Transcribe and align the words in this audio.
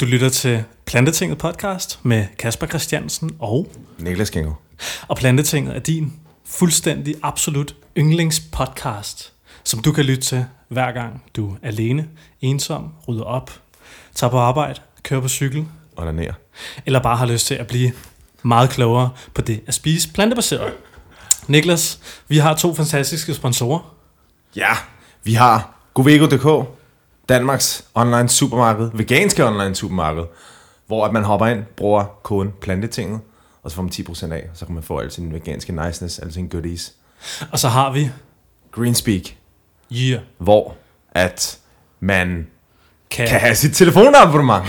Du 0.00 0.04
lytter 0.04 0.28
til 0.28 0.64
Plantetinget 0.86 1.38
podcast 1.38 1.98
med 2.02 2.26
Kasper 2.38 2.66
Christiansen 2.66 3.30
og... 3.38 3.72
Niklas 3.98 4.30
Kingo. 4.30 4.52
Og 5.08 5.16
Plantetinget 5.16 5.76
er 5.76 5.80
din 5.80 6.12
fuldstændig 6.46 7.14
absolut 7.22 7.74
yndlingspodcast, 7.98 9.32
som 9.64 9.80
du 9.80 9.92
kan 9.92 10.04
lytte 10.04 10.22
til 10.22 10.44
hver 10.68 10.92
gang 10.92 11.22
du 11.36 11.50
er 11.50 11.56
alene, 11.62 12.08
ensom, 12.40 12.92
rydder 13.08 13.24
op, 13.24 13.60
tager 14.14 14.30
på 14.30 14.38
arbejde, 14.38 14.80
kører 15.02 15.20
på 15.20 15.28
cykel, 15.28 15.66
Onaner. 15.96 16.32
eller 16.86 17.02
bare 17.02 17.16
har 17.16 17.26
lyst 17.26 17.46
til 17.46 17.54
at 17.54 17.66
blive 17.66 17.92
meget 18.42 18.70
klogere 18.70 19.10
på 19.34 19.42
det 19.42 19.60
at 19.66 19.74
spise 19.74 20.12
plantebaseret. 20.12 20.72
Niklas, 21.48 22.00
vi 22.28 22.38
har 22.38 22.54
to 22.54 22.74
fantastiske 22.74 23.34
sponsorer. 23.34 23.94
Ja, 24.56 24.72
vi 25.24 25.34
har 25.34 25.80
Govego.dk, 25.94 26.79
Danmarks 27.34 27.84
online 27.94 28.28
supermarked, 28.28 28.90
veganske 28.94 29.46
online 29.46 29.74
supermarked, 29.74 30.22
hvor 30.86 31.06
at 31.06 31.12
man 31.12 31.24
hopper 31.24 31.46
ind, 31.46 31.62
bruger 31.76 32.04
koden 32.22 32.52
plantetinget, 32.60 33.20
og 33.62 33.70
så 33.70 33.76
får 33.76 33.82
man 33.82 33.92
10% 33.94 34.32
af, 34.32 34.48
og 34.52 34.56
så 34.56 34.66
kan 34.66 34.74
man 34.74 34.82
få 34.82 34.98
al 34.98 35.10
sin 35.10 35.32
veganske 35.32 35.72
niceness, 35.86 36.18
alle 36.18 36.32
sine 36.32 36.48
goodies. 36.48 36.92
Og 37.52 37.58
så 37.58 37.68
har 37.68 37.92
vi... 37.92 38.10
Greenspeak, 38.72 39.22
Yeah. 39.92 40.20
hvor 40.38 40.74
at 41.12 41.58
man 42.00 42.46
Kan, 43.10 43.28
kan 43.28 43.40
have 43.40 43.54
sit 43.54 43.72
telefonabonnement. 43.76 44.64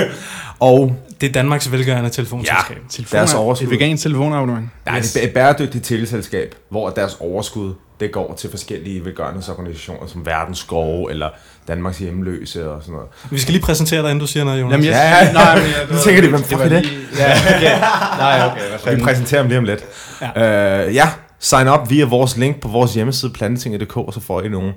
og 0.60 0.96
Det 1.20 1.28
er 1.28 1.32
Danmarks 1.32 1.72
velgørende 1.72 2.10
telefonselskab. 2.10 2.76
Ja. 2.98 3.18
Deres 3.18 3.34
overskud. 3.34 3.66
Et 3.66 3.70
vegansk 3.70 4.02
telefonabonnement. 4.02 4.68
Nej, 4.86 4.98
Yes. 4.98 5.12
det 5.12 5.22
er 5.24 5.26
et 5.28 5.34
bæredygtigt 5.34 5.84
teleselskab, 5.84 6.54
hvor 6.68 6.90
deres 6.90 7.16
overskud 7.20 7.74
det 8.02 8.12
går 8.12 8.34
til 8.34 8.50
forskellige 8.50 9.04
velgørenhedsorganisationer, 9.04 10.06
som 10.06 10.26
Verdens 10.26 10.58
Skove 10.58 11.10
eller 11.10 11.28
Danmarks 11.68 11.98
Hjemløse 11.98 12.70
og 12.70 12.82
sådan 12.82 12.92
noget. 12.94 13.08
Vi 13.30 13.38
skal 13.38 13.52
lige 13.52 13.62
præsentere 13.62 14.02
dig, 14.02 14.10
inden 14.10 14.20
du 14.20 14.26
siger 14.26 14.44
noget, 14.44 14.60
Jonas. 14.60 14.72
Jamen, 14.72 14.86
jeg, 14.86 14.92
Ja, 14.92 15.26
ja. 15.26 15.32
nej, 15.44 15.56
men 15.56 15.64
jeg, 15.64 15.86
Nu 15.90 15.96
tænker 16.04 16.22
de, 16.22 16.28
hvem 16.28 16.42
fuck 16.42 16.60
er 16.60 16.68
det? 16.68 16.90
Ja, 17.18 17.32
okay. 17.56 17.80
Nej, 18.18 18.50
okay. 18.82 18.96
Vi 18.96 19.02
præsenterer 19.02 19.40
dem 19.42 19.48
lige 19.48 19.58
om 19.58 19.64
lidt. 19.64 19.84
Ja, 20.20 20.86
uh, 20.86 20.94
ja 20.94 21.08
sign 21.38 21.68
up 21.68 21.90
via 21.90 22.04
vores 22.04 22.36
link 22.36 22.60
på 22.60 22.68
vores 22.68 22.94
hjemmeside 22.94 23.32
plantetinget.dk, 23.32 24.14
så 24.14 24.20
får 24.20 24.42
I 24.42 24.48
nogle 24.48 24.74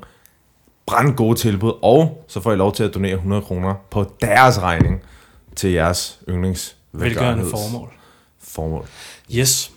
brandgode 0.87 1.39
tilbud, 1.39 1.73
og 1.81 2.25
så 2.27 2.41
får 2.41 2.51
I 2.53 2.55
lov 2.55 2.73
til 2.73 2.83
at 2.83 2.93
donere 2.93 3.13
100 3.13 3.41
kroner 3.41 3.73
på 3.91 4.11
deres 4.21 4.61
regning 4.61 5.01
til 5.55 5.71
jeres 5.71 6.19
yndlings 6.29 6.75
Velgørende 6.93 7.45
formål. 7.51 7.89
formål. 8.43 8.85
Yes. 9.35 9.71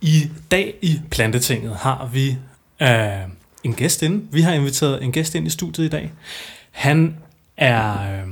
I 0.00 0.30
dag 0.50 0.74
i 0.82 1.00
Plantetinget 1.10 1.76
har 1.76 2.08
vi 2.12 2.36
øh, 2.82 3.28
en 3.64 3.74
gæst 3.74 4.02
ind. 4.02 4.28
Vi 4.32 4.40
har 4.40 4.52
inviteret 4.52 5.04
en 5.04 5.12
gæst 5.12 5.34
ind 5.34 5.46
i 5.46 5.50
studiet 5.50 5.86
i 5.86 5.88
dag. 5.88 6.12
Han 6.70 7.16
er, 7.56 8.00
øh, 8.00 8.28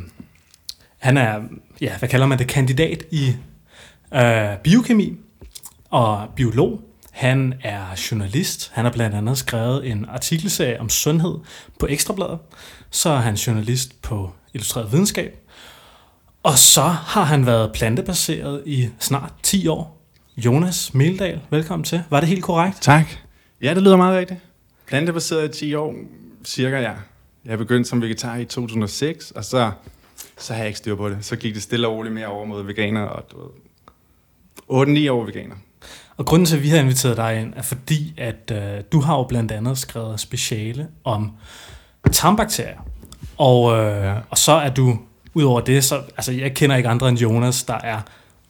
han 0.99 1.17
er, 1.17 1.41
ja, 1.81 1.99
hvad 1.99 2.09
kalder 2.09 2.27
man 2.27 2.39
det, 2.39 2.49
kandidat 2.49 3.05
i 3.11 3.37
øh, 4.15 4.57
biokemi 4.65 5.17
og 5.91 6.29
biolog. 6.37 6.81
Han 7.11 7.55
er 7.63 8.07
journalist. 8.11 8.71
Han 8.75 8.85
har 8.85 8.93
blandt 8.93 9.17
andet 9.17 9.39
skrevet 9.39 9.91
en 9.91 10.05
artikelserie 10.09 10.81
om 10.81 10.89
sundhed 10.89 11.35
på 11.81 11.87
Ekstrabladet. 11.91 12.39
Så 12.91 13.11
er 13.11 13.17
han 13.21 13.35
journalist 13.35 14.03
på 14.03 14.33
Illustreret 14.55 14.93
Videnskab. 14.93 15.39
Og 16.43 16.59
så 16.59 16.83
har 16.83 17.25
han 17.25 17.47
været 17.47 17.73
plantebaseret 17.73 18.63
i 18.67 18.89
snart 18.99 19.33
10 19.43 19.69
år. 19.69 20.03
Jonas 20.37 20.95
Meldal, 20.95 21.41
velkommen 21.51 21.85
til. 21.85 22.03
Var 22.11 22.21
det 22.21 22.29
helt 22.29 22.43
korrekt? 22.43 22.83
Tak. 22.83 23.26
Ja, 23.63 23.75
det 23.75 23.83
lyder 23.83 23.97
meget 23.97 24.19
rigtigt. 24.19 24.41
Plantebaseret 24.87 25.57
i 25.57 25.59
10 25.59 25.75
år, 25.75 25.95
cirka 26.45 26.81
ja. 26.81 26.93
Jeg 27.45 27.59
begyndte 27.59 27.91
som 27.91 28.03
vegetar 28.03 28.37
i 28.37 28.45
2006, 28.45 29.31
og 29.31 29.45
så, 29.45 29.71
så 30.39 30.53
har 30.53 30.61
jeg 30.61 30.67
ikke 30.67 30.79
styr 30.79 30.95
på 30.95 31.09
det. 31.09 31.19
Så 31.21 31.37
gik 31.37 31.55
det 31.55 31.63
stille 31.63 31.89
og 31.89 31.95
roligt 31.95 32.15
mere 32.15 32.27
over 32.27 32.45
mod 32.45 32.63
veganer, 32.63 33.03
og 33.03 33.25
du 33.33 33.41
ved, 33.41 35.07
8-9 35.07 35.11
år 35.11 35.25
veganer. 35.25 35.55
Og 36.17 36.27
grunden 36.27 36.47
til, 36.47 36.57
at 36.57 36.63
vi 36.63 36.69
har 36.69 36.79
inviteret 36.79 37.17
dig 37.17 37.41
ind, 37.41 37.53
er 37.57 37.63
fordi, 37.63 38.15
at 38.19 38.53
øh, 38.55 38.85
du 38.93 39.01
har 39.01 39.17
jo 39.17 39.23
blandt 39.23 39.53
andet 39.53 39.79
skrevet 39.79 40.21
speciale 40.21 40.89
om 41.05 41.33
tarmbakterier. 42.13 42.81
Og, 43.39 43.79
øh, 43.79 44.05
ja. 44.05 44.15
og 44.31 44.39
så 44.39 44.53
er 44.53 44.71
du, 44.71 44.99
udover 45.35 45.61
det, 45.61 45.85
så, 45.85 46.03
altså 46.17 46.33
jeg 46.33 46.55
kender 46.55 46.77
ikke 46.77 46.89
andre 46.89 47.09
end 47.09 47.19
Jonas, 47.19 47.65
der 47.65 47.79
er 47.85 48.01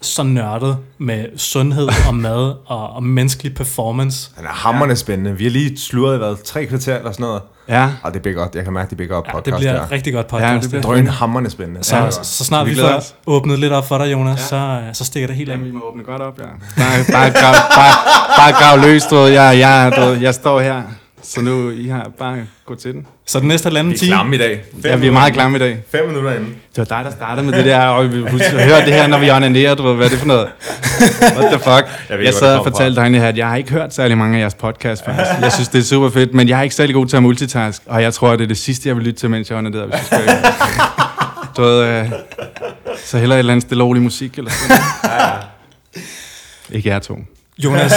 så 0.03 0.23
nørdet 0.23 0.77
med 0.99 1.27
sundhed 1.37 1.89
og 2.09 2.15
mad 2.15 2.55
og, 2.67 2.91
og 2.91 3.03
menneskelig 3.03 3.55
performance. 3.55 4.31
Han 4.37 4.45
er 4.45 4.49
hammerende 4.49 4.97
spændende. 4.97 5.37
Vi 5.37 5.45
har 5.45 5.51
lige 5.51 5.79
sludret 5.79 6.15
i 6.15 6.19
hvad, 6.19 6.45
tre 6.45 6.67
kvarter 6.67 6.97
eller 6.99 7.13
sådan 7.13 7.25
noget. 7.27 7.43
Ja, 7.69 7.91
Og 8.03 8.15
det 8.15 8.23
bliver 8.23 8.35
godt. 8.37 8.55
Jeg 8.55 8.65
kan 8.65 8.73
mærke, 8.73 8.89
det 8.91 8.97
bliver 8.97 9.09
godt 9.15 9.27
Ja, 9.27 9.33
podcast. 9.33 9.47
det 9.47 9.55
bliver 9.61 9.73
der. 9.73 9.83
et 9.83 9.93
rigtig 9.93 10.13
godt 10.13 10.27
podcast. 10.27 10.47
Ja, 10.49 10.53
Ja, 10.55 10.61
det 10.61 10.71
bliver- 10.71 10.83
Drøn 10.83 11.07
hammerende 11.07 11.51
spændende. 11.51 11.85
så, 11.85 11.97
Ja. 11.97 12.11
så, 12.11 12.21
så 12.23 12.45
snart 12.45 12.67
Vi 12.67 12.71
vi, 12.75 12.81
får 12.81 12.87
os. 12.89 13.15
åbnet 13.27 13.59
lidt 13.59 13.73
op 13.73 13.89
for 13.89 13.99
dig, 13.99 14.13
Jonas, 14.13 14.39
Ja. 14.41 14.47
så, 14.47 14.57
øh, 14.57 14.95
så 14.95 15.05
stikker 15.05 15.27
det 15.27 15.37
helt 15.37 15.51
af. 15.51 15.65
Vi 15.65 15.71
må 15.71 15.81
åbne 15.91 16.03
godt 16.05 16.23
op, 16.23 16.39
ja. 16.39 16.45
Bare, 16.45 17.05
bare, 17.13 17.31
grav, 17.31 17.55
bare, 17.55 17.95
bare 18.39 18.53
grav 18.53 18.79
løs, 18.79 19.03
du 19.11 19.15
ved. 19.15 19.29
Jeg, 19.29 19.59
jeg, 19.59 19.93
du 19.97 20.01
ved, 20.01 20.13
jeg 20.21 20.35
står 20.35 20.61
her, 20.61 20.83
så 21.29 21.41
nu 21.41 21.71
I 21.71 21.89
har 21.89 22.11
bare 22.19 22.37
gå 22.67 22.75
til 22.75 22.93
den. 22.93 23.07
Så 23.27 23.41
den 23.41 23.49
næste 23.49 23.67
halvanden 23.67 23.91
Vi 23.91 23.95
er 23.95 23.99
time, 23.99 24.11
klamme 24.11 24.35
i 24.35 24.39
dag. 24.39 24.65
Fem 24.73 24.91
Ja, 24.91 24.97
vi 24.97 25.07
er 25.07 25.13
meget 25.13 25.33
klamme 25.33 25.57
i 25.57 25.61
dag. 25.61 25.79
Fem 25.91 26.07
minutter 26.07 26.31
inden. 26.31 26.49
Det 26.77 26.91
var 26.91 26.97
dig, 26.97 27.05
der 27.05 27.11
startede 27.11 27.47
med 27.47 27.59
det 27.59 27.65
der, 27.65 27.81
og 27.81 28.13
vi 28.13 28.21
husker, 28.21 28.65
hør 28.65 28.85
det 28.85 28.93
her, 28.95 29.07
når 29.07 29.19
vi 29.19 29.31
onanerer, 29.31 29.75
du 29.75 29.83
ved, 29.83 29.95
hvad 29.95 30.07
er 30.07 30.11
det 30.11 30.19
for 30.19 30.27
noget? 30.27 30.49
What 31.23 31.53
the 31.53 31.59
fuck? 31.59 31.87
Jeg 32.11 32.19
ved 32.19 32.25
jeg 32.25 32.35
sad 32.35 32.51
det 32.51 32.59
og 32.59 32.65
fortalte 32.65 33.01
dig 33.01 33.21
her, 33.21 33.29
at 33.29 33.39
jeg 33.39 33.49
har 33.49 33.57
ikke 33.57 33.71
hørt 33.71 33.95
særlig 33.95 34.19
mange 34.19 34.37
af 34.37 34.41
jeres 34.41 34.55
podcasts, 34.55 35.05
faktisk. 35.05 35.31
Jeg 35.41 35.53
synes, 35.53 35.69
det 35.69 35.79
er 35.79 35.83
super 35.85 36.11
fedt, 36.11 36.35
men 36.35 36.49
jeg 36.49 36.59
er 36.59 36.63
ikke 36.63 36.75
særlig 36.75 36.95
god 36.95 37.07
til 37.07 37.17
at 37.17 37.23
multitask, 37.23 37.83
og 37.87 38.03
jeg 38.03 38.15
tror, 38.15 38.37
det 38.37 38.45
er 38.45 38.49
det 38.49 38.59
sidste, 38.59 38.89
jeg 38.89 38.97
vil 38.97 39.05
lytte 39.05 39.21
til, 39.21 39.31
mens 39.31 39.51
jeg 39.51 39.59
onanerer, 39.59 39.85
hvis 39.87 39.95
jeg 39.95 40.05
skal. 40.05 40.23
Du 41.57 41.63
ved, 41.63 41.83
øh, 41.83 42.11
så 43.05 43.19
heller 43.19 43.35
et 43.35 43.39
eller 43.39 43.53
andet 43.53 43.67
stille 43.67 44.01
musik, 44.01 44.39
eller 44.39 44.51
sådan 44.51 44.79
noget. 45.03 45.45
Ikke 46.71 46.89
jer 46.89 46.99
to. 46.99 47.19
Jonas, 47.65 47.93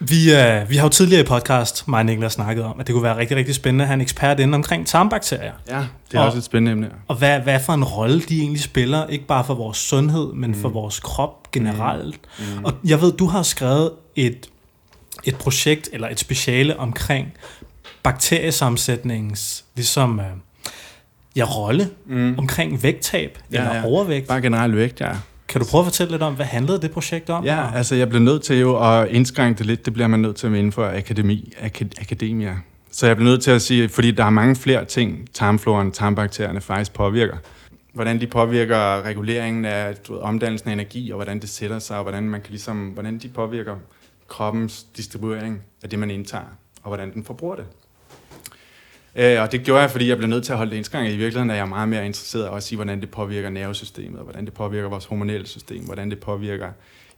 vi, 0.00 0.34
øh, 0.34 0.70
vi 0.70 0.76
har 0.76 0.82
jo 0.82 0.88
tidligere 0.88 1.20
i 1.20 1.24
podcast, 1.24 1.88
mig 1.88 1.98
og 1.98 2.06
Niklas, 2.06 2.32
snakket 2.32 2.64
om, 2.64 2.80
at 2.80 2.86
det 2.86 2.92
kunne 2.92 3.02
være 3.02 3.16
rigtig, 3.16 3.36
rigtig 3.36 3.54
spændende 3.54 3.82
at 3.84 3.86
have 3.88 3.94
en 3.94 4.00
ekspert 4.00 4.40
inde 4.40 4.54
omkring 4.54 4.86
tarmbakterier. 4.86 5.52
Ja, 5.68 5.78
det 6.10 6.16
er 6.16 6.20
Og- 6.20 6.26
også 6.26 6.38
et 6.38 6.44
spændende 6.44 6.72
emne. 6.72 6.90
Og 7.08 7.16
hvad, 7.16 7.40
hvad 7.40 7.60
for 7.60 7.72
en 7.72 7.84
rolle 7.84 8.20
de 8.20 8.40
egentlig 8.40 8.62
spiller, 8.62 9.06
ikke 9.06 9.26
bare 9.26 9.44
for 9.44 9.54
vores 9.54 9.78
sundhed, 9.78 10.32
men 10.32 10.50
mm. 10.50 10.60
for 10.60 10.68
vores 10.68 11.00
krop 11.00 11.50
generelt. 11.52 12.20
Mm. 12.38 12.64
Og 12.64 12.72
jeg 12.84 13.00
ved, 13.00 13.12
du 13.12 13.26
har 13.26 13.42
skrevet 13.42 13.90
et, 14.16 14.46
et 15.24 15.36
projekt, 15.36 15.88
eller 15.92 16.08
et 16.08 16.18
speciale 16.20 16.78
omkring 16.78 17.26
bakteriesammensætningens, 18.02 19.64
ligesom, 19.76 20.20
øh, 20.20 20.26
ja, 21.36 21.44
rolle 21.44 21.90
Mm. 22.06 22.38
omkring 22.38 22.82
vægttab 22.82 23.38
Ja, 23.52 23.58
eller 23.58 23.74
ja. 23.74 23.84
overvægt. 23.84 24.28
Bare 24.28 24.40
generelt 24.42 24.76
vægt, 24.76 25.00
ja. 25.00 25.10
Kan 25.48 25.60
du 25.60 25.66
prøve 25.70 25.80
at 25.80 25.86
fortælle 25.86 26.10
lidt 26.10 26.22
om, 26.22 26.34
hvad 26.34 26.46
handlede 26.46 26.80
det 26.80 26.90
projekt 26.90 27.30
om? 27.30 27.44
Ja, 27.44 27.74
altså 27.74 27.94
jeg 27.94 28.08
blev 28.08 28.20
nødt 28.20 28.42
til 28.42 28.58
jo 28.58 28.98
at 28.98 29.08
indskrænke 29.08 29.58
det 29.58 29.66
lidt. 29.66 29.86
Det 29.86 29.92
bliver 29.92 30.06
man 30.06 30.20
nødt 30.20 30.36
til 30.36 30.50
med 30.50 30.58
inden 30.58 30.72
for 30.72 30.86
akademi, 30.86 31.52
akad, 31.60 31.86
akademia. 32.00 32.56
Så 32.90 33.06
jeg 33.06 33.16
blev 33.16 33.28
nødt 33.28 33.42
til 33.42 33.50
at 33.50 33.62
sige, 33.62 33.88
fordi 33.88 34.10
der 34.10 34.24
er 34.24 34.30
mange 34.30 34.56
flere 34.56 34.84
ting, 34.84 35.28
tarmfloren, 35.34 35.92
tarmbakterierne 35.92 36.60
faktisk 36.60 36.92
påvirker. 36.94 37.36
Hvordan 37.92 38.20
de 38.20 38.26
påvirker 38.26 39.02
reguleringen 39.02 39.64
af 39.64 39.96
du 39.96 40.12
ved, 40.12 40.20
omdannelsen 40.20 40.68
af 40.68 40.72
energi, 40.72 41.10
og 41.10 41.16
hvordan 41.16 41.40
det 41.40 41.48
sætter 41.48 41.78
sig, 41.78 41.96
og 41.96 42.02
hvordan, 42.02 42.22
man 42.22 42.40
kan 42.40 42.50
ligesom, 42.50 42.88
hvordan 42.88 43.18
de 43.18 43.28
påvirker 43.28 43.76
kroppens 44.28 44.82
distribuering 44.96 45.62
af 45.82 45.90
det, 45.90 45.98
man 45.98 46.10
indtager, 46.10 46.56
og 46.82 46.88
hvordan 46.88 47.12
den 47.12 47.24
forbruger 47.24 47.56
det. 47.56 47.64
Øh, 49.16 49.42
og 49.42 49.52
det 49.52 49.62
gjorde 49.62 49.80
jeg, 49.80 49.90
fordi 49.90 50.08
jeg 50.08 50.16
blev 50.16 50.28
nødt 50.28 50.44
til 50.44 50.52
at 50.52 50.56
holde 50.56 50.70
det 50.70 50.76
indskrænket. 50.76 51.12
I 51.12 51.16
virkeligheden 51.16 51.50
er 51.50 51.54
jeg 51.54 51.68
meget 51.68 51.88
mere 51.88 52.06
interesseret 52.06 52.48
også 52.48 52.74
i, 52.74 52.76
hvordan 52.76 53.00
det 53.00 53.10
påvirker 53.10 53.50
nervesystemet, 53.50 54.18
og 54.18 54.24
hvordan 54.24 54.44
det 54.44 54.54
påvirker 54.54 54.88
vores 54.88 55.04
hormonelle 55.04 55.46
system, 55.46 55.84
hvordan 55.84 56.10
det 56.10 56.18
påvirker 56.18 56.70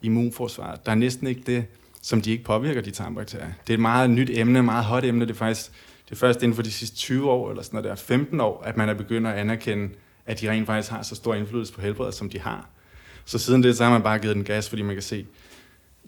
immunforsvaret. 0.03 0.87
Der 0.87 0.93
er 0.93 0.97
næsten 0.97 1.27
ikke 1.27 1.43
det, 1.47 1.65
som 2.03 2.23
de 2.23 2.31
ikke 2.31 2.45
påvirker, 2.45 2.81
de 2.81 2.91
tarmbakterier. 2.91 3.47
Det 3.67 3.73
er 3.73 3.77
et 3.77 3.81
meget 3.81 4.11
nyt 4.11 4.31
emne, 4.33 4.63
meget 4.63 4.85
hot 4.85 5.05
emne. 5.05 5.25
Det 5.25 5.31
er 5.31 5.35
faktisk 5.35 5.73
det 6.11 6.17
er 6.17 6.19
først 6.19 6.43
inden 6.43 6.55
for 6.55 6.63
de 6.63 6.73
sidste 6.73 6.97
20 6.97 7.31
år, 7.31 7.51
eller 7.51 7.63
sådan 7.63 7.77
noget 7.77 7.91
der, 7.91 8.05
15 8.05 8.41
år, 8.41 8.63
at 8.67 8.77
man 8.77 8.89
er 8.89 8.95
begyndt 8.95 9.27
at 9.27 9.35
anerkende, 9.35 9.89
at 10.27 10.41
de 10.41 10.51
rent 10.51 10.67
faktisk 10.67 10.91
har 10.91 11.03
så 11.03 11.15
stor 11.15 11.35
indflydelse 11.35 11.73
på 11.73 11.81
helbredet, 11.81 12.15
som 12.15 12.31
de 12.31 12.41
har. 12.41 12.69
Så 13.25 13.39
siden 13.39 13.63
det, 13.63 13.77
så 13.77 13.85
har 13.85 13.91
man 13.91 14.03
bare 14.03 14.19
givet 14.19 14.37
den 14.37 14.45
gas, 14.45 14.69
fordi 14.69 14.83
man 14.83 14.95
kan 14.95 15.03
se, 15.03 15.27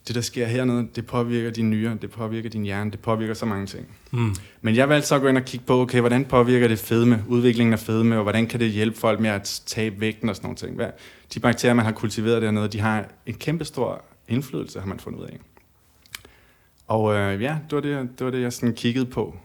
det 0.09 0.15
der 0.15 0.21
sker 0.21 0.47
hernede, 0.47 0.89
det 0.95 1.07
påvirker 1.07 1.51
dine 1.51 1.71
nyrer, 1.71 1.95
det 1.95 2.11
påvirker 2.11 2.51
din 2.51 2.63
hjerne, 2.63 2.91
det 2.91 3.01
påvirker 3.01 3.35
så 3.35 3.47
mange 3.47 3.67
ting. 3.67 3.87
Mm. 4.11 4.35
Men 4.61 4.77
jeg 4.77 4.89
valgte 4.89 5.09
så 5.09 5.15
at 5.15 5.21
gå 5.21 5.29
ind 5.29 5.37
og 5.37 5.45
kigge 5.45 5.67
på, 5.67 5.81
okay, 5.81 6.01
hvordan 6.01 6.25
påvirker 6.25 6.69
det 6.69 6.79
fedme, 6.79 7.25
udviklingen 7.29 7.73
af 7.73 7.79
fedme, 7.79 8.17
og 8.17 8.23
hvordan 8.23 8.47
kan 8.47 8.61
det 8.61 8.71
hjælpe 8.71 8.99
folk 8.99 9.21
med 9.21 9.31
at 9.31 9.63
tabe 9.67 10.01
vægten 10.01 10.29
og 10.29 10.37
sådan 10.37 10.47
nogle 10.47 10.57
ting. 10.57 10.77
Hvad, 10.77 10.89
de 11.35 11.41
bakterier, 11.41 11.75
man 11.75 11.85
har 11.85 11.93
kultiveret 11.93 12.43
dernede, 12.43 12.69
de 12.69 12.81
har 12.81 13.05
en 13.27 13.35
kæmpe 13.35 13.65
stor 13.65 14.05
indflydelse, 14.29 14.81
har 14.81 14.87
man 14.87 15.01
fundet 15.01 15.21
ud 15.21 15.25
af. 15.25 15.39
Og 16.87 17.15
øh, 17.15 17.43
ja, 17.43 17.59
det 17.71 17.77
var 17.77 17.81
det, 17.81 18.09
det 18.19 18.25
var 18.25 18.31
det, 18.31 18.43
jeg 18.43 18.53
sådan 18.53 18.75
kiggede 18.75 19.07
på. 19.07 19.37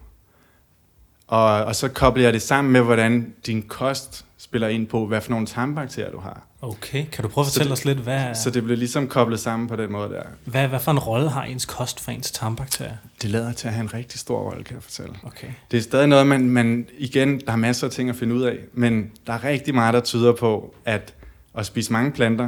Og, 1.28 1.46
og 1.66 1.76
så 1.76 1.88
kobler 1.88 2.24
jeg 2.24 2.34
det 2.34 2.42
sammen 2.42 2.74
med, 2.74 2.82
hvordan 2.82 3.34
din 3.46 3.62
kost 3.62 4.26
spiller 4.38 4.68
ind 4.68 4.88
på, 4.88 5.06
hvad 5.08 5.22
for 5.22 5.32
nogle 5.32 5.46
tarmbakterier 5.48 6.12
du 6.12 6.20
har. 6.20 6.42
Okay, 6.62 7.06
kan 7.12 7.24
du 7.24 7.28
prøve 7.30 7.44
at 7.46 7.48
Så 7.48 7.54
fortælle 7.54 7.70
det- 7.70 7.78
os 7.80 7.86
lidt, 7.86 7.98
hvad, 7.98 8.36
Så 8.36 8.50
det 8.50 8.64
bliver 8.64 8.78
ligesom 8.78 9.08
koblet 9.08 9.40
sammen 9.40 9.68
på 9.70 9.76
den 9.76 9.92
måde 9.92 10.10
der. 10.10 10.24
hvad, 10.46 10.68
hvad 10.68 10.80
for 10.80 10.92
en 10.92 11.00
rolle 11.00 11.30
har 11.30 11.44
ens 11.44 11.66
kost 11.66 12.00
for 12.00 12.12
ens 12.12 12.32
tarmbakterier? 12.32 12.96
Det 13.22 13.30
lader 13.30 13.52
til 13.54 13.68
at 13.68 13.74
have 13.74 13.84
en 13.84 13.94
rigtig 13.94 14.20
stor 14.20 14.40
rolle, 14.40 14.64
kan 14.64 14.76
jeg 14.76 14.84
fortælle. 14.84 15.14
Okay. 15.24 15.48
Det 15.72 15.78
er 15.78 15.82
stadig 15.82 16.08
noget, 16.08 16.28
man, 16.28 16.50
man 16.50 16.88
igen, 16.98 17.40
der 17.40 17.52
er 17.52 17.56
masser 17.56 17.88
af 17.88 17.92
ting 17.94 18.10
at 18.10 18.16
finde 18.16 18.36
ud 18.36 18.42
af, 18.44 18.58
men 18.74 19.12
der 19.28 19.34
er 19.34 19.44
rigtig 19.44 19.76
meget, 19.76 19.94
der 19.94 20.00
tyder 20.02 20.34
på, 20.34 20.76
at 20.86 21.14
at 21.56 21.66
spise 21.66 21.94
mange 21.94 22.12
planter, 22.12 22.46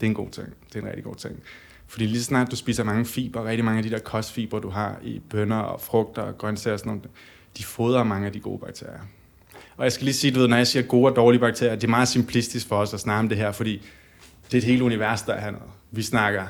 det 0.00 0.06
er 0.06 0.10
en 0.10 0.14
god 0.14 0.30
ting. 0.30 0.46
Det 0.68 0.76
er 0.76 0.80
en 0.82 0.86
rigtig 0.88 1.04
god 1.04 1.14
ting. 1.14 1.34
Fordi 1.86 2.06
lige 2.06 2.18
så 2.18 2.24
snart 2.24 2.50
du 2.50 2.56
spiser 2.56 2.84
mange 2.84 3.04
fiber, 3.04 3.44
rigtig 3.44 3.64
mange 3.64 3.78
af 3.78 3.82
de 3.84 3.90
der 3.90 3.98
kostfiber, 3.98 4.58
du 4.58 4.70
har 4.70 4.96
i 5.02 5.18
bønner 5.30 5.56
og 5.58 5.80
frugter 5.80 6.22
og 6.22 6.38
grøntsager 6.38 6.72
og 6.72 6.78
sådan 6.78 6.92
noget, 6.92 7.08
de 7.58 7.64
fodrer 7.64 8.04
mange 8.04 8.26
af 8.26 8.32
de 8.32 8.40
gode 8.40 8.58
bakterier. 8.58 9.00
Og 9.76 9.84
jeg 9.84 9.92
skal 9.92 10.04
lige 10.04 10.14
sige, 10.14 10.30
du 10.30 10.40
ved, 10.40 10.48
når 10.48 10.56
jeg 10.56 10.66
siger 10.66 10.82
gode 10.82 11.10
og 11.10 11.16
dårlige 11.16 11.40
bakterier, 11.40 11.74
det 11.74 11.84
er 11.84 11.88
meget 11.88 12.08
simplistisk 12.08 12.68
for 12.68 12.76
os 12.76 12.94
at 12.94 13.00
snakke 13.00 13.18
om 13.18 13.28
det 13.28 13.38
her, 13.38 13.52
fordi 13.52 13.82
det 14.46 14.54
er 14.54 14.58
et 14.58 14.64
helt 14.64 14.82
univers, 14.82 15.22
der 15.22 15.32
er 15.32 15.40
hernede. 15.40 15.62
Vi 15.90 16.02
snakker 16.02 16.46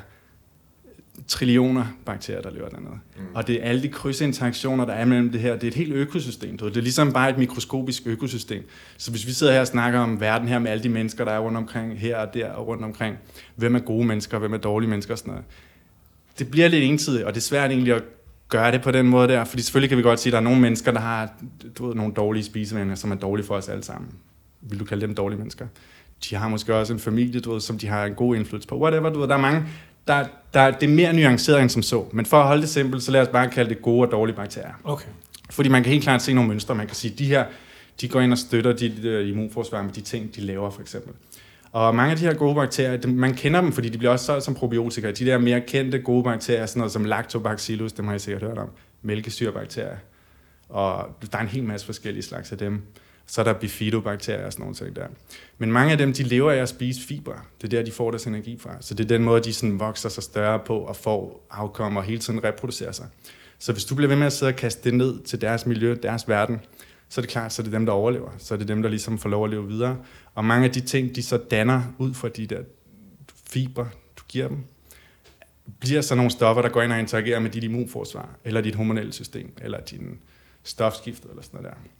trillioner 1.28 1.86
bakterier, 2.06 2.42
der 2.42 2.50
lever 2.50 2.68
dernede. 2.68 2.98
Mm. 3.16 3.22
Og 3.34 3.46
det 3.46 3.62
er 3.62 3.68
alle 3.68 3.82
de 3.82 3.88
krydsinteraktioner, 3.88 4.84
der 4.84 4.92
er 4.92 5.04
mellem 5.04 5.32
det 5.32 5.40
her. 5.40 5.52
Det 5.54 5.62
er 5.64 5.68
et 5.68 5.74
helt 5.74 5.92
økosystem. 5.92 6.58
Du 6.58 6.64
ved. 6.64 6.72
Det 6.72 6.78
er 6.78 6.82
ligesom 6.82 7.12
bare 7.12 7.30
et 7.30 7.38
mikroskopisk 7.38 8.02
økosystem. 8.06 8.68
Så 8.96 9.10
hvis 9.10 9.26
vi 9.26 9.32
sidder 9.32 9.52
her 9.52 9.60
og 9.60 9.66
snakker 9.66 9.98
om 9.98 10.20
verden 10.20 10.48
her 10.48 10.58
med 10.58 10.70
alle 10.70 10.82
de 10.82 10.88
mennesker, 10.88 11.24
der 11.24 11.32
er 11.32 11.38
rundt 11.38 11.58
omkring 11.58 12.00
her 12.00 12.16
og 12.16 12.34
der 12.34 12.50
og 12.50 12.66
rundt 12.66 12.84
omkring, 12.84 13.16
hvem 13.56 13.74
er 13.74 13.78
gode 13.78 14.06
mennesker, 14.06 14.38
hvem 14.38 14.52
er 14.52 14.58
dårlige 14.58 14.90
mennesker 14.90 15.14
og 15.14 15.18
sådan 15.18 15.30
noget. 15.30 15.44
Det 16.38 16.50
bliver 16.50 16.68
lidt 16.68 16.84
ensidigt, 16.84 17.24
og 17.24 17.34
det 17.34 17.40
er 17.40 17.44
svært 17.44 17.70
egentlig 17.70 17.94
at 17.94 18.02
gøre 18.52 18.72
det 18.72 18.82
på 18.82 18.90
den 18.90 19.06
måde 19.06 19.28
der, 19.28 19.44
fordi 19.44 19.62
selvfølgelig 19.62 19.88
kan 19.88 19.98
vi 19.98 20.02
godt 20.02 20.20
sige, 20.20 20.30
at 20.30 20.32
der 20.32 20.38
er 20.38 20.42
nogle 20.42 20.60
mennesker, 20.60 20.92
der 20.92 21.00
har 21.00 21.32
du 21.78 21.86
ved, 21.86 21.94
nogle 21.94 22.12
dårlige 22.12 22.44
spisevaner, 22.44 22.94
som 22.94 23.10
er 23.10 23.14
dårlige 23.14 23.46
for 23.46 23.54
os 23.54 23.68
alle 23.68 23.84
sammen. 23.84 24.10
Vil 24.60 24.80
du 24.80 24.84
kalde 24.84 25.06
dem 25.06 25.14
dårlige 25.14 25.38
mennesker? 25.38 25.66
De 26.30 26.36
har 26.36 26.48
måske 26.48 26.74
også 26.74 26.92
en 26.92 26.98
familie, 26.98 27.40
du 27.40 27.52
ved, 27.52 27.60
som 27.60 27.78
de 27.78 27.86
har 27.86 28.04
en 28.04 28.14
god 28.14 28.36
indflydelse 28.36 28.68
på. 28.68 28.78
Whatever, 28.78 29.10
du 29.10 29.20
ved, 29.20 29.28
der 29.28 29.34
er 29.34 29.40
mange, 29.40 29.64
der, 30.06 30.24
der, 30.54 30.70
det 30.70 30.90
er 30.90 30.94
mere 30.94 31.12
nuanceret 31.12 31.62
end 31.62 31.70
som 31.70 31.82
så. 31.82 32.04
Men 32.12 32.26
for 32.26 32.40
at 32.40 32.46
holde 32.46 32.62
det 32.62 32.70
simpelt, 32.70 33.02
så 33.02 33.12
lad 33.12 33.20
os 33.20 33.28
bare 33.28 33.50
kalde 33.50 33.68
det 33.68 33.82
gode 33.82 34.06
og 34.06 34.12
dårlige 34.12 34.36
bakterier. 34.36 34.74
Okay. 34.84 35.08
Fordi 35.50 35.68
man 35.68 35.82
kan 35.82 35.92
helt 35.92 36.04
klart 36.04 36.22
se 36.22 36.32
nogle 36.32 36.48
mønstre. 36.48 36.74
Man 36.74 36.86
kan 36.86 36.96
sige, 36.96 37.12
at 37.12 37.18
de 37.18 37.26
her, 37.26 37.44
de 38.00 38.08
går 38.08 38.20
ind 38.20 38.32
og 38.32 38.38
støtter 38.38 38.72
dit 38.72 39.04
uh, 39.04 39.28
immunforsvar 39.28 39.82
med 39.82 39.92
de 39.92 40.00
ting, 40.00 40.36
de 40.36 40.40
laver 40.40 40.70
for 40.70 40.80
eksempel. 40.80 41.12
Og 41.72 41.94
mange 41.94 42.10
af 42.10 42.16
de 42.18 42.24
her 42.24 42.34
gode 42.34 42.54
bakterier, 42.54 43.08
man 43.08 43.34
kender 43.34 43.60
dem, 43.60 43.72
fordi 43.72 43.88
de 43.88 43.98
bliver 43.98 44.12
også 44.12 44.24
solgt 44.24 44.44
som 44.44 44.54
probiotika. 44.54 45.10
De 45.10 45.26
der 45.26 45.38
mere 45.38 45.60
kendte 45.60 45.98
gode 45.98 46.24
bakterier, 46.24 46.66
sådan 46.66 46.80
noget 46.80 46.92
som 46.92 47.04
lactobacillus, 47.04 47.92
dem 47.92 48.06
har 48.06 48.14
I 48.14 48.18
sikkert 48.18 48.42
hørt 48.42 48.58
om. 48.58 48.70
Mælkesyrebakterier. 49.02 49.96
Og 50.68 51.08
der 51.32 51.38
er 51.38 51.42
en 51.42 51.48
hel 51.48 51.64
masse 51.64 51.86
forskellige 51.86 52.22
slags 52.22 52.52
af 52.52 52.58
dem. 52.58 52.82
Så 53.26 53.40
er 53.40 53.44
der 53.44 53.52
bifidobakterier 53.52 54.46
og 54.46 54.52
sådan 54.52 54.62
nogle 54.62 54.76
ting 54.76 54.96
der. 54.96 55.06
Men 55.58 55.72
mange 55.72 55.92
af 55.92 55.98
dem, 55.98 56.12
de 56.12 56.22
lever 56.22 56.52
af 56.52 56.56
at 56.56 56.68
spise 56.68 57.06
fiber. 57.06 57.46
Det 57.60 57.64
er 57.64 57.68
der, 57.78 57.84
de 57.84 57.92
får 57.92 58.10
deres 58.10 58.26
energi 58.26 58.58
fra. 58.58 58.76
Så 58.80 58.94
det 58.94 59.04
er 59.04 59.08
den 59.08 59.24
måde, 59.24 59.40
de 59.40 59.52
sådan 59.52 59.80
vokser 59.80 60.08
sig 60.08 60.22
større 60.22 60.58
på 60.58 60.78
og 60.78 60.96
får 60.96 61.46
afkom 61.50 61.96
og 61.96 62.02
hele 62.02 62.18
tiden 62.18 62.44
reproducerer 62.44 62.92
sig. 62.92 63.06
Så 63.58 63.72
hvis 63.72 63.84
du 63.84 63.94
bliver 63.94 64.08
ved 64.08 64.16
med 64.16 64.26
at 64.26 64.32
sidde 64.32 64.50
og 64.50 64.56
kaste 64.56 64.90
det 64.90 64.98
ned 64.98 65.20
til 65.20 65.40
deres 65.40 65.66
miljø, 65.66 65.96
deres 66.02 66.28
verden, 66.28 66.60
så 67.08 67.20
er 67.20 67.22
det 67.22 67.30
klart, 67.30 67.52
så 67.52 67.62
er 67.62 67.64
det 67.64 67.72
dem, 67.72 67.86
der 67.86 67.92
overlever. 67.92 68.30
Så 68.38 68.54
er 68.54 68.58
det 68.58 68.68
dem, 68.68 68.82
der 68.82 68.88
ligesom 68.88 69.18
får 69.18 69.28
lov 69.28 69.44
at 69.44 69.50
leve 69.50 69.68
videre. 69.68 69.96
Og 70.34 70.44
mange 70.44 70.64
af 70.64 70.72
de 70.72 70.80
ting, 70.80 71.16
de 71.16 71.22
så 71.22 71.36
danner 71.36 71.82
ud 71.98 72.14
fra 72.14 72.28
de 72.28 72.46
der 72.46 72.62
fiber, 73.50 73.86
du 74.16 74.22
giver 74.28 74.48
dem, 74.48 74.64
bliver 75.80 76.00
så 76.00 76.14
nogle 76.14 76.30
stoffer, 76.30 76.62
der 76.62 76.68
går 76.68 76.82
ind 76.82 76.92
og 76.92 76.98
interagerer 76.98 77.40
med 77.40 77.50
dit 77.50 77.64
immunforsvar, 77.64 78.28
eller 78.44 78.60
dit 78.60 78.74
hormonelle 78.74 79.12
system, 79.12 79.52
eller 79.62 79.80
din 79.80 80.18
stofskifte, 80.62 81.28
eller 81.30 81.42
sådan 81.42 81.60
noget 81.62 81.76
der. 81.76 81.90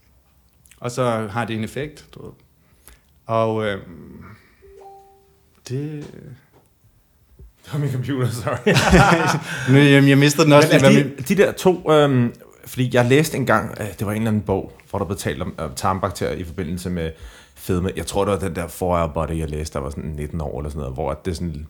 Og 0.77 0.91
så 0.91 1.29
har 1.31 1.45
det 1.45 1.57
en 1.57 1.65
effekt, 1.65 2.07
du 2.15 2.25
ved. 2.25 2.33
Og 3.27 3.67
øh, 3.67 3.79
det... 5.69 6.07
Det 7.65 7.73
var 7.73 7.79
min 7.79 7.93
computer, 7.93 8.29
sorry. 8.31 8.75
Nu, 9.73 9.79
jamen, 9.79 10.11
jeg 10.11 10.19
mistede 10.19 10.45
den 10.45 10.53
også. 10.53 10.69
Men 10.73 10.93
lige, 10.93 11.03
hvad 11.03 11.25
de, 11.25 11.35
de 11.35 11.43
der 11.43 11.53
to, 11.53 11.93
øhm, 11.93 12.35
fordi 12.67 12.91
jeg 12.93 13.05
læste 13.05 13.37
engang, 13.37 13.81
øh, 13.81 13.87
det 13.99 14.07
var 14.07 14.13
en 14.13 14.17
eller 14.17 14.31
anden 14.31 14.43
bog, 14.43 14.73
hvor 14.91 14.99
der 14.99 15.07
blev 15.07 15.19
talt 15.19 15.43
om 15.43 15.55
øh, 15.61 15.69
tarmbakterier 15.77 16.37
i 16.37 16.45
forbindelse 16.45 16.91
med 16.91 17.11
fedme. 17.63 17.91
Jeg 17.97 18.07
tror, 18.07 18.25
det 18.25 18.33
var 18.33 18.39
den 18.49 18.57
der 18.57 18.67
For 18.67 19.07
Body, 19.07 19.39
jeg 19.39 19.51
læste, 19.51 19.75
der 19.75 19.81
var 19.85 19.91
sådan 19.91 20.11
19 20.11 20.41
år 20.41 20.59
eller 20.59 20.71
sådan 20.71 20.81
noget, 20.81 20.95
hvor 20.95 21.21
det 21.25 21.37
sådan, 21.37 21.67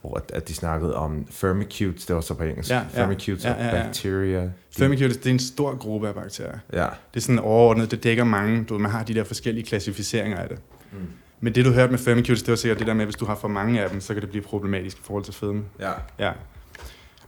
hvor 0.00 0.22
at, 0.32 0.48
de 0.48 0.54
snakkede 0.54 0.94
om 0.96 1.26
firmicutes, 1.30 2.06
det 2.06 2.14
var 2.16 2.20
så 2.22 2.34
på 2.34 2.42
engelsk, 2.44 2.70
Ja, 2.70 2.82
ja. 2.94 3.02
firmicutes 3.02 3.44
Ja, 3.44 3.52
og 3.52 3.58
ja, 3.60 3.76
ja. 3.76 3.82
bacteria. 3.82 4.50
Firmicutes, 4.78 5.16
det 5.16 5.26
er 5.26 5.30
en 5.30 5.38
stor 5.38 5.76
gruppe 5.76 6.08
af 6.08 6.14
bakterier. 6.14 6.58
Ja, 6.72 6.86
Det 7.14 7.16
er 7.16 7.20
sådan 7.20 7.38
overordnet, 7.38 7.90
det 7.90 8.04
dækker 8.04 8.24
mange, 8.24 8.64
du 8.64 8.74
ved, 8.74 8.82
man 8.82 8.90
har 8.90 9.02
de 9.04 9.14
der 9.14 9.24
forskellige 9.24 9.66
klassificeringer 9.66 10.38
af 10.38 10.48
det. 10.48 10.58
Mm. 10.92 10.98
Men 11.40 11.54
det 11.54 11.64
du 11.64 11.72
hørte 11.72 11.90
med 11.90 11.98
firmicutes, 11.98 12.42
det 12.42 12.50
var 12.50 12.56
sikkert 12.56 12.78
det 12.78 12.86
der 12.86 12.94
med, 12.94 13.02
at 13.02 13.06
hvis 13.06 13.16
du 13.16 13.24
har 13.24 13.34
for 13.34 13.48
mange 13.48 13.82
af 13.82 13.90
dem, 13.90 14.00
så 14.00 14.12
kan 14.14 14.22
det 14.22 14.30
blive 14.30 14.42
problematisk 14.42 14.96
i 14.96 15.00
forhold 15.04 15.24
til 15.24 15.34
fedme. 15.34 15.62
ja. 15.80 15.90
Ja. 16.18 16.32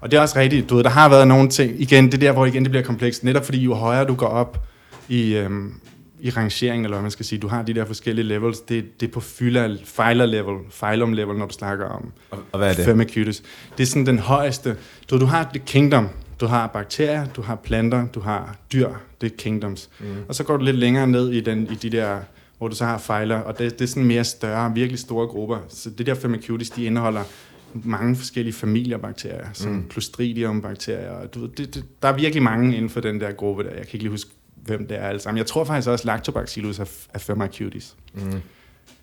Og 0.00 0.10
det 0.10 0.16
er 0.16 0.20
også 0.20 0.38
rigtigt, 0.38 0.70
du 0.70 0.74
ved, 0.76 0.84
der 0.84 0.90
har 0.90 1.08
været 1.08 1.28
nogle 1.28 1.48
ting, 1.48 1.80
igen, 1.80 2.06
det 2.06 2.14
er 2.14 2.18
der, 2.18 2.32
hvor 2.32 2.46
igen 2.46 2.62
det 2.62 2.70
bliver 2.70 2.84
komplekst, 2.84 3.24
netop 3.24 3.44
fordi 3.44 3.58
jo 3.62 3.74
højere 3.74 4.04
du 4.04 4.14
går 4.14 4.26
op 4.26 4.66
i, 5.08 5.34
øhm, 5.34 5.74
i 6.20 6.30
rangeringen, 6.30 6.84
eller 6.84 6.96
hvad 6.96 7.02
man 7.02 7.10
skal 7.10 7.26
sige, 7.26 7.38
du 7.38 7.48
har 7.48 7.62
de 7.62 7.74
der 7.74 7.84
forskellige 7.84 8.24
levels, 8.24 8.60
det, 8.60 9.00
det 9.00 9.08
er 9.08 9.12
på 9.12 9.20
phyla, 9.20 9.76
phyla 9.96 10.24
level, 10.24 10.56
phylum 10.70 11.12
level, 11.12 11.36
når 11.36 11.46
du 11.46 11.54
snakker 11.54 11.86
om 11.86 12.12
Og, 12.30 12.58
hvad 12.58 12.70
er 12.70 12.74
det? 12.74 12.84
Firmicutes. 12.84 13.42
Det 13.78 13.82
er 13.82 13.86
sådan 13.86 14.06
den 14.06 14.18
højeste. 14.18 14.76
Du, 15.10 15.20
du 15.20 15.26
har 15.26 15.50
det 15.52 15.64
kingdom. 15.64 16.08
Du 16.40 16.46
har 16.46 16.66
bakterier, 16.66 17.26
du 17.26 17.42
har 17.42 17.54
planter, 17.54 18.06
du 18.06 18.20
har 18.20 18.56
dyr. 18.72 18.88
Det 19.20 19.32
er 19.32 19.36
kingdoms. 19.36 19.90
Mm. 20.00 20.06
Og 20.28 20.34
så 20.34 20.44
går 20.44 20.56
du 20.56 20.64
lidt 20.64 20.76
længere 20.76 21.06
ned 21.06 21.32
i, 21.32 21.40
den, 21.40 21.68
i 21.72 21.74
de 21.74 21.90
der, 21.90 22.18
hvor 22.58 22.68
du 22.68 22.74
så 22.74 22.84
har 22.84 22.98
fejler, 22.98 23.36
og 23.36 23.58
det, 23.58 23.72
det 23.78 23.84
er 23.84 23.88
sådan 23.88 24.04
mere 24.04 24.24
større, 24.24 24.74
virkelig 24.74 24.98
store 24.98 25.26
grupper. 25.26 25.58
Så 25.68 25.90
det 25.90 26.06
der 26.06 26.14
Firmicutes, 26.14 26.70
de 26.70 26.84
indeholder 26.84 27.22
mange 27.72 28.16
forskellige 28.16 28.54
familier 28.54 28.96
af 28.96 29.02
bakterier, 29.02 29.46
som 29.52 29.72
mm. 29.72 29.90
Clostridium-bakterier. 29.90 31.26
Du, 31.26 31.46
det, 31.46 31.74
det, 31.74 31.84
der 32.02 32.08
er 32.08 32.12
virkelig 32.12 32.42
mange 32.42 32.76
inden 32.76 32.90
for 32.90 33.00
den 33.00 33.20
der 33.20 33.32
gruppe 33.32 33.62
der. 33.62 33.70
Jeg 33.70 33.78
kan 33.78 33.86
ikke 33.86 34.04
lige 34.04 34.10
huske, 34.10 34.30
hvem 34.64 34.86
det 34.88 34.98
er 34.98 35.06
alle 35.08 35.20
sammen. 35.20 35.38
Jeg 35.38 35.46
tror 35.46 35.64
faktisk 35.64 35.88
også, 35.88 36.06
Lactobacillus 36.06 36.78
er, 36.78 36.84
er 37.14 37.18
Firmicutes. 37.18 37.96
Mm. 38.14 38.20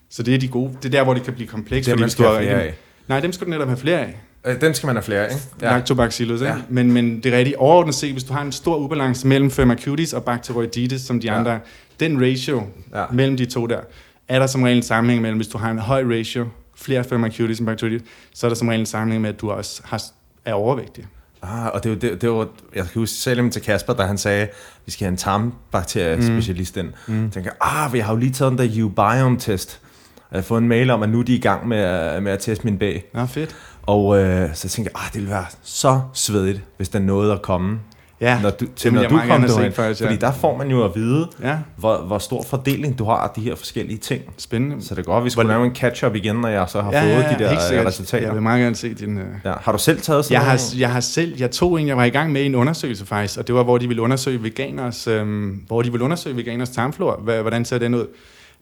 Så 0.10 0.24
det 0.24 0.34
er 0.34 0.38
de 0.38 0.48
gode. 0.48 0.74
Det 0.78 0.86
er 0.86 0.90
der, 0.90 1.04
hvor 1.04 1.13
det 1.13 1.24
kan 1.24 1.34
blive 1.34 1.48
komplekst. 1.48 1.86
Det 1.86 1.94
er, 1.96 2.00
man 2.00 2.10
skal 2.10 2.25
have 2.25 2.38
flere 2.38 2.62
af. 2.63 2.74
Nej, 3.07 3.19
dem 3.19 3.31
skal 3.31 3.46
du 3.48 3.52
netop 3.52 3.68
have 3.68 3.78
flere 3.78 4.00
af. 4.00 4.22
Øh, 4.46 4.62
Den 4.62 4.74
skal 4.74 4.88
man 4.88 4.96
have 4.96 5.04
flere 5.04 5.28
af, 5.28 5.31
ikke? 5.34 5.46
Ja. 5.62 5.72
Lactobacillus, 5.72 6.42
ikke? 6.42 6.54
Ja. 6.54 6.60
Men, 6.69 6.92
men 6.92 7.24
det 7.24 7.34
er 7.34 7.38
rigtigt 7.38 7.56
overordnet 7.57 7.96
set, 7.96 8.12
hvis 8.12 8.24
du 8.24 8.34
har 8.34 8.42
en 8.42 8.52
stor 8.52 8.78
ubalance 8.78 9.28
mellem 9.28 9.52
Firmicutes 9.52 10.13
og 10.13 10.24
Bacteroidetes, 10.24 11.02
som 11.02 11.19
de 11.19 11.28
Ja. 11.28 11.40
andre, 11.40 11.60
den 12.00 12.22
ratio 12.22 12.63
Ja. 12.94 13.06
mellem 13.13 13.38
de 13.38 13.46
to 13.46 13.66
der, 13.66 13.80
er 14.28 14.40
der 14.40 14.48
som 14.48 14.63
regel 14.63 14.78
en 14.78 14.84
sammenhæng 14.84 15.22
mellem, 15.22 15.38
hvis 15.38 15.48
du 15.48 15.57
har 15.57 15.72
en 15.72 15.80
høj 15.80 16.04
ratio, 16.18 16.48
flere 16.75 17.04
Firmicutes 17.04 17.60
end 17.60 17.68
Bacteroidetes, 17.68 18.07
så 18.34 18.48
er 18.48 18.50
der 18.50 18.56
som 18.56 18.68
regel 18.68 18.80
en 18.80 18.86
sammenhæng 18.86 19.22
med, 19.22 19.30
at 19.30 19.42
du 19.42 19.52
også 19.52 19.81
har, 19.86 20.02
er 20.46 20.54
overvægtig. 20.54 21.06
Ah, 21.45 21.71
og 21.74 21.83
det 21.83 21.92
var, 21.92 21.97
det, 21.97 22.21
det 22.21 22.31
var, 22.31 22.47
jeg 22.75 22.83
kan 22.83 22.92
huske 23.01 23.15
selv 23.15 23.51
til 23.51 23.62
Kasper, 23.62 23.94
da 23.94 24.03
han 24.03 24.18
sagde, 24.18 24.47
vi 24.86 24.92
skal 24.92 25.06
have 25.06 25.12
en 25.12 25.18
tarmbakteriespecialist 25.18 26.77
ind. 26.77 26.94
Mm. 27.07 27.24
Jeg 27.24 27.31
tænker, 27.31 27.51
ah, 27.62 27.95
jeg 27.97 28.06
har 28.06 28.13
jo 28.13 28.19
lige 28.19 28.31
taget 28.31 28.51
den 28.59 28.69
der 28.77 28.83
Ubiome-test. 28.83 29.80
Og 30.15 30.25
jeg 30.31 30.38
har 30.38 30.44
fået 30.44 30.62
en 30.62 30.68
mail 30.68 30.89
om, 30.89 31.03
at 31.03 31.09
nu 31.09 31.19
er 31.19 31.24
de 31.24 31.36
i 31.36 31.39
gang 31.39 31.68
med, 31.68 31.77
at- 31.77 32.23
med 32.23 32.31
at 32.31 32.40
teste 32.40 32.66
min 32.66 32.78
bag. 32.78 33.06
Ja, 33.16 33.23
fedt. 33.25 33.56
Og 33.81 34.18
øh, 34.19 34.49
så 34.56 34.69
tænkte 34.69 34.92
jeg, 34.95 35.02
ah, 35.06 35.07
det 35.14 35.16
ville 35.21 35.30
være 35.30 35.45
så 35.64 36.02
svedigt, 36.14 36.61
hvis 36.78 36.90
der 36.90 36.99
nåede 36.99 37.33
at 37.33 37.42
komme, 37.42 37.80
Ja, 38.22 38.42
når 38.42 38.50
du, 38.50 38.66
til 38.76 38.94
når 38.94 39.04
du 39.04 39.10
kom 39.10 39.42
derhen. 39.42 39.72
faktisk, 39.74 40.02
ja. 40.02 40.06
Fordi 40.06 40.18
der 40.18 40.31
får 40.31 40.57
man 40.57 40.69
jo 40.69 40.86
at 40.86 40.92
vide, 40.95 41.28
ja, 41.44 41.57
hvor, 41.78 41.98
hvor 41.98 42.18
stor 42.18 42.44
fordeling 42.44 43.00
du 43.00 43.06
har 43.06 43.14
af 43.16 43.30
de 43.36 43.42
her 43.42 43.56
forskellige 43.56 43.98
ting. 43.98 44.22
spændende. 44.38 44.86
Så 44.86 44.95
det 44.95 45.02
er 45.02 45.06
godt, 45.06 45.18
at 45.18 45.26
vi 45.26 45.30
skulle 45.30 45.45
Hvor- 45.45 45.54
lave 45.54 45.66
en 45.66 45.76
catch-up 45.76 46.16
igen, 46.16 46.36
når 46.36 46.48
jeg 46.50 46.66
så 46.69 46.81
har 46.81 46.92
ja, 46.92 47.02
fået 47.02 47.10
ja, 47.10 47.30
de 47.40 47.44
der 47.44 47.80
øh, 47.80 47.86
resultater. 47.86 48.26
Jeg 48.26 48.34
vil 48.34 48.42
meget 48.42 48.62
gerne 48.62 48.76
se 48.76 48.94
din... 48.94 49.18
Øh... 49.18 49.26
Ja. 49.45 49.54
Har 49.62 49.72
du 49.72 49.78
selv 49.78 50.02
taget 50.02 50.26
sådan 50.26 50.34
Jeg 50.34 50.42
har, 50.52 50.62
jeg 50.78 50.92
har 50.92 51.00
selv, 51.00 51.36
jeg 51.40 51.52
tog 51.52 51.81
en, 51.81 51.88
jeg 51.88 51.98
var 51.98 52.04
i 52.04 52.10
gang 52.10 52.31
med 52.31 52.45
en 52.45 52.56
undersøgelse 52.56 53.06
faktisk, 53.06 53.40
og 53.40 53.48
det 53.48 53.56
var, 53.56 53.64
hvor 53.64 53.78
de 53.78 53.88
ville 53.88 54.02
undersøge 54.02 54.44
veganers, 54.44 55.07
øhm, 55.07 55.62
hvor 55.68 55.81
de 55.81 55.92
ville 55.92 56.04
undersøge 56.04 56.36
veganers 56.38 56.69
tarmflora. 56.69 57.42
Hvordan 57.42 57.66
ser 57.66 57.78
den 57.78 57.94
ud? 57.95 58.06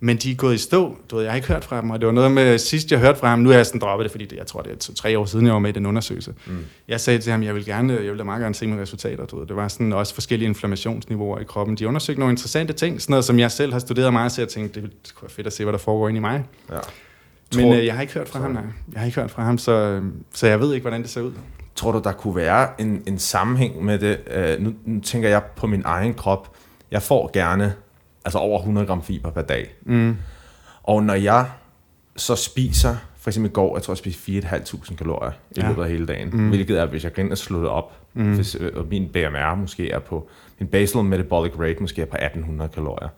Men 0.06 0.18
de 0.18 0.32
er 0.32 0.36
gået 0.36 0.54
i 0.54 0.58
stå. 0.58 0.98
Du 1.12 1.16
ved, 1.16 1.24
jeg 1.24 1.32
har 1.32 1.36
ikke 1.36 1.48
hørt 1.48 1.64
fra 1.64 1.82
dem, 1.82 1.90
og 1.90 2.00
det 2.00 2.06
var 2.08 2.14
noget 2.14 2.32
med, 2.32 2.58
sidst 2.58 2.92
jeg 2.92 3.00
hørte 3.00 3.20
fra 3.20 3.28
ham, 3.28 3.40
nu 3.40 3.52
er 3.52 3.56
jeg 3.56 3.66
sådan 3.66 3.82
droppet 3.82 4.04
det, 4.04 4.12
fordi 4.12 4.26
det, 4.26 4.38
jeg 4.38 4.48
tror, 4.48 4.62
det 4.62 4.72
er 4.72 4.76
to, 4.76 4.94
tre 4.94 5.20
år 5.20 5.26
siden, 5.26 5.46
jeg 5.46 5.54
var 5.54 5.60
med 5.60 5.70
i 5.70 5.74
den 5.74 5.86
undersøgelse. 5.86 6.34
Mm. 6.46 6.58
Jeg 6.88 7.02
sagde 7.02 7.20
til 7.20 7.32
ham, 7.32 7.44
jeg 7.44 7.56
vil 7.56 7.66
gerne, 7.66 7.94
jeg 7.94 8.14
vil 8.14 8.26
meget 8.26 8.42
gerne 8.42 8.56
se 8.56 8.68
mine 8.68 8.82
resultater. 8.82 9.26
Du 9.26 9.40
ved. 9.40 9.48
Det 9.48 9.56
var 9.56 9.68
sådan 9.68 9.94
også 9.94 10.14
forskellige 10.14 10.48
inflammationsniveauer 10.50 11.40
i 11.40 11.44
kroppen. 11.44 11.76
De 11.76 11.88
undersøgte 11.88 12.20
nogle 12.20 12.32
interessante 12.32 12.74
ting, 12.74 13.02
sådan 13.02 13.12
noget, 13.12 13.26
som 13.26 13.40
jeg 13.40 13.52
selv 13.52 13.72
har 13.72 13.80
studeret 13.80 14.14
meget, 14.14 14.32
så 14.32 14.42
jeg 14.42 14.50
tænkte, 14.50 14.82
det 14.82 14.92
kunne 15.16 15.22
være 15.24 15.32
fedt 15.36 15.48
at 15.48 15.54
se, 15.54 15.64
hvad 15.64 15.74
der 15.74 15.80
foregår 15.80 16.10
inde 16.10 16.18
i 16.18 16.22
mig. 16.22 16.44
Ja. 16.72 16.76
Men 17.56 17.66
Tror- 17.66 17.76
øh, 17.76 17.86
jeg 17.86 17.94
har 17.94 18.02
ikke 18.02 18.14
hørt 18.14 18.30
fra 18.30 18.40
ham, 18.40 18.52
nej. 18.52 18.64
Jeg 18.94 19.00
har 19.00 19.06
ikke 19.06 19.20
hørt 19.20 19.32
fra 19.32 19.44
ham, 19.44 19.58
så, 19.58 19.72
øh, 19.72 20.04
så 20.34 20.48
jeg 20.48 20.60
ved 20.60 20.74
ikke, 20.74 20.84
hvordan 20.84 21.02
det 21.02 21.10
ser 21.10 21.22
ud. 21.22 21.32
Tror 21.76 21.92
du, 21.92 22.02
der 22.04 22.12
kunne 22.12 22.36
være 22.36 22.68
en, 22.82 23.04
en 23.08 23.20
sammenhæng 23.20 23.86
med 23.86 24.00
det? 24.00 24.20
Uh, 24.58 24.64
nu, 24.64 24.74
nu 24.86 25.02
tænker 25.02 25.30
jeg 25.30 25.44
på 25.56 25.68
min 25.68 25.82
egen 25.86 26.14
krop. 26.14 26.56
Jeg 26.92 27.02
får 27.02 27.32
gerne 27.34 27.74
altså 28.26 28.38
over 28.40 28.60
100 28.60 28.88
gram 28.88 29.04
fiber 29.04 29.30
per 29.32 29.42
dag. 29.42 29.74
Mm. 29.82 30.18
Og 30.84 31.04
når 31.04 31.14
jeg 31.14 31.46
så 32.16 32.36
spiser 32.36 32.96
for 33.18 33.30
eksempel 33.30 33.50
i 33.52 33.54
går, 33.54 33.76
jeg 33.78 33.84
tror, 33.84 33.92
jeg 33.92 33.98
spiste 33.98 34.32
4.500 34.42 34.96
kalorier 34.96 35.32
i 35.32 35.54
Ja. 35.58 35.68
løbet 35.68 35.84
af 35.84 35.90
hele 35.90 36.06
dagen. 36.06 36.30
Mm. 36.34 36.50
Hvilket 36.50 36.80
er, 36.80 36.86
hvis 36.86 37.04
jeg 37.04 37.14
går 37.14 37.24
ind 37.24 37.32
og 37.32 37.38
slår 37.38 37.60
det 37.60 37.70
op, 37.70 37.94
Mm. 38.16 38.24
mm. 38.24 38.36
hvis, 38.36 38.56
øh, 38.60 38.72
og 38.76 38.86
min 38.90 39.10
BMR 39.14 39.56
måske 39.56 39.92
er 39.92 40.00
på, 40.00 40.28
min 40.60 40.68
basal 40.70 41.04
metabolic 41.04 41.54
rate 41.60 41.80
måske 41.80 42.02
er 42.02 42.06
på 42.06 42.18
1.800 42.18 42.68
kalorier. 42.68 43.10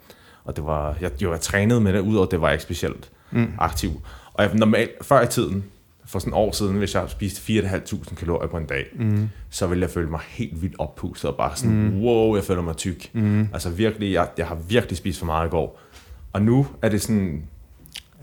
Og 0.44 0.56
det 0.56 0.66
var, 0.66 0.96
jeg, 1.02 1.22
jo, 1.22 1.32
jeg 1.32 1.42
trænede 1.42 1.82
med 1.82 1.94
det, 1.94 2.00
udover 2.00 2.26
det 2.28 2.42
var 2.42 2.48
jeg 2.48 2.54
ikke 2.54 2.64
specielt 2.64 3.10
Mm. 3.32 3.52
aktiv. 3.58 3.92
Og 4.34 4.44
jeg, 4.44 4.54
normalt, 4.54 4.92
før 5.02 5.22
i 5.22 5.28
tiden, 5.28 5.64
for 6.08 6.20
sådan 6.20 6.34
et 6.34 6.38
år 6.38 6.52
siden, 6.52 6.76
hvis 6.78 6.96
jeg 6.96 7.04
spiste 7.08 7.42
4.500 7.42 8.16
kalorier 8.16 8.48
på 8.50 8.58
en 8.58 8.66
dag, 8.66 8.86
Mm. 8.96 9.30
så 9.50 9.68
ville 9.68 9.82
jeg 9.82 9.90
føle 9.90 10.10
mig 10.10 10.20
helt 10.28 10.62
vildt 10.62 10.76
oppustet, 10.80 11.30
og 11.30 11.38
bare 11.38 11.52
sådan, 11.56 11.76
Mm. 11.84 12.02
wow, 12.02 12.36
jeg 12.36 12.44
føler 12.44 12.62
mig 12.62 12.78
tyk. 12.78 13.10
Mm. 13.14 13.48
Altså 13.54 13.70
virkelig, 13.70 14.14
jeg, 14.14 14.28
jeg 14.38 14.48
har 14.48 14.56
virkelig 14.56 14.98
spist 14.98 15.20
for 15.20 15.26
meget 15.26 15.48
i 15.48 15.50
går. 15.50 15.80
Og 16.34 16.42
nu 16.42 16.68
er 16.82 16.90
det 16.90 17.02
sådan, 17.02 17.44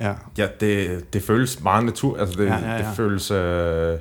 Ja. 0.01 0.13
ja, 0.39 0.47
det, 0.61 1.05
det 1.13 1.23
føles 1.23 1.63
meget 1.63 1.85
natur, 1.85 2.19
altså 2.19 2.35
det, 2.41 2.47
Ja, 2.47 2.59
ja, 2.59 2.73
ja, 2.73 2.79
det 2.79 2.87
føles, 2.97 3.31
øh, 3.31 3.99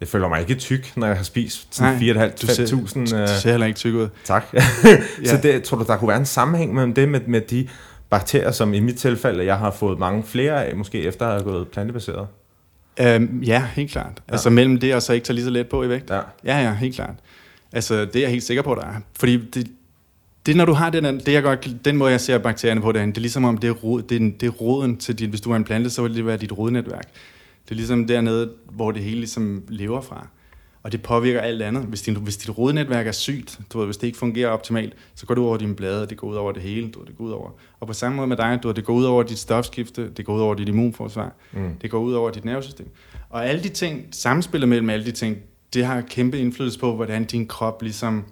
jeg 0.00 0.08
føler 0.08 0.28
mig 0.28 0.40
ikke 0.40 0.54
tyk, 0.54 0.92
når 0.96 1.06
jeg 1.06 1.16
har 1.16 1.24
spist 1.24 1.74
sådan 1.74 1.92
Nej, 1.92 2.28
4.500-5.000. 2.28 3.10
Du 3.10 3.16
Øh, 3.16 3.28
ser 3.28 3.50
heller 3.50 3.66
ikke 3.66 3.76
tyk 3.76 3.94
ud. 3.94 4.08
tak. 4.24 4.44
Så 5.24 5.38
det, 5.42 5.62
tror 5.62 5.78
du, 5.78 5.84
der 5.84 5.96
kunne 5.96 6.08
være 6.08 6.16
en 6.18 6.26
sammenhæng 6.26 6.74
mellem 6.74 6.94
det 6.94 7.08
med, 7.08 7.20
med 7.26 7.40
de 7.40 7.68
bakterier, 8.10 8.50
som 8.50 8.74
i 8.74 8.80
mit 8.80 8.96
tilfælde, 8.96 9.44
jeg 9.44 9.58
har 9.58 9.70
fået 9.70 9.98
mange 9.98 10.22
flere 10.22 10.64
af, 10.66 10.76
måske 10.76 11.02
efter 11.02 11.26
at 11.26 11.32
have 11.32 11.44
gået 11.52 11.68
plantebaseret? 11.68 12.26
Øhm, 13.00 13.42
ja, 13.42 13.64
helt 13.74 13.90
klart. 13.90 14.22
Ja. 14.28 14.32
Altså 14.32 14.50
mellem 14.50 14.78
det 14.78 14.94
og 14.94 15.02
så 15.02 15.12
ikke 15.12 15.24
tage 15.24 15.34
lige 15.34 15.44
så 15.44 15.50
let 15.50 15.68
på 15.68 15.82
i 15.82 15.88
vægt. 15.88 16.10
Ja. 16.10 16.20
Ja, 16.44 16.58
ja, 16.58 16.74
helt 16.74 16.94
klart. 16.94 17.14
Altså, 17.72 18.04
det 18.04 18.16
er 18.16 18.20
jeg 18.20 18.30
helt 18.30 18.42
sikker 18.42 18.62
på, 18.62 18.74
der 18.74 18.82
er. 18.82 18.94
Fordi 19.18 19.36
det, 19.36 19.70
det 20.46 20.56
når 20.56 20.64
du 20.64 20.72
har 20.72 20.90
den, 20.90 21.04
det 21.04 21.28
jeg 21.32 21.42
godt, 21.42 21.84
den 21.84 21.96
måde, 21.96 22.10
jeg 22.10 22.20
ser 22.20 22.38
bakterierne 22.38 22.80
på 22.80 22.92
derinde, 22.92 23.12
det 23.12 23.18
er 23.18 23.20
ligesom 23.20 23.44
om, 23.44 23.58
det 23.58 23.68
er, 23.68 23.72
rod, 23.72 24.02
det 24.02 24.22
er, 24.22 24.30
det 24.40 24.46
er 24.46 24.50
roden 24.50 24.96
til 24.96 25.18
dit, 25.18 25.28
hvis 25.28 25.40
du 25.40 25.52
er 25.52 25.56
en 25.56 25.64
plante, 25.64 25.90
så 25.90 26.02
vil 26.02 26.14
det 26.14 26.26
være 26.26 26.36
dit 26.36 26.58
rodnetværk. 26.58 27.08
Det 27.64 27.70
er 27.70 27.74
ligesom 27.74 28.06
dernede, 28.06 28.50
hvor 28.70 28.90
det 28.90 29.02
hele 29.02 29.16
ligesom 29.16 29.62
lever 29.68 30.00
fra. 30.00 30.26
Og 30.82 30.92
det 30.92 31.02
påvirker 31.02 31.40
alt 31.40 31.62
andet. 31.62 31.82
Hvis, 31.82 32.02
din, 32.02 32.16
hvis 32.16 32.36
dit 32.36 32.58
rodnetværk 32.58 33.06
er 33.06 33.12
sygt, 33.12 33.60
du 33.72 33.78
ved, 33.78 33.86
hvis 33.86 33.96
det 33.96 34.06
ikke 34.06 34.18
fungerer 34.18 34.48
optimalt, 34.50 34.92
så 35.14 35.26
går 35.26 35.34
det 35.34 35.42
ud 35.42 35.46
over 35.46 35.56
dine 35.56 35.74
blade, 35.74 36.06
det 36.06 36.16
går 36.16 36.28
ud 36.28 36.36
over 36.36 36.52
det 36.52 36.62
hele, 36.62 36.88
du 36.90 36.98
ved, 36.98 37.06
det 37.06 37.16
går 37.18 37.24
ud 37.24 37.30
over. 37.32 37.50
Og 37.80 37.86
på 37.86 37.92
samme 37.92 38.16
måde 38.16 38.26
med 38.28 38.36
dig, 38.36 38.58
du 38.62 38.68
ved, 38.68 38.74
det 38.74 38.84
går 38.84 38.94
ud 38.94 39.04
over 39.04 39.22
dit 39.22 39.38
stofskifte, 39.38 40.10
det 40.10 40.24
går 40.26 40.34
ud 40.34 40.40
over 40.40 40.54
dit 40.54 40.68
immunforsvar, 40.68 41.32
Mm. 41.52 41.74
det 41.82 41.90
går 41.90 41.98
ud 41.98 42.12
over 42.12 42.30
dit 42.30 42.44
nervesystem. 42.44 42.88
Og 43.30 43.46
alle 43.48 43.62
de 43.62 43.68
ting, 43.68 44.06
samspillet 44.10 44.68
mellem 44.68 44.90
alle 44.90 45.04
de 45.04 45.10
ting, 45.12 45.36
det 45.74 45.84
har 45.84 46.00
kæmpe 46.00 46.38
indflydelse 46.38 46.78
på, 46.78 46.94
hvordan 46.94 47.24
din 47.24 47.46
krop 47.46 47.82
ligesom... 47.82 48.24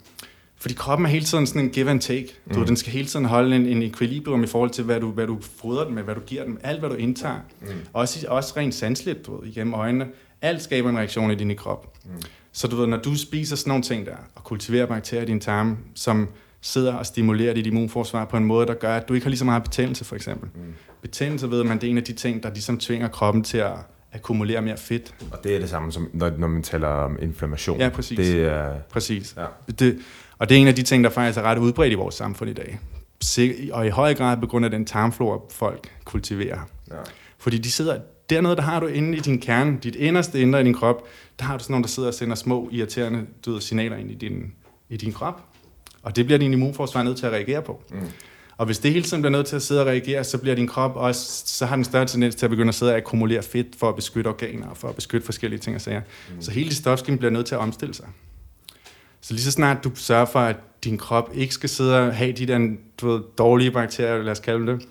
Fordi 0.60 0.74
kroppen 0.74 1.06
er 1.06 1.10
hele 1.10 1.24
tiden 1.24 1.46
sådan 1.46 1.62
en 1.62 1.70
give 1.70 1.90
and 1.90 2.00
take. 2.00 2.26
Du, 2.48 2.54
mm. 2.54 2.60
Mm. 2.60 2.66
Den 2.66 2.76
skal 2.76 2.92
hele 2.92 3.08
tiden 3.08 3.24
holde 3.24 3.56
en, 3.56 3.66
en 3.66 3.82
equilibrium 3.82 4.44
i 4.44 4.46
forhold 4.46 4.70
til, 4.70 4.84
hvad 4.84 5.00
du, 5.00 5.10
hvad 5.10 5.26
du 5.26 5.38
fodrer 5.60 5.84
den 5.84 5.94
med, 5.94 6.02
hvad 6.02 6.14
du 6.14 6.20
giver 6.20 6.44
den, 6.44 6.58
alt 6.62 6.80
hvad 6.80 6.90
du 6.90 6.94
indtager. 6.94 7.36
Mm. 7.60 7.66
Også, 7.92 8.26
også 8.28 8.54
rent 8.56 8.74
sanseligt, 8.74 9.26
du 9.26 9.40
ved, 9.40 9.48
igennem 9.48 9.74
øjnene. 9.74 10.06
Alt 10.42 10.62
skaber 10.62 10.90
en 10.90 10.98
reaktion 10.98 11.30
i 11.30 11.34
din 11.34 11.56
krop. 11.56 11.96
Mm. 12.04 12.10
Så 12.58 12.66
du 12.66 12.76
ved, 12.76 12.86
når 12.86 12.96
du 12.96 13.16
spiser 13.16 13.56
sådan 13.56 13.70
nogle 13.70 13.82
ting 13.82 14.06
der, 14.06 14.16
og 14.34 14.44
kultiverer 14.44 14.86
bakterier 14.86 15.22
i 15.22 15.26
din 15.26 15.40
tarme, 15.40 15.76
som 15.94 16.28
sidder 16.60 16.94
og 16.94 17.06
stimulerer 17.06 17.54
dit 17.54 17.66
immunforsvar 17.66 18.24
på 18.24 18.36
en 18.36 18.44
måde, 18.44 18.66
der 18.66 18.74
gør, 18.74 18.96
at 18.96 19.08
du 19.08 19.14
ikke 19.14 19.24
har 19.24 19.30
lige 19.30 19.38
så 19.38 19.44
meget 19.44 19.62
betændelse, 19.62 20.04
for 20.04 20.16
eksempel. 20.16 20.48
Mm. 20.54 20.74
Betændelse 21.02 21.50
ved 21.50 21.64
man, 21.64 21.80
det 21.80 21.86
er 21.86 21.90
en 21.90 21.96
af 21.96 22.04
de 22.04 22.12
ting, 22.12 22.42
der 22.42 22.50
ligesom 22.50 22.78
tvinger 22.78 23.08
kroppen 23.08 23.44
til 23.44 23.58
at 23.58 23.72
akkumulere 24.12 24.62
mere 24.62 24.76
fedt. 24.76 25.14
Og 25.32 25.44
det 25.44 25.54
er 25.54 25.58
det 25.58 25.68
samme, 25.68 25.92
som 25.92 26.08
når, 26.12 26.30
når 26.38 26.46
man 26.46 26.62
taler 26.62 26.88
om 26.88 27.18
inflammation. 27.22 27.80
Ja, 27.80 27.88
præcis. 27.88 28.18
Det 28.18 28.44
er, 28.44 28.74
Præcis. 28.90 29.34
ja. 29.36 29.72
Det, 29.78 29.98
og 30.38 30.48
det 30.48 30.56
er 30.56 30.60
en 30.60 30.68
af 30.68 30.74
de 30.74 30.82
ting, 30.82 31.04
der 31.04 31.10
faktisk 31.10 31.38
er 31.38 31.42
ret 31.42 31.58
udbredt 31.58 31.92
i 31.92 31.96
vores 31.96 32.14
samfund 32.14 32.50
i 32.50 32.54
dag. 32.54 32.78
Og 33.72 33.86
i 33.86 33.90
høj 33.90 34.14
grad 34.14 34.36
på 34.36 34.46
grund 34.46 34.64
af 34.64 34.70
den 34.70 34.86
tarmflora, 34.86 35.38
folk 35.50 35.92
kultiverer. 36.04 36.58
Ja. 36.90 36.96
Fordi 37.38 37.58
de 37.58 37.72
sidder 37.72 37.98
dernede, 38.30 38.56
der 38.56 38.62
har 38.62 38.80
du 38.80 38.86
inde 38.86 39.16
i 39.16 39.20
din 39.20 39.40
kerne, 39.40 39.78
dit 39.82 39.94
inderste 39.94 40.40
indre 40.40 40.60
i 40.60 40.64
din 40.64 40.74
krop, 40.74 41.08
der 41.38 41.44
har 41.44 41.56
du 41.56 41.64
sådan 41.64 41.72
nogle, 41.72 41.82
der 41.82 41.88
sidder 41.88 42.08
og 42.08 42.14
sender 42.14 42.34
små 42.34 42.68
irriterende 42.72 43.26
du 43.46 43.52
ved, 43.52 43.60
signaler 43.60 43.96
ind 43.96 44.10
i 44.10 44.14
din, 44.14 44.52
i 44.88 44.96
din 44.96 45.12
krop. 45.12 45.42
Og 46.02 46.16
det 46.16 46.24
bliver 46.24 46.38
din 46.38 46.52
immunforsvar 46.52 47.02
nødt 47.02 47.18
til 47.18 47.26
at 47.26 47.32
reagere 47.32 47.62
på. 47.62 47.82
Mm. 47.90 47.98
Og 48.56 48.66
hvis 48.66 48.78
det 48.78 48.92
hele 48.92 49.04
tiden 49.04 49.22
bliver 49.22 49.32
nødt 49.32 49.46
til 49.46 49.56
at 49.56 49.62
sidde 49.62 49.80
og 49.80 49.86
reagere, 49.86 50.24
så 50.24 50.38
bliver 50.38 50.56
din 50.56 50.66
krop 50.66 50.96
også, 50.96 51.42
så 51.46 51.66
har 51.66 51.76
den 51.76 51.84
større 51.84 52.06
tendens 52.06 52.34
til 52.34 52.46
at 52.46 52.50
begynde 52.50 52.68
at 52.68 52.74
sidde 52.74 52.92
og 52.92 52.96
akkumulere 52.96 53.42
fedt 53.42 53.66
for 53.76 53.88
at 53.88 53.96
beskytte 53.96 54.28
organer 54.28 54.66
og 54.66 54.76
for 54.76 54.88
at 54.88 54.94
beskytte 54.94 55.24
forskellige 55.24 55.60
ting 55.60 55.76
og 55.76 55.80
sager. 55.80 56.00
Mm. 56.00 56.42
Så 56.42 56.50
hele 56.50 56.68
dit 56.68 56.78
stofskema 56.78 57.16
bliver 57.16 57.30
nødt 57.30 57.46
til 57.46 57.54
at 57.54 57.60
omstille 57.60 57.94
sig. 57.94 58.06
Så 59.20 59.34
lige 59.34 59.42
så 59.42 59.50
snart 59.50 59.84
du 59.84 59.90
sørger 59.94 60.24
for, 60.24 60.40
at 60.40 60.56
din 60.84 60.98
krop 60.98 61.30
ikke 61.34 61.54
skal 61.54 61.68
sidde 61.68 61.98
og 61.98 62.14
have 62.14 62.32
de 62.32 62.46
der 62.46 62.76
du 63.00 63.08
ved, 63.08 63.20
dårlige 63.38 63.70
bakterier, 63.70 64.22
lad 64.22 64.32
os 64.32 64.40
kalde 64.40 64.72
det, 64.72 64.86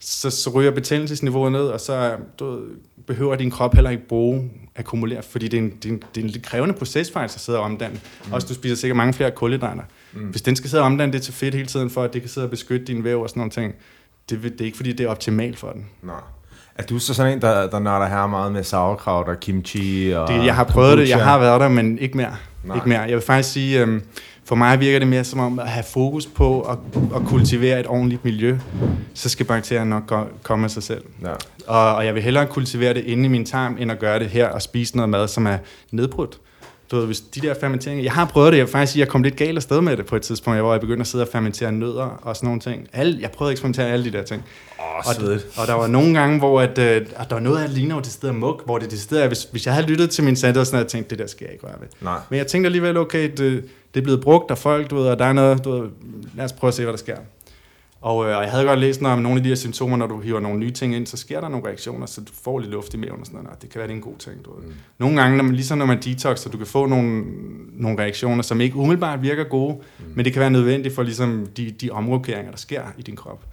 så, 0.00 0.30
så 0.30 0.50
ryger 0.50 0.70
betændelsesniveauet 0.70 1.52
ned, 1.52 1.66
og 1.66 1.80
så 1.80 2.16
du 2.38 2.60
behøver 3.06 3.36
din 3.36 3.50
krop 3.50 3.74
heller 3.74 3.90
ikke 3.90 4.08
bruge 4.08 4.50
akkumulere, 4.76 5.22
fordi 5.22 5.48
det 5.48 5.58
er 5.58 5.62
en, 5.62 5.70
det 5.70 5.84
er 5.84 5.92
en, 5.92 6.02
det 6.14 6.20
er 6.20 6.24
en 6.24 6.30
lidt 6.30 6.44
krævende 6.44 6.74
proces 6.74 7.10
faktisk 7.10 7.36
at 7.36 7.40
sidde 7.40 7.58
og 7.58 7.64
omdanne. 7.64 8.00
Mm. 8.26 8.32
Også 8.32 8.46
du 8.46 8.54
spiser 8.54 8.76
sikkert 8.76 8.96
mange 8.96 9.12
flere 9.12 9.30
kulhydrater. 9.30 9.82
Mm. 10.12 10.20
Hvis 10.20 10.42
den 10.42 10.56
skal 10.56 10.70
sidde 10.70 10.82
og 10.82 10.86
omdanne 10.86 11.12
det 11.12 11.22
til 11.22 11.34
fedt 11.34 11.54
hele 11.54 11.66
tiden, 11.66 11.90
for 11.90 12.02
at 12.02 12.12
det 12.12 12.22
kan 12.22 12.28
sidde 12.28 12.46
og 12.46 12.50
beskytte 12.50 12.86
din 12.86 13.04
væv 13.04 13.20
og 13.20 13.28
sådan 13.28 13.40
nogle 13.40 13.50
ting, 13.50 13.74
det, 14.30 14.42
det 14.42 14.60
er 14.60 14.64
ikke 14.64 14.76
fordi, 14.76 14.92
det 14.92 15.06
er 15.06 15.10
optimalt 15.10 15.58
for 15.58 15.70
den. 15.70 15.86
Nå. 16.02 16.12
Er 16.78 16.82
du 16.82 16.98
så 16.98 17.14
sådan 17.14 17.32
en, 17.32 17.40
der, 17.40 17.66
der 17.70 17.78
nørder 17.78 18.06
her 18.06 18.26
meget 18.26 18.52
med 18.52 18.62
sauerkraut 18.62 19.28
og 19.28 19.40
kimchi? 19.40 20.10
Og 20.10 20.28
Det, 20.28 20.44
jeg 20.44 20.54
har 20.54 20.64
prøvet 20.64 20.98
det, 20.98 21.08
jeg 21.08 21.12
kombucha? 21.12 21.30
har 21.30 21.38
været 21.38 21.60
der, 21.60 21.68
men 21.68 21.98
ikke 21.98 22.16
mere. 22.16 22.36
Nej. 22.64 22.76
Ikke 22.76 22.88
mere. 22.88 23.00
Jeg 23.00 23.12
vil 23.14 23.20
faktisk 23.20 23.52
sige, 23.52 23.80
øhm, 23.80 24.02
for 24.44 24.54
mig 24.56 24.80
virker 24.80 24.98
det 24.98 25.08
mere 25.08 25.24
som 25.24 25.40
om 25.40 25.58
at 25.58 25.68
have 25.68 25.84
fokus 25.92 26.26
på 26.26 26.60
at, 26.60 26.78
at 27.16 27.22
kultivere 27.26 27.80
et 27.80 27.86
ordentligt 27.86 28.24
miljø, 28.24 28.58
så 29.14 29.28
skal 29.28 29.46
bakterierne 29.46 29.90
nok 29.90 30.12
komme 30.42 30.64
af 30.64 30.70
sig 30.70 30.82
selv. 30.82 31.04
Ja. 31.22 31.28
Og, 31.66 31.94
og 31.94 32.06
jeg 32.06 32.14
vil 32.14 32.22
hellere 32.22 32.46
kultivere 32.46 32.94
det 32.94 33.04
inde 33.04 33.24
i 33.24 33.28
min 33.28 33.44
tarm, 33.46 33.76
end 33.80 33.92
at 33.92 33.98
gøre 33.98 34.18
det 34.18 34.26
her 34.28 34.48
og 34.48 34.62
spise 34.62 34.96
noget 34.96 35.08
mad, 35.08 35.28
som 35.28 35.46
er 35.46 35.56
nedbrudt. 35.90 36.38
Du 36.90 36.96
ved, 36.96 37.06
hvis 37.06 37.20
de 37.20 37.40
der 37.40 37.54
fermenteringer... 37.60 38.04
Jeg 38.04 38.12
har 38.12 38.24
prøvet 38.24 38.52
det, 38.52 38.58
jeg 38.58 38.66
vil 38.66 38.72
faktisk 38.72 38.92
sige, 38.92 39.00
jeg 39.00 39.08
kom 39.08 39.22
lidt 39.22 39.36
galt 39.36 39.56
afsted 39.56 39.80
med 39.80 39.96
det 39.96 40.06
på 40.06 40.16
et 40.16 40.22
tidspunkt, 40.22 40.60
hvor 40.60 40.72
jeg 40.72 40.80
begyndte 40.80 41.00
at 41.00 41.06
sidde 41.06 41.24
og 41.24 41.28
fermentere 41.28 41.72
nødder 41.72 42.20
og 42.22 42.36
sådan 42.36 42.46
nogle 42.46 42.60
ting. 42.60 42.88
Alle, 42.92 43.18
jeg 43.20 43.30
prøvede 43.30 43.50
at 43.50 43.52
eksperimentere 43.52 43.86
alle 43.86 44.04
de 44.04 44.12
der 44.12 44.22
ting. 44.22 44.44
Og, 44.78 45.14
svedigt. 45.14 45.46
og 45.58 45.66
der 45.66 45.74
var 45.74 45.86
nogle 45.86 46.18
gange, 46.18 46.38
hvor 46.38 46.60
at, 46.60 46.78
øh, 46.78 47.06
der 47.06 47.24
var 47.30 47.40
noget, 47.40 47.60
der 47.60 47.74
ligner 47.74 47.94
jo 47.94 48.00
det 48.00 48.12
sted 48.12 48.32
mug, 48.32 48.60
hvor 48.64 48.78
det 48.78 48.90
det 48.90 49.00
sted, 49.00 49.26
hvis, 49.26 49.48
hvis 49.50 49.66
jeg 49.66 49.74
havde 49.74 49.86
lyttet 49.86 50.10
til 50.10 50.24
min 50.24 50.36
sandhed, 50.36 50.64
sådan 50.64 50.76
havde 50.76 50.84
jeg 50.84 50.90
tænkt, 50.90 51.10
det 51.10 51.18
der 51.18 51.26
skal 51.26 51.44
jeg 51.44 51.52
ikke 51.52 51.66
røre 51.66 51.76
ved. 51.80 51.88
Nej. 52.00 52.18
Men 52.30 52.38
jeg 52.38 52.46
tænkte 52.46 52.66
alligevel, 52.66 52.96
okay, 52.96 53.30
det, 53.30 53.64
det 53.94 54.00
er 54.00 54.04
blevet 54.04 54.20
brugt 54.20 54.50
af 54.50 54.58
folk, 54.58 54.90
du 54.90 54.96
ved, 54.96 55.08
og 55.08 55.18
der 55.18 55.24
er 55.24 55.32
noget, 55.32 55.64
du 55.64 55.70
ved, 55.70 55.88
lad 56.36 56.44
os 56.44 56.52
prøve 56.52 56.68
at 56.68 56.74
se, 56.74 56.82
hvad 56.82 56.92
der 56.92 56.98
sker. 56.98 57.16
Og, 58.00 58.28
øh, 58.28 58.36
og 58.36 58.42
jeg 58.42 58.50
havde 58.50 58.64
godt 58.64 58.78
læst 58.80 59.00
noget 59.00 59.16
om 59.16 59.22
nogle 59.22 59.36
af 59.38 59.42
de 59.42 59.48
her 59.48 59.56
symptomer, 59.56 59.96
når 59.96 60.06
du 60.06 60.20
hiver 60.20 60.40
nogle 60.40 60.58
nye 60.58 60.70
ting 60.70 60.94
ind, 60.94 61.06
så 61.06 61.16
sker 61.16 61.40
der 61.40 61.48
nogle 61.48 61.66
reaktioner, 61.66 62.06
så 62.06 62.20
du 62.20 62.32
får 62.42 62.58
lidt 62.58 62.70
luft 62.70 62.94
i 62.94 62.96
maven 62.96 63.20
og 63.20 63.26
sådan 63.26 63.40
noget. 63.42 63.56
Og 63.56 63.62
det 63.62 63.70
kan 63.70 63.78
være, 63.78 63.88
det 63.88 63.92
er 63.92 63.96
en 63.96 64.02
god 64.02 64.16
ting, 64.18 64.44
du 64.44 64.54
ved. 64.54 64.66
Mm. 64.66 64.72
Nogle 64.98 65.20
gange, 65.22 65.36
når 65.36 65.44
man, 65.44 65.54
ligesom 65.54 65.78
når 65.78 65.86
man 65.86 66.00
detoxer, 66.02 66.50
du 66.50 66.58
kan 66.58 66.66
få 66.66 66.86
nogle, 66.86 67.24
nogle 67.72 67.98
reaktioner, 67.98 68.42
som 68.42 68.60
ikke 68.60 68.76
umiddelbart 68.76 69.22
virker 69.22 69.44
gode, 69.44 69.74
mm. 69.74 70.04
men 70.14 70.24
det 70.24 70.32
kan 70.32 70.40
være 70.40 70.50
nødvendigt 70.50 70.94
for 70.94 71.02
ligesom 71.02 71.46
de, 71.56 71.70
de 71.70 71.90
omrokeringer, 71.90 72.50
der 72.50 72.58
sker 72.58 72.82
i 72.98 73.02
din 73.02 73.16
krop. 73.16 73.44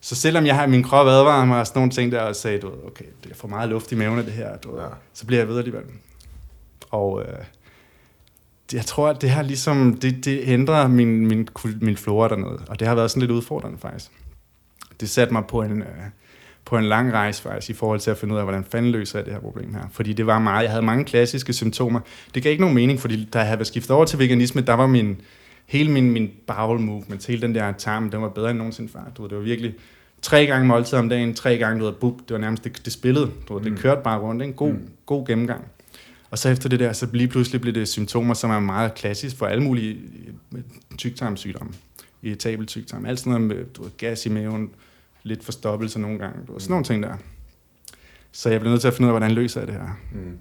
Så 0.00 0.14
selvom 0.14 0.46
jeg 0.46 0.54
har 0.54 0.66
min 0.66 0.82
krop 0.82 1.06
advaret 1.06 1.48
mig 1.48 1.60
og 1.60 1.66
sådan 1.66 1.80
nogle 1.80 1.92
ting 1.92 2.12
der, 2.12 2.20
og 2.20 2.36
sagde, 2.36 2.58
du 2.58 2.66
ved, 2.66 2.78
okay, 2.86 3.04
det 3.24 3.30
er 3.30 3.34
for 3.36 3.48
meget 3.48 3.68
luft 3.68 3.92
i 3.92 3.94
maven 3.94 4.18
af 4.18 4.24
det 4.24 4.32
her, 4.34 4.56
du 4.56 4.70
ved, 4.72 4.80
Ja. 4.80 4.86
så 5.14 5.26
bliver 5.26 5.40
jeg 5.40 5.48
ved 5.48 5.58
alligevel. 5.58 5.82
Og 6.90 7.22
øh, 7.22 7.38
jeg 8.72 8.84
tror, 8.84 9.08
at 9.08 9.22
det 9.22 9.30
her 9.30 9.42
ligesom, 9.42 9.98
det, 10.02 10.24
det 10.24 10.40
ændrer 10.44 10.88
min, 10.88 11.26
min, 11.26 11.48
min 11.80 11.96
flora 11.96 12.28
dernede, 12.28 12.58
og 12.68 12.80
det 12.80 12.88
har 12.88 12.94
været 12.94 13.10
sådan 13.10 13.20
lidt 13.20 13.30
udfordrende 13.30 13.78
faktisk. 13.78 14.10
Det 15.00 15.08
satte 15.08 15.32
mig 15.32 15.42
på 15.48 15.62
en, 15.62 15.82
øh, 15.82 15.86
på 16.64 16.78
en 16.78 16.84
lang 16.84 17.12
rejse 17.12 17.42
faktisk, 17.42 17.70
i 17.70 17.72
forhold 17.72 18.00
til 18.00 18.10
at 18.10 18.16
finde 18.18 18.34
ud 18.34 18.38
af, 18.38 18.44
hvordan 18.44 18.64
fanden 18.64 18.92
løser 18.92 19.18
jeg 19.18 19.26
det 19.26 19.32
her 19.34 19.40
problem 19.40 19.74
her. 19.74 19.82
Fordi 19.92 20.12
det 20.12 20.26
var 20.26 20.38
meget, 20.38 20.62
jeg 20.62 20.70
havde 20.70 20.84
mange 20.84 21.04
klassiske 21.04 21.52
symptomer. 21.52 22.00
Det 22.34 22.42
gav 22.42 22.50
ikke 22.50 22.60
nogen 22.60 22.74
mening, 22.74 23.00
fordi 23.00 23.28
da 23.32 23.38
jeg 23.38 23.46
havde 23.48 23.64
skiftet 23.64 23.90
over 23.90 24.04
til 24.04 24.18
veganisme, 24.18 24.60
der 24.60 24.74
var 24.74 24.86
min, 24.86 25.20
hele 25.66 25.90
min, 25.90 26.10
min 26.10 26.30
bowel 26.46 26.80
movement, 26.80 27.26
hele 27.26 27.42
den 27.42 27.54
der 27.54 27.72
tarm, 27.72 28.10
den 28.10 28.22
var 28.22 28.28
bedre 28.28 28.50
end 28.50 28.58
nogensinde 28.58 28.92
før. 28.92 29.00
Du 29.16 29.22
ved, 29.22 29.28
det 29.30 29.38
var 29.38 29.44
virkelig 29.44 29.74
tre 30.22 30.46
gange 30.46 30.66
måltid 30.66 30.98
om 30.98 31.08
dagen, 31.08 31.34
tre 31.34 31.58
gange, 31.58 31.80
du 31.80 31.84
ved, 31.84 31.92
bup, 31.92 32.14
det 32.28 32.30
var 32.34 32.38
nærmest, 32.38 32.64
det, 32.64 32.84
det 32.84 32.92
spillede, 32.92 33.30
du 33.48 33.54
ved, 33.54 33.64
det 33.64 33.72
Mm. 33.72 33.78
kørte 33.78 34.00
bare 34.04 34.18
rundt, 34.20 34.42
en 34.42 34.52
god, 34.52 34.72
Mm. 34.72 34.88
god 35.06 35.26
gennemgang. 35.26 35.64
Og 36.30 36.38
så 36.38 36.48
efter 36.48 36.68
det 36.68 36.80
der, 36.80 36.92
så 36.92 37.08
lige 37.12 37.28
pludselig 37.28 37.60
blev 37.60 37.74
det 37.74 37.88
symptomer, 37.88 38.34
som 38.34 38.50
er 38.50 38.60
meget 38.60 38.94
klassisk 38.94 39.36
for 39.36 39.46
alle 39.46 39.62
mulige 39.62 40.00
øh, 40.52 40.62
tyktarmsygdomme. 40.98 41.72
Irritabel 42.22 42.66
tyktarm, 42.66 43.06
alt 43.06 43.18
sådan 43.18 43.30
noget 43.30 43.46
med 43.46 43.64
du 43.64 43.82
ved, 43.82 43.90
gas 43.98 44.26
i 44.26 44.28
maven, 44.28 44.70
lidt 45.22 45.44
forstoppelse 45.44 46.00
nogle 46.00 46.18
gange, 46.18 46.46
du 46.46 46.52
ved, 46.52 46.60
sådan 46.60 46.72
nogle 46.72 46.84
ting 46.84 47.02
der. 47.02 47.16
Så 48.32 48.50
jeg 48.50 48.60
blev 48.60 48.70
nødt 48.70 48.80
til 48.80 48.88
at 48.88 48.94
finde 48.94 49.06
ud 49.06 49.08
af, 49.08 49.12
hvordan 49.12 49.30
løser 49.30 49.60
jeg 49.60 49.68
det 49.68 49.74
her. 49.74 49.98
Mm. 50.12 50.38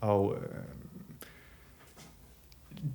Og 0.00 0.36
øh, 0.42 0.48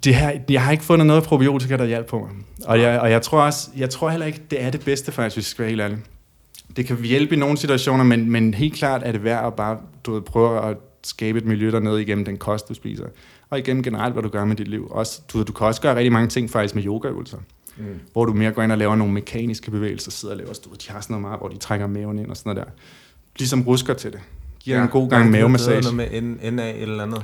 det 0.04 0.15
her, 0.15 0.39
jeg 0.50 0.63
har 0.63 0.72
ikke 0.72 0.84
fundet 0.84 1.08
noget 1.08 1.24
probiotika, 1.24 1.77
der 1.77 1.86
hjælper 1.86 2.10
på 2.10 2.20
mig. 2.20 2.30
Og 2.65 2.82
jeg, 2.82 3.00
og 3.00 3.12
jeg 3.12 3.22
tror 3.22 3.42
også, 3.42 3.70
jeg 3.77 3.89
tror 3.89 4.10
heller 4.10 4.25
ikke, 4.25 4.42
det 4.51 4.62
er 4.62 4.70
det 4.70 4.86
bedste 4.86 5.12
faktisk, 5.12 5.36
hvis 5.36 5.46
jeg 5.46 5.50
skal 5.50 5.63
være 5.63 5.70
helt 5.70 5.82
ærlig. 5.82 5.98
Det 6.75 6.86
kan 6.86 7.04
hjælpe 7.04 7.36
i 7.36 7.38
nogle 7.38 7.58
situationer, 7.58 8.04
men, 8.04 8.32
men 8.32 8.54
helt 8.54 8.74
klart 8.74 9.01
er 9.06 9.12
det 9.12 9.24
værd 9.24 9.46
at 9.48 9.54
bare 9.54 9.77
du 10.06 10.13
ved, 10.13 10.22
prøve 10.22 10.70
at 10.70 10.77
skabe 11.06 11.40
et 11.40 11.46
miljø 11.46 11.72
dernede 11.72 12.02
igennem 12.02 12.26
den 12.26 12.38
kost, 12.38 12.70
du 12.70 12.74
spiser. 12.74 13.06
Og 13.50 13.60
igennem 13.60 13.84
generelt, 13.84 14.14
hvad 14.14 14.24
du 14.24 14.30
gør 14.30 14.46
med 14.46 14.56
dit 14.56 14.68
liv. 14.68 14.88
Også, 14.92 15.22
du, 15.34 15.44
du 15.44 15.54
kan 15.54 15.68
også 15.68 15.82
gøre 15.82 15.96
rigtig 15.96 16.12
mange 16.12 16.28
ting 16.28 16.50
faktisk 16.50 16.76
med 16.76 16.86
yogaøvelser, 16.86 17.38
Mm. 17.78 17.86
hvor 18.14 18.26
du 18.26 18.34
mere 18.34 18.52
går 18.52 18.62
ind 18.64 18.72
og 18.72 18.78
laver 18.78 18.96
nogle 18.96 19.14
mekaniske 19.14 19.72
bevægelser, 19.72 20.12
sidder 20.12 20.34
og 20.34 20.38
laver, 20.38 20.54
du 20.66 20.70
ved, 20.70 20.78
de 20.78 20.90
har 20.92 21.02
sådan 21.02 21.14
noget 21.14 21.22
meget, 21.22 21.40
hvor 21.40 21.48
de 21.48 21.58
trækker 21.58 21.88
maven 21.88 22.20
ind 22.20 22.30
og 22.30 22.38
sådan 22.38 22.50
noget 22.56 22.66
der. 22.68 22.72
Ligesom 23.38 23.62
rusker 23.68 23.94
til 23.94 24.12
det. 24.12 24.20
giver 24.60 24.82
en 24.82 24.88
god 24.88 25.10
gang 25.10 25.32
mavemassage. 25.32 25.82
Noget 25.82 25.96
med 26.42 26.52
NA 26.52 26.72
eller 26.72 27.04
andet. 27.04 27.22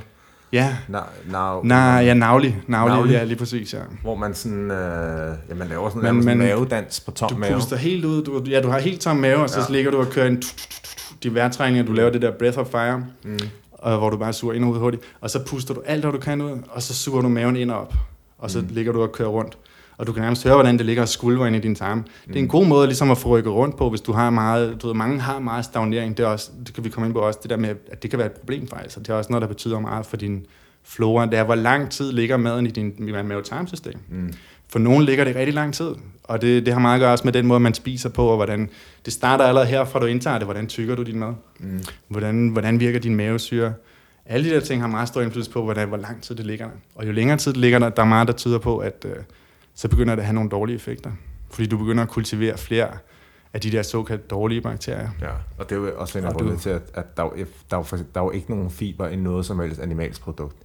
Ja. 0.52 0.76
Na, 0.88 0.98
na, 1.30 1.60
Nej, 1.62 1.78
ja, 2.04 2.14
navlig. 2.14 2.62
Navlig, 2.66 2.94
Navlig. 2.96 3.12
ja, 3.12 3.24
lige 3.24 3.36
præcis, 3.36 3.74
ja. 3.74 3.78
Hvor 4.02 4.14
man 4.14 4.34
sådan, 4.34 4.70
øh, 4.70 5.34
ja, 5.48 5.54
man 5.54 5.68
laver 5.68 5.90
sådan 5.90 6.14
man- 6.24 6.38
mavedans 6.38 7.00
på 7.00 7.10
tom 7.10 7.28
Du 7.30 7.36
mave. 7.36 7.54
puster 7.54 7.76
helt 7.76 8.04
ud. 8.04 8.22
Du, 8.24 8.42
ja, 8.50 8.60
du 8.60 8.68
har 8.68 8.78
helt 8.80 9.00
tom 9.00 9.16
mave, 9.16 9.36
og 9.36 9.50
så 9.50 9.60
Ja. 9.60 9.66
ligger 9.74 9.90
du 9.90 9.98
og 9.98 10.10
kører 10.10 10.26
en 10.26 10.42
de 11.22 11.34
vejrtrækninger, 11.34 11.84
du 11.86 11.92
laver 11.92 12.10
det 12.10 12.22
der 12.22 12.30
breath 12.38 12.58
of 12.58 12.66
fire, 12.66 13.04
Mm. 13.24 13.38
Og 13.82 13.98
hvor 13.98 14.10
du 14.10 14.16
bare 14.16 14.32
suger 14.32 14.54
ind 14.54 14.64
og 14.64 14.70
ud 14.70 14.78
hurtigt, 14.78 15.02
og 15.20 15.30
så 15.30 15.44
puster 15.44 15.74
du 15.74 15.82
alt, 15.86 16.04
hvad 16.04 16.12
du 16.12 16.18
kan 16.18 16.40
ud, 16.40 16.58
og 16.70 16.82
så 16.82 16.94
suger 16.94 17.22
du 17.22 17.28
maven 17.28 17.56
ind 17.56 17.70
og 17.70 17.80
op, 17.80 17.94
og 18.38 18.50
så 18.50 18.58
Mm. 18.60 18.66
ligger 18.70 18.92
du 18.92 19.02
og 19.02 19.12
kører 19.12 19.28
rundt. 19.28 19.58
Og 19.98 20.06
du 20.06 20.12
kan 20.12 20.22
nærmest 20.22 20.44
høre, 20.44 20.54
hvordan 20.54 20.78
det 20.78 20.86
ligger 20.86 21.02
og 21.02 21.08
skvulver 21.08 21.46
ind 21.46 21.56
i 21.56 21.58
din 21.60 21.74
tarm. 21.74 22.04
Det 22.26 22.36
er 22.36 22.40
en 22.40 22.48
god 22.48 22.66
måde 22.66 22.86
ligesom 22.86 23.10
at 23.10 23.18
få 23.18 23.28
rykket 23.28 23.52
rundt 23.52 23.76
på, 23.76 23.90
hvis 23.90 24.00
du 24.00 24.12
har 24.12 24.30
meget, 24.30 24.82
du 24.82 24.86
ved, 24.86 24.94
mange 24.94 25.20
har 25.20 25.38
meget 25.38 25.64
stagnering. 25.64 26.16
Det, 26.16 26.22
er 26.22 26.28
også, 26.28 26.50
det 26.66 26.74
kan 26.74 26.84
vi 26.84 26.88
komme 26.88 27.06
ind 27.06 27.14
på 27.14 27.20
også, 27.20 27.38
det 27.42 27.50
der 27.50 27.56
med, 27.56 27.68
at 27.90 28.02
det 28.02 28.10
kan 28.10 28.18
være 28.18 28.26
et 28.26 28.32
problem 28.32 28.68
faktisk. 28.68 28.96
Og 28.96 29.06
det 29.06 29.12
er 29.12 29.16
også 29.16 29.30
noget, 29.30 29.42
der 29.42 29.48
betyder 29.48 29.78
meget 29.80 30.06
for 30.06 30.16
din 30.16 30.46
flora. 30.84 31.26
Det 31.26 31.34
er, 31.38 31.44
hvor 31.44 31.54
lang 31.54 31.90
tid 31.90 32.12
ligger 32.12 32.36
maden 32.36 32.66
i 32.66 32.70
din 32.70 32.94
mave-tarmsystem. 33.24 33.98
Mm. 34.10 34.32
For 34.72 34.78
nogen 34.78 35.02
ligger 35.04 35.24
det 35.24 35.36
rigtig 35.36 35.54
lang 35.54 35.74
tid, 35.74 35.94
og 36.24 36.42
det, 36.42 36.66
det 36.66 36.72
har 36.74 36.80
meget 36.80 36.94
at 36.94 37.00
gøre 37.00 37.12
også 37.12 37.24
med 37.24 37.32
den 37.32 37.46
måde, 37.46 37.60
man 37.60 37.74
spiser 37.74 38.08
på, 38.08 38.26
og 38.26 38.36
hvordan 38.36 38.70
det 39.04 39.12
starter 39.12 39.44
allerede 39.44 39.68
her, 39.68 39.84
fra 39.84 39.98
du 40.00 40.06
indtager 40.06 40.38
det, 40.38 40.46
hvordan 40.46 40.66
tykker 40.66 40.94
du 40.94 41.02
din 41.02 41.18
mad, 41.18 41.34
Mm. 41.58 41.80
hvordan, 42.08 42.48
hvordan 42.48 42.80
virker 42.80 42.98
din 43.00 43.14
mavesyre. 43.14 43.74
Alle 44.26 44.50
de 44.50 44.54
der 44.54 44.60
ting 44.60 44.82
har 44.82 44.88
meget 44.88 45.08
stor 45.08 45.20
indflydelse 45.20 45.50
på, 45.50 45.62
hvordan, 45.62 45.88
hvor 45.88 45.96
lang 45.96 46.22
tid 46.22 46.34
det 46.34 46.46
ligger 46.46 46.66
der. 46.66 46.72
Og 46.94 47.06
jo 47.06 47.12
længere 47.12 47.36
tid 47.38 47.52
det 47.52 47.60
ligger 47.60 47.78
der, 47.78 47.88
der 47.88 48.02
er 48.02 48.06
meget, 48.06 48.28
der 48.28 48.34
tyder 48.34 48.58
på, 48.58 48.78
at 48.78 49.06
øh, 49.08 49.16
så 49.74 49.88
begynder 49.88 50.14
det 50.14 50.22
at 50.22 50.26
have 50.26 50.34
nogle 50.34 50.50
dårlige 50.50 50.76
effekter. 50.76 51.10
Fordi 51.50 51.68
du 51.68 51.78
begynder 51.78 52.02
at 52.02 52.08
kultivere 52.08 52.58
flere 52.58 52.88
af 53.52 53.60
de 53.60 53.72
der 53.72 53.82
såkaldt 53.82 54.30
dårlige 54.30 54.60
bakterier. 54.60 55.08
Ja, 55.20 55.30
og 55.58 55.70
det 55.70 55.76
er 55.76 55.80
jo 55.80 55.90
også 55.96 56.18
en 56.18 56.24
af 56.24 56.32
grundene 56.34 56.58
til, 56.58 56.70
at, 56.70 56.82
at 56.94 57.16
der, 57.16 57.22
er 57.24 57.28
der, 57.70 57.76
er 57.78 57.82
der 58.14 58.20
er 58.20 58.24
jo 58.24 58.30
ikke 58.30 58.50
nogen 58.50 58.70
fiber 58.70 59.08
i 59.08 59.16
noget 59.16 59.46
som 59.46 59.60
helst 59.60 59.80
animalsk 59.80 60.20
produkt. 60.20 60.56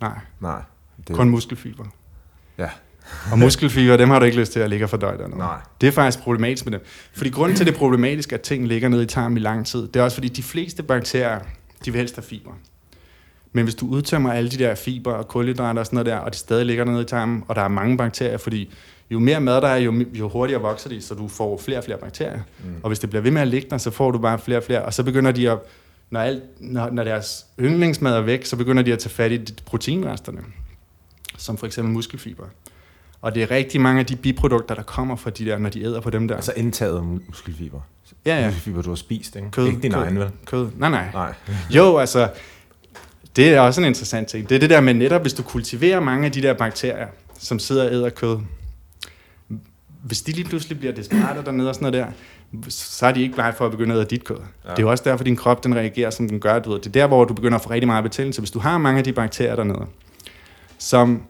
Nej, 0.00 0.18
Nej. 0.40 0.62
Det, 1.08 1.16
kun 1.16 1.28
muskelfiber. 1.28 1.84
Ja. 2.58 2.68
Og 3.32 3.38
muskelfiber, 3.38 3.96
dem 3.96 4.10
har 4.10 4.18
du 4.18 4.24
ikke 4.24 4.38
lyst 4.38 4.52
til 4.52 4.60
at 4.60 4.70
ligge 4.70 4.88
for 4.88 4.96
dig 4.96 5.14
dernede. 5.18 5.38
Nej. 5.38 5.56
Det 5.80 5.86
er 5.86 5.92
faktisk 5.92 6.24
problematisk 6.24 6.64
med 6.66 6.72
dem. 6.72 6.80
Fordi 7.14 7.30
grunden 7.30 7.56
til, 7.56 7.66
det 7.66 7.74
er 7.74 7.78
problematisk, 7.78 8.32
at 8.32 8.40
ting 8.40 8.66
ligger 8.68 8.88
nede 8.88 9.02
i 9.02 9.06
tarmen 9.06 9.36
i 9.38 9.40
lang 9.40 9.66
tid, 9.66 9.88
det 9.88 9.96
er 10.00 10.04
også 10.04 10.14
fordi, 10.14 10.28
de 10.28 10.42
fleste 10.42 10.82
bakterier, 10.82 11.38
de 11.84 11.90
vil 11.92 11.98
helst 11.98 12.16
have 12.16 12.22
fiber. 12.22 12.50
Men 13.52 13.64
hvis 13.64 13.74
du 13.74 13.86
udtømmer 13.86 14.32
alle 14.32 14.50
de 14.50 14.56
der 14.58 14.74
fiber 14.74 15.12
og 15.12 15.28
kulhydrater 15.28 15.80
og 15.80 15.86
sådan 15.86 15.96
noget 15.96 16.06
der, 16.06 16.16
og 16.16 16.30
det 16.30 16.38
stadig 16.38 16.66
ligger 16.66 16.84
nede 16.84 17.02
i 17.02 17.04
tarmen, 17.04 17.44
og 17.48 17.54
der 17.56 17.62
er 17.62 17.68
mange 17.68 17.96
bakterier, 17.96 18.36
fordi 18.38 18.74
jo 19.10 19.18
mere 19.18 19.40
mad 19.40 19.60
der 19.60 19.68
er, 19.68 19.76
jo, 19.76 20.04
jo 20.14 20.28
hurtigere 20.28 20.62
vokser 20.62 20.88
de, 20.88 21.02
så 21.02 21.14
du 21.14 21.28
får 21.28 21.58
flere 21.58 21.78
og 21.78 21.84
flere 21.84 21.98
bakterier. 21.98 22.40
Mm. 22.64 22.74
Og 22.82 22.88
hvis 22.90 22.98
det 22.98 23.10
bliver 23.10 23.22
ved 23.22 23.30
med 23.30 23.42
at 23.42 23.48
ligge 23.48 23.70
der, 23.70 23.78
så 23.78 23.90
får 23.90 24.10
du 24.10 24.18
bare 24.18 24.38
flere 24.38 24.58
og 24.58 24.64
flere, 24.64 24.82
og 24.82 24.94
så 24.94 25.02
begynder 25.02 25.32
de 25.32 25.50
at, 25.50 25.58
når, 26.10 26.20
alt, 26.20 26.42
når, 26.60 26.90
når 26.90 27.04
deres 27.04 27.46
yndlingsmad 27.60 28.16
er 28.16 28.20
væk, 28.20 28.44
så 28.44 28.56
begynder 28.56 28.82
de 28.82 28.92
at 28.92 28.98
tage 28.98 29.10
fat 29.10 29.32
i 29.32 29.36
de- 29.36 29.54
proteinresterne, 29.66 30.40
som 31.38 31.56
for 31.56 31.66
eksempel 31.66 31.92
muskelfiber. 31.94 32.44
Og 33.22 33.34
det 33.34 33.42
er 33.42 33.50
rigtig 33.50 33.80
mange 33.80 34.00
af 34.00 34.06
de 34.06 34.16
biprodukter, 34.16 34.74
der 34.74 34.82
kommer 34.82 35.16
fra 35.16 35.30
de 35.30 35.44
der, 35.44 35.58
når 35.58 35.70
de 35.70 35.82
æder 35.82 36.00
på 36.00 36.10
dem 36.10 36.28
der. 36.28 36.34
Altså 36.36 36.52
indtaget 36.56 36.96
af 36.96 37.02
muskelfiber. 37.02 37.80
ja, 38.26 38.38
ja. 38.40 38.46
Muskelfiber, 38.46 38.82
du 38.82 38.88
har 38.88 38.96
spist, 38.96 39.36
ikke? 39.36 39.50
Kød, 39.50 39.66
ikke 39.66 39.80
din 39.82 39.92
kød. 39.92 40.02
egen, 40.02 40.18
vel? 40.18 40.30
Kød. 40.46 40.68
Nej, 40.76 40.90
nej. 40.90 41.08
Nej. 41.12 41.34
Jo, 41.76 41.98
altså, 41.98 42.28
det 43.36 43.48
er 43.48 43.60
også 43.60 43.80
en 43.80 43.86
interessant 43.86 44.28
ting. 44.28 44.48
Det 44.48 44.54
er 44.54 44.58
det 44.58 44.70
der 44.70 44.80
med 44.80 44.94
netop, 44.94 45.20
hvis 45.22 45.34
du 45.34 45.42
kultiverer 45.42 46.00
mange 46.00 46.26
af 46.26 46.32
de 46.32 46.42
der 46.42 46.54
bakterier, 46.54 47.06
som 47.38 47.58
sidder 47.58 47.84
og 47.86 47.92
æder 47.92 48.10
kød, 48.10 48.38
hvis 50.02 50.22
de 50.22 50.32
lige 50.32 50.44
pludselig 50.44 50.78
bliver 50.78 50.94
desperate 50.94 51.42
dernede 51.44 51.68
og 51.68 51.74
sådan 51.74 51.92
noget 51.92 52.06
der, 52.62 52.70
så 52.70 53.06
er 53.06 53.12
de 53.12 53.22
ikke 53.22 53.34
blege 53.34 53.52
for 53.52 53.64
at 53.64 53.70
begynde 53.70 53.94
at 53.94 53.98
æde 53.98 54.06
dit 54.10 54.24
kød. 54.24 54.36
Ja. 54.36 54.70
Det 54.70 54.78
er 54.78 54.82
jo 54.82 54.90
også 54.90 55.04
derfor, 55.04 55.24
din 55.24 55.36
krop 55.36 55.64
den 55.64 55.74
reagerer, 55.74 56.10
som 56.10 56.28
den 56.28 56.40
gør. 56.40 56.58
Du 56.58 56.70
ved. 56.70 56.78
Det 56.78 56.86
er 56.86 56.90
der, 56.90 57.06
hvor 57.06 57.24
du 57.24 57.34
begynder 57.34 57.58
at 57.58 57.64
få 57.64 57.70
rigtig 57.70 57.86
meget 57.86 58.04
betændelse. 58.04 58.40
Hvis 58.40 58.50
du 58.50 58.58
har 58.58 58.78
mange 58.78 58.98
af 58.98 59.04
de 59.04 59.12
bakterier 59.12 59.56
dernede, 59.56 59.86
som 60.78 61.22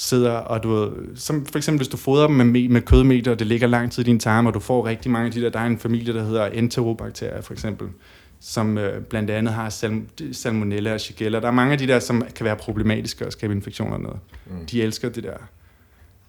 sidder, 0.00 0.30
og 0.32 0.62
du 0.62 0.68
ved, 0.74 0.90
som 1.16 1.46
for 1.46 1.56
eksempel 1.58 1.78
hvis 1.78 1.88
du 1.88 1.96
fodrer 1.96 2.26
dem 2.26 2.36
med, 2.36 2.44
me- 2.44 2.72
med 2.72 2.82
kødmeter, 2.82 3.30
og 3.30 3.38
det 3.38 3.46
ligger 3.46 3.66
lang 3.66 3.92
tid 3.92 4.02
i 4.02 4.06
din 4.06 4.18
tarm, 4.20 4.46
og 4.46 4.54
du 4.54 4.60
får 4.60 4.86
rigtig 4.86 5.10
mange 5.10 5.26
af 5.26 5.32
de 5.32 5.40
der, 5.42 5.50
der 5.50 5.58
er 5.60 5.66
en 5.66 5.78
familie, 5.78 6.14
der 6.14 6.24
hedder 6.24 6.46
enterobakterier 6.46 7.40
for 7.40 7.52
eksempel, 7.52 7.88
som 8.40 8.78
øh, 8.78 9.02
blandt 9.02 9.30
andet 9.30 9.54
har 9.54 9.68
sal- 9.68 10.02
salmonella 10.32 10.94
og 10.94 11.00
shigella. 11.00 11.40
Der 11.40 11.46
er 11.46 11.50
mange 11.52 11.72
af 11.72 11.78
de 11.78 11.86
der, 11.86 11.98
som 12.00 12.24
kan 12.34 12.44
være 12.44 12.56
problematiske 12.56 13.26
og 13.26 13.32
skabe 13.32 13.54
infektioner 13.54 13.92
og 13.94 14.00
noget. 14.00 14.18
Mm. 14.46 14.66
De 14.66 14.82
elsker 14.82 15.08
det 15.08 15.24
der. 15.24 15.36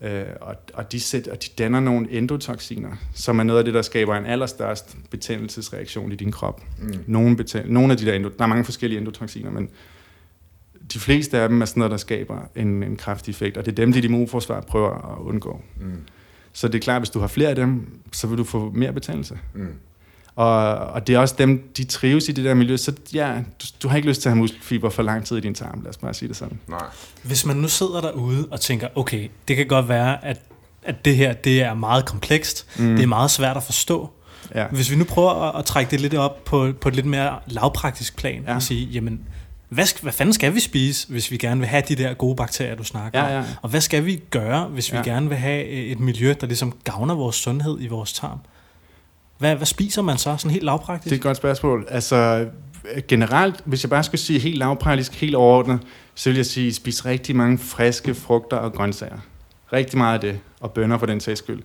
Øh, 0.02 0.24
og, 0.42 0.56
og, 0.74 0.92
de 0.92 1.00
sæt, 1.00 1.28
og 1.28 1.44
de 1.44 1.48
danner 1.58 1.80
nogle 1.80 2.12
endotoxiner, 2.12 2.90
som 3.14 3.40
er 3.40 3.44
noget 3.44 3.60
af 3.60 3.66
det, 3.66 3.74
der 3.74 3.82
skaber 3.82 4.16
en 4.16 4.26
allerstørst 4.26 4.98
betændelsesreaktion 5.10 6.12
i 6.12 6.16
din 6.16 6.32
krop. 6.32 6.62
Mm. 6.82 6.94
Nogle, 7.08 7.38
betæ- 7.42 7.72
nogle 7.72 7.92
af 7.92 7.98
de 7.98 8.06
der, 8.06 8.14
endo- 8.20 8.38
der 8.38 8.44
er 8.44 8.48
mange 8.48 8.66
forskellige 8.66 9.00
endotoxiner, 9.00 9.52
men 9.52 9.70
de 10.94 11.00
fleste 11.00 11.40
af 11.40 11.50
dem 11.50 11.62
er 11.62 11.66
sådan 11.66 11.80
noget, 11.80 11.92
der 11.92 11.98
skaber 11.98 12.40
en, 12.56 12.84
en 12.84 12.96
kraftig 12.96 13.32
effekt, 13.32 13.58
og 13.58 13.66
det 13.66 13.72
er 13.72 13.76
dem, 13.76 13.94
dit 13.94 14.06
immunforsvar 14.06 14.62
prøver 14.62 15.18
at 15.18 15.22
undgå. 15.22 15.62
Mm. 15.82 16.02
Så 16.54 16.68
det 16.68 16.76
er 16.76 16.80
klart, 16.80 17.02
hvis 17.02 17.10
du 17.10 17.20
har 17.20 17.28
flere 17.28 17.50
af 17.50 17.56
dem, 17.56 18.00
så 18.12 18.28
vil 18.28 18.38
du 18.38 18.44
få 18.44 18.72
mere 18.76 18.94
betændelse. 18.94 19.38
Mm. 19.54 19.74
Og, 20.36 20.78
og 20.78 21.08
det 21.08 21.16
er 21.16 21.20
også 21.20 21.36
dem, 21.38 21.72
de 21.78 21.84
trives 21.84 22.30
i 22.30 22.32
det 22.32 22.46
der 22.46 22.54
miljø, 22.54 22.78
så 22.78 22.94
ja, 23.14 23.36
du, 23.62 23.66
du 23.84 23.88
har 23.88 23.96
ikke 23.96 24.08
lyst 24.10 24.22
til 24.22 24.30
at 24.30 24.34
have 24.34 24.40
muskelfiber 24.40 24.90
for 24.90 25.04
lang 25.04 25.26
tid 25.26 25.38
i 25.38 25.40
din 25.40 25.54
tarm, 25.54 25.82
lad 25.82 25.90
os 25.90 25.98
bare 25.98 26.14
sige 26.14 26.30
det 26.30 26.38
sådan. 26.38 26.60
Nej. 26.68 26.86
Hvis 27.24 27.46
man 27.46 27.56
nu 27.56 27.68
sidder 27.68 28.02
derude 28.02 28.48
og 28.52 28.62
tænker, 28.62 28.88
okay, 28.96 29.30
det 29.48 29.56
kan 29.56 29.68
godt 29.68 29.90
være, 29.90 30.26
at, 30.26 30.42
at 30.84 31.06
det 31.06 31.16
her 31.16 31.34
det 31.34 31.62
er 31.62 31.74
meget 31.74 32.06
komplekst, 32.06 32.80
mm. 32.80 32.96
det 32.96 33.04
er 33.04 33.08
meget 33.08 33.32
svært 33.32 33.58
at 33.58 33.64
forstå. 33.64 34.10
Ja. 34.56 34.68
Hvis 34.68 34.92
vi 34.92 34.96
nu 34.96 35.04
prøver 35.04 35.32
at, 35.32 35.60
at 35.60 35.66
trække 35.66 35.92
det 35.92 36.02
lidt 36.02 36.14
op 36.14 36.46
på, 36.46 36.74
på 36.82 36.90
et 36.90 36.96
lidt 36.96 37.06
mere 37.06 37.40
lavpraktisk 37.48 38.18
plan, 38.18 38.44
ja. 38.48 38.56
og 38.56 38.62
sige, 38.62 38.86
jamen, 38.86 39.22
hvad, 39.70 40.02
hvad 40.02 40.12
fanden 40.14 40.34
skal 40.34 40.56
vi 40.56 40.60
spise, 40.60 41.08
hvis 41.10 41.32
vi 41.32 41.38
gerne 41.38 41.60
vil 41.60 41.68
have 41.68 41.84
de 41.88 41.96
der 41.96 42.14
gode 42.14 42.36
bakterier, 42.36 42.76
du 42.76 42.84
snakker 42.84 43.20
Ja, 43.20 43.26
om? 43.26 43.32
ja. 43.32 43.44
Og 43.62 43.70
hvad 43.70 43.82
skal 43.82 44.06
vi 44.06 44.22
gøre, 44.30 44.66
hvis 44.66 44.92
vi 44.92 44.98
Ja. 44.98 45.04
gerne 45.04 45.28
vil 45.30 45.38
have 45.38 45.66
øh, 45.66 45.78
et 45.78 46.00
miljø, 46.00 46.34
der 46.42 46.48
ligesom 46.48 46.74
gavner 46.84 47.16
vores 47.16 47.36
sundhed 47.36 47.78
i 47.82 47.88
vores 47.88 48.14
tarm? 48.14 48.40
Hvad, 49.38 49.56
hvad 49.56 49.66
spiser 49.66 50.02
man 50.02 50.18
så, 50.18 50.38
sådan 50.38 50.52
helt 50.52 50.64
lavpraktisk? 50.64 51.04
Det 51.06 51.12
er 51.12 51.16
et 51.16 51.22
godt 51.22 51.38
spørgsmål. 51.38 51.88
Altså 51.90 52.48
generelt, 53.08 53.62
hvis 53.66 53.84
jeg 53.84 53.90
bare 53.90 54.04
skulle 54.04 54.22
sige 54.22 54.40
helt 54.40 54.58
lavpraktisk, 54.58 55.14
helt 55.16 55.36
overordnet, 55.36 55.80
så 56.16 56.30
vil 56.30 56.36
jeg 56.36 56.46
sige, 56.46 56.74
spis 56.74 57.06
rigtig 57.06 57.36
mange 57.36 57.58
friske 57.58 58.16
frugter 58.16 58.58
og 58.58 58.74
grøntsager. 58.74 59.18
Rigtig 59.74 59.98
meget 59.98 60.14
af 60.14 60.20
det, 60.20 60.40
og 60.60 60.72
bønner 60.72 60.98
for 60.98 61.06
den 61.06 61.20
sags 61.20 61.40
skyld. 61.40 61.62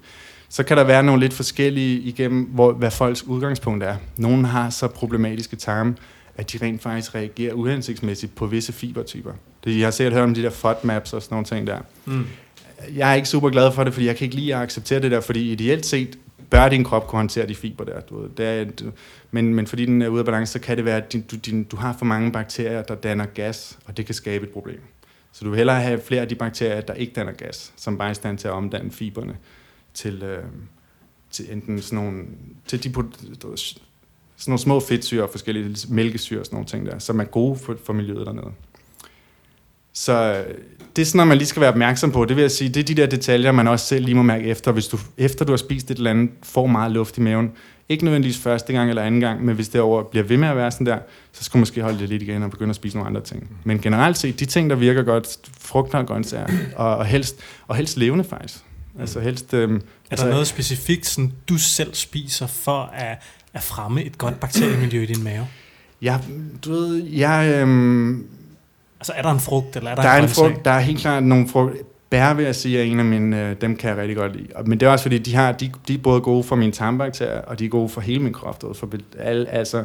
Så 0.49 0.63
kan 0.63 0.77
der 0.77 0.85
være 0.85 1.03
nogle 1.03 1.21
lidt 1.21 1.35
forskellige 1.35 2.01
igennem, 2.01 2.43
hvor, 2.45 2.73
hvad 2.73 2.91
folks 2.91 3.23
udgangspunkt 3.23 3.85
er. 3.85 3.97
Nogle 4.17 4.47
har 4.47 4.71
så 4.71 4.89
problematiske 4.89 5.57
tarme, 5.57 5.95
at 6.37 6.53
de 6.53 6.59
rent 6.63 6.83
faktisk 6.83 7.15
reagerer 7.15 7.55
uhensigtsmæssigt 7.55 8.35
på 8.35 8.47
visse 8.47 8.73
fibertyper. 8.73 9.33
Det, 9.65 9.79
jeg 9.79 9.87
har 9.87 9.91
sikkert 9.91 10.13
hørt 10.13 10.23
om 10.23 10.35
de 10.35 10.43
der 10.43 10.51
FODMAPs 10.51 11.13
og 11.13 11.23
sådan 11.23 11.35
nogle 11.35 11.47
ting 11.47 11.67
der. 11.67 11.79
Mm. 12.05 12.27
Jeg 12.95 13.11
er 13.11 13.15
ikke 13.15 13.29
super 13.29 13.51
glad 13.51 13.73
for 13.73 13.85
det, 13.85 13.93
fordi 13.93 14.07
jeg 14.07 14.17
kan 14.17 14.25
ikke 14.25 14.37
lide 14.37 14.55
at 14.55 14.61
acceptere 14.61 15.01
det 15.01 15.11
der, 15.11 15.21
fordi 15.21 15.53
ideelt 15.53 15.87
set 15.87 16.19
bør 16.51 16.69
din 16.69 16.85
krop 16.85 17.07
kunne 17.07 17.19
håndtere 17.19 17.49
de 17.49 17.55
fiber 17.55 17.85
der. 17.85 18.01
Du 18.01 18.21
ved. 18.21 18.31
Det 18.37 18.47
er, 18.47 18.65
du, 18.65 18.93
men, 19.31 19.55
men 19.55 19.67
fordi 19.67 19.87
den 19.87 20.03
er 20.03 20.09
ude 20.09 20.19
af 20.19 20.25
balance, 20.25 20.53
så 20.53 20.59
kan 20.59 20.77
det 20.77 20.85
være, 20.85 20.97
at 20.97 21.13
din, 21.13 21.23
du, 21.23 21.37
din, 21.37 21.65
du 21.65 21.77
har 21.77 21.97
for 21.99 22.05
mange 22.05 22.33
bakterier, 22.33 22.83
der 22.83 22.95
danner 22.95 23.27
gas, 23.27 23.79
og 23.85 23.97
det 23.97 24.07
kan 24.07 24.15
skabe 24.15 24.47
et 24.47 24.53
problem. 24.53 24.81
Så 25.33 25.45
du 25.45 25.51
vil 25.51 25.57
hellere 25.57 25.81
have 25.81 26.01
flere 26.01 26.21
af 26.21 26.29
de 26.29 26.35
bakterier, 26.35 26.81
der 26.81 26.95
ikke 26.95 27.13
danner 27.13 27.33
gas, 27.33 27.73
som 27.77 27.99
bare 27.99 28.09
er 28.09 28.13
i 28.13 28.15
stand 28.15 28.39
til 28.39 28.49
at 28.49 28.55
omdanne 28.55 28.91
fiberne 28.91 29.37
til, 29.95 30.23
øh, 30.23 30.45
til 31.31 31.53
enten 31.53 31.83
sådan 31.83 32.05
nogle, 32.05 32.25
til 32.67 32.85
de, 32.85 32.93
sådan 34.45 34.53
nogle 34.53 34.61
små 34.61 34.81
fedtsyre, 34.81 35.29
forskellige 35.31 35.77
mælkesyre 35.89 36.41
og 36.41 36.47
sådan 36.47 36.57
nogle 36.57 36.69
ting 36.69 36.87
der, 36.87 36.99
som 36.99 37.21
er 37.21 37.25
gode 37.25 37.59
for, 37.59 37.77
for 37.85 37.93
miljøet 37.93 38.27
dernede. 38.27 38.51
Så 39.93 40.13
øh, 40.13 40.55
det 40.97 41.03
er 41.03 41.07
sådan 41.07 41.17
noget, 41.17 41.29
man 41.29 41.39
lige 41.39 41.49
skal 41.49 41.61
være 41.61 41.71
opmærksom 41.71 42.13
på. 42.13 42.25
Det 42.25 42.37
vil 42.37 42.43
jeg 42.43 42.51
sige, 42.51 42.69
det 42.69 42.81
er 42.81 42.85
de 42.85 42.95
der 42.95 43.07
detaljer, 43.07 43.53
man 43.53 43.69
også 43.69 43.87
selv 43.87 44.05
lige 44.05 44.15
må 44.15 44.23
mærke 44.23 44.45
efter. 44.45 44.73
Hvis 44.73 44.87
du, 44.87 44.99
efter 45.19 45.45
du 45.45 45.53
har 45.53 45.57
spist 45.57 45.91
et 45.91 45.97
eller 45.97 46.11
andet, 46.11 46.31
får 46.43 46.67
meget 46.67 46.93
luft 46.93 47.19
i 47.19 47.21
maven. 47.21 47.53
Ikke 47.89 48.05
nødvendigvis 48.05 48.39
første 48.39 48.73
gang 48.73 48.89
eller 48.89 49.03
anden 49.03 49.21
gang, 49.21 49.45
men 49.45 49.55
hvis 49.55 49.69
det 49.69 49.81
over 49.81 50.03
bliver 50.03 50.25
ved 50.25 50.37
med 50.37 50.49
at 50.49 50.57
være 50.57 50.71
sådan 50.71 50.87
der, 50.87 50.99
så 51.33 51.45
skal 51.45 51.59
du 51.59 51.59
måske 51.59 51.83
holde 51.83 51.99
det 51.99 52.09
lidt 52.09 52.23
igen 52.23 52.43
og 52.43 52.51
begynde 52.51 52.71
at 52.71 52.77
spise 52.77 52.97
nogle 52.97 53.09
andre 53.09 53.21
ting. 53.21 53.51
Men 53.65 53.81
generelt 53.81 54.19
set, 54.19 54.41
de 54.41 54.45
ting, 54.45 54.71
der 54.71 54.77
virker 54.77 55.03
godt, 55.03 55.39
frugter 55.61 55.99
og 55.99 56.07
grøntsager, 56.07 56.47
og, 56.77 56.97
og, 56.97 57.07
helst, 57.07 57.41
og 57.67 57.77
helst 57.77 57.97
levende 57.97 58.25
faktisk. 58.25 58.59
Altså 59.01 59.21
helst... 59.21 59.55
Øhm, 59.55 59.83
altså, 60.15 60.27
der 60.27 60.33
noget 60.33 60.47
specifikt, 60.47 61.07
sådan, 61.07 61.33
du 61.49 61.59
selv 61.59 61.95
spiser 61.95 62.47
for 62.47 62.93
at, 62.95 63.19
at 63.55 63.63
fremme 63.63 64.05
et 64.05 64.19
godt 64.19 64.41
bakteriemiljø 64.41 65.03
i 65.03 65.07
din 65.07 65.25
mave? 65.25 65.47
Jeg, 66.03 66.21
du 66.65 66.73
ved, 66.73 67.05
jeg, 67.05 67.55
øhm, 67.57 68.27
Altså 69.05 69.13
er 69.17 69.23
der 69.23 69.31
en 69.31 69.41
frugt, 69.41 69.77
eller 69.77 69.91
er 69.91 69.95
der, 69.95 70.03
der 70.03 70.09
er 70.09 70.23
en 70.23 70.29
frugt, 70.29 70.65
der 70.65 70.71
er 70.71 70.81
helt 70.81 71.01
klart 71.01 71.23
nogle 71.23 71.49
frugt. 71.49 71.77
Bær 72.11 72.35
vil 72.35 72.45
jeg 72.45 72.55
sige 72.55 72.79
er 72.79 72.83
en 72.83 72.99
af 72.99 73.05
mine, 73.05 73.49
øh, 73.49 73.57
dem 73.61 73.77
kan 73.77 73.91
jeg 73.91 73.99
rigtig 73.99 74.17
godt 74.17 74.37
lide. 74.37 74.49
Men 74.67 74.81
det 74.81 74.87
er 74.87 74.91
også 74.91 75.03
fordi, 75.03 75.19
de, 75.19 75.35
har, 75.35 75.53
de, 75.53 75.73
de 75.89 75.95
er 75.95 75.99
både 75.99 76.21
gode 76.21 76.45
for 76.45 76.57
mine 76.57 76.73
tarmbakterier, 76.73 77.41
og 77.41 77.59
de 77.59 77.65
er 77.65 77.69
gode 77.69 77.89
for 77.89 78.01
hele 78.01 78.23
min 78.23 78.33
krop. 78.33 78.63
du 78.63 78.67
ved, 78.67 78.75
For 78.75 78.89
alle, 79.19 79.49
altså, 79.49 79.85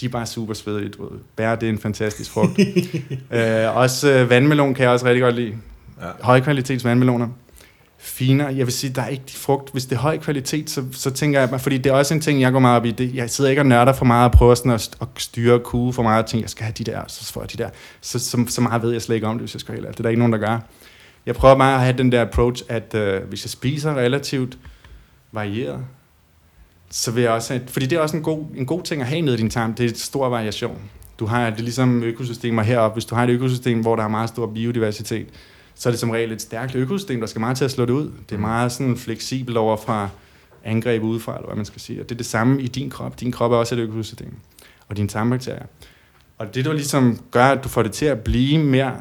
de 0.00 0.06
er 0.06 0.10
bare 0.10 0.26
super 0.26 0.54
svedige. 0.54 0.88
Du 0.88 1.02
ved. 1.02 1.20
Bær, 1.36 1.54
det 1.54 1.66
er 1.66 1.70
en 1.70 1.78
fantastisk 1.78 2.30
frugt. 2.30 2.58
øh, 3.30 3.76
også 3.76 4.12
øh, 4.12 4.30
vandmelon 4.30 4.74
kan 4.74 4.82
jeg 4.82 4.90
også 4.90 5.06
rigtig 5.06 5.22
godt 5.22 5.34
lide. 5.34 5.54
Ja. 6.02 6.06
Højkvalitets 6.20 6.84
vandmeloner 6.84 7.28
finere. 8.04 8.46
Jeg 8.46 8.66
vil 8.66 8.72
sige, 8.72 8.92
der 8.92 9.02
er 9.02 9.08
ikke 9.08 9.24
de 9.28 9.36
frugt. 9.36 9.72
Hvis 9.72 9.84
det 9.84 9.96
er 9.96 10.00
høj 10.00 10.18
kvalitet, 10.18 10.70
så, 10.70 10.84
så 10.92 11.10
tænker 11.10 11.40
jeg, 11.40 11.60
fordi 11.60 11.78
det 11.78 11.90
er 11.90 11.94
også 11.94 12.14
en 12.14 12.20
ting, 12.20 12.40
jeg 12.40 12.52
går 12.52 12.58
meget 12.58 12.76
op 12.76 12.86
i. 12.86 12.90
Det, 12.90 13.14
jeg 13.14 13.30
sidder 13.30 13.50
ikke 13.50 13.62
og 13.62 13.66
nørder 13.66 13.92
for 13.92 14.04
meget 14.04 14.24
og 14.30 14.32
prøver 14.32 14.54
sådan 14.54 14.72
at, 14.72 14.96
at 15.00 15.08
styre 15.16 15.54
og 15.54 15.62
kuge 15.62 15.92
for 15.92 16.02
meget 16.02 16.22
og 16.22 16.30
tænker, 16.30 16.42
jeg 16.44 16.50
skal 16.50 16.64
have 16.64 16.74
de 16.78 16.84
der, 16.84 17.00
så 17.08 17.32
får 17.32 17.40
jeg 17.40 17.52
de 17.52 17.58
der. 17.58 17.70
Så, 18.00 18.18
så, 18.18 18.44
så 18.48 18.60
meget 18.60 18.82
ved 18.82 18.92
jeg 18.92 19.02
slet 19.02 19.14
ikke 19.14 19.26
om 19.26 19.34
det, 19.34 19.42
hvis 19.42 19.54
jeg 19.54 19.60
skal 19.60 19.74
helt 19.74 19.88
Det 19.88 19.98
er 19.98 20.02
der 20.02 20.08
ikke 20.08 20.18
nogen, 20.18 20.32
der 20.32 20.38
gør. 20.38 20.58
Jeg 21.26 21.34
prøver 21.34 21.54
bare 21.54 21.74
at 21.74 21.80
have 21.80 21.98
den 21.98 22.12
der 22.12 22.22
approach, 22.22 22.62
at 22.68 22.94
øh, 22.94 23.22
hvis 23.22 23.44
jeg 23.44 23.50
spiser 23.50 23.94
relativt 23.94 24.58
varieret, 25.32 25.80
så 26.90 27.10
vil 27.10 27.22
jeg 27.22 27.32
også 27.32 27.52
have, 27.52 27.66
fordi 27.68 27.86
det 27.86 27.96
er 27.96 28.00
også 28.00 28.16
en 28.16 28.22
god, 28.22 28.44
en 28.56 28.66
god 28.66 28.82
ting 28.82 29.02
at 29.02 29.08
have 29.08 29.20
nede 29.20 29.34
i 29.34 29.38
din 29.38 29.50
tarm, 29.50 29.74
det 29.74 29.84
er 29.84 29.88
en 29.88 29.94
stor 29.94 30.28
variation. 30.28 30.78
Du 31.18 31.26
har 31.26 31.50
det 31.50 31.58
er 31.58 31.62
ligesom 31.62 32.02
økosystemer 32.02 32.62
heroppe. 32.62 32.94
Hvis 32.94 33.04
du 33.04 33.14
har 33.14 33.24
et 33.24 33.30
økosystem, 33.30 33.80
hvor 33.80 33.96
der 33.96 34.02
er 34.02 34.08
meget 34.08 34.28
stor 34.28 34.46
biodiversitet, 34.46 35.26
så 35.74 35.88
er 35.88 35.90
det 35.90 36.00
som 36.00 36.10
regel 36.10 36.32
et 36.32 36.42
stærkt 36.42 36.74
økosystem, 36.74 37.20
der 37.20 37.26
skal 37.26 37.40
meget 37.40 37.56
til 37.56 37.64
at 37.64 37.70
slå 37.70 37.84
det 37.84 37.92
ud. 37.92 38.10
Det 38.28 38.34
er 38.34 38.40
meget 38.40 38.72
sådan 38.72 38.96
fleksibelt 38.96 39.56
over 39.56 39.76
fra 39.76 40.08
angreb 40.64 41.02
udefra, 41.02 41.34
eller 41.34 41.46
hvad 41.46 41.56
man 41.56 41.64
skal 41.64 41.80
sige. 41.80 42.00
Og 42.00 42.08
det 42.08 42.14
er 42.14 42.16
det 42.16 42.26
samme 42.26 42.62
i 42.62 42.66
din 42.66 42.90
krop. 42.90 43.20
Din 43.20 43.32
krop 43.32 43.52
er 43.52 43.56
også 43.56 43.74
et 43.74 43.78
økosystem. 43.78 44.34
Og 44.88 44.96
dine 44.96 45.08
tarmbakterier. 45.08 45.66
Og 46.38 46.54
det, 46.54 46.64
der 46.64 46.72
ligesom 46.72 47.18
gør, 47.30 47.44
at 47.44 47.64
du 47.64 47.68
får 47.68 47.82
det 47.82 47.92
til 47.92 48.06
at 48.06 48.20
blive 48.20 48.64
mere 48.64 48.96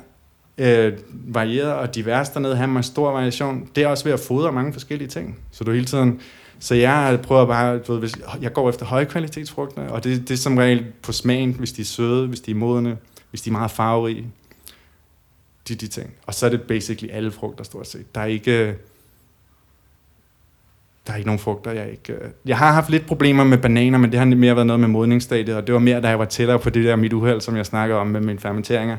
øh, 0.58 0.94
varieret 1.12 1.74
og 1.74 1.96
divers 1.96 2.30
dernede, 2.30 2.56
have 2.56 2.78
en 2.78 2.84
stor 2.84 3.12
variation, 3.12 3.70
det 3.76 3.84
er 3.84 3.88
også 3.88 4.04
ved 4.04 4.14
at 4.14 4.20
fodre 4.20 4.52
mange 4.52 4.74
forskellige 4.74 5.08
ting. 5.08 5.40
Så 5.52 5.64
du 5.64 5.72
hele 5.72 5.86
tiden... 5.86 6.20
Så 6.60 6.76
jeg 6.76 7.20
prøver 7.24 7.46
bare, 7.46 7.78
du 7.78 7.92
ved, 7.92 8.00
hvis, 8.00 8.16
jeg 8.42 8.54
går 8.54 8.70
efter 8.70 8.86
højkvalitetsfrugterne, 8.86 9.92
og 9.92 10.04
det, 10.04 10.22
det 10.22 10.32
er 10.32 10.38
som 10.38 10.58
regel 10.58 10.86
på 11.02 11.12
smagen, 11.12 11.54
hvis 11.54 11.72
de 11.72 11.82
er 11.82 11.86
søde, 11.86 12.28
hvis 12.28 12.40
de 12.40 12.52
er 12.52 12.56
modne, 12.56 12.98
hvis 13.30 13.42
de 13.42 13.50
er 13.50 13.52
meget 13.52 13.72
farverige, 13.72 14.26
de, 15.68 15.76
de 15.76 15.88
ting. 15.88 16.10
Og 16.28 16.34
så 16.34 16.46
er 16.46 16.50
det 16.50 16.62
basically 16.62 17.14
alle 17.14 17.32
frugter 17.32 17.64
stort 17.64 17.88
set. 17.88 18.16
Der 18.16 18.22
er 18.22 18.26
ikke, 18.26 18.76
der 21.08 21.14
er 21.14 21.16
ikke 21.18 21.28
nogen 21.28 21.40
frugter, 21.40 21.72
jeg 21.72 21.92
ikke... 21.92 22.16
Jeg 22.46 22.58
har 22.58 22.72
haft 22.72 22.90
lidt 22.90 23.06
problemer 23.08 23.44
med 23.44 23.58
bananer, 23.58 23.98
men 23.98 24.12
det 24.12 24.20
har 24.20 24.26
mere 24.26 24.56
været 24.56 24.68
noget 24.68 24.80
med 24.80 24.88
modningsstadiet, 24.88 25.58
og 25.58 25.68
det 25.68 25.74
var 25.74 25.80
mere, 25.80 26.02
da 26.02 26.08
jeg 26.10 26.20
var 26.20 26.26
tættere 26.26 26.60
på 26.60 26.70
det 26.70 26.86
der 26.86 26.96
mit 26.96 27.14
uheld, 27.14 27.42
som 27.42 27.56
jeg 27.58 27.66
snakker 27.66 27.96
om 27.96 28.08
med 28.08 28.22
mine 28.22 28.40
fermenteringer. 28.40 28.98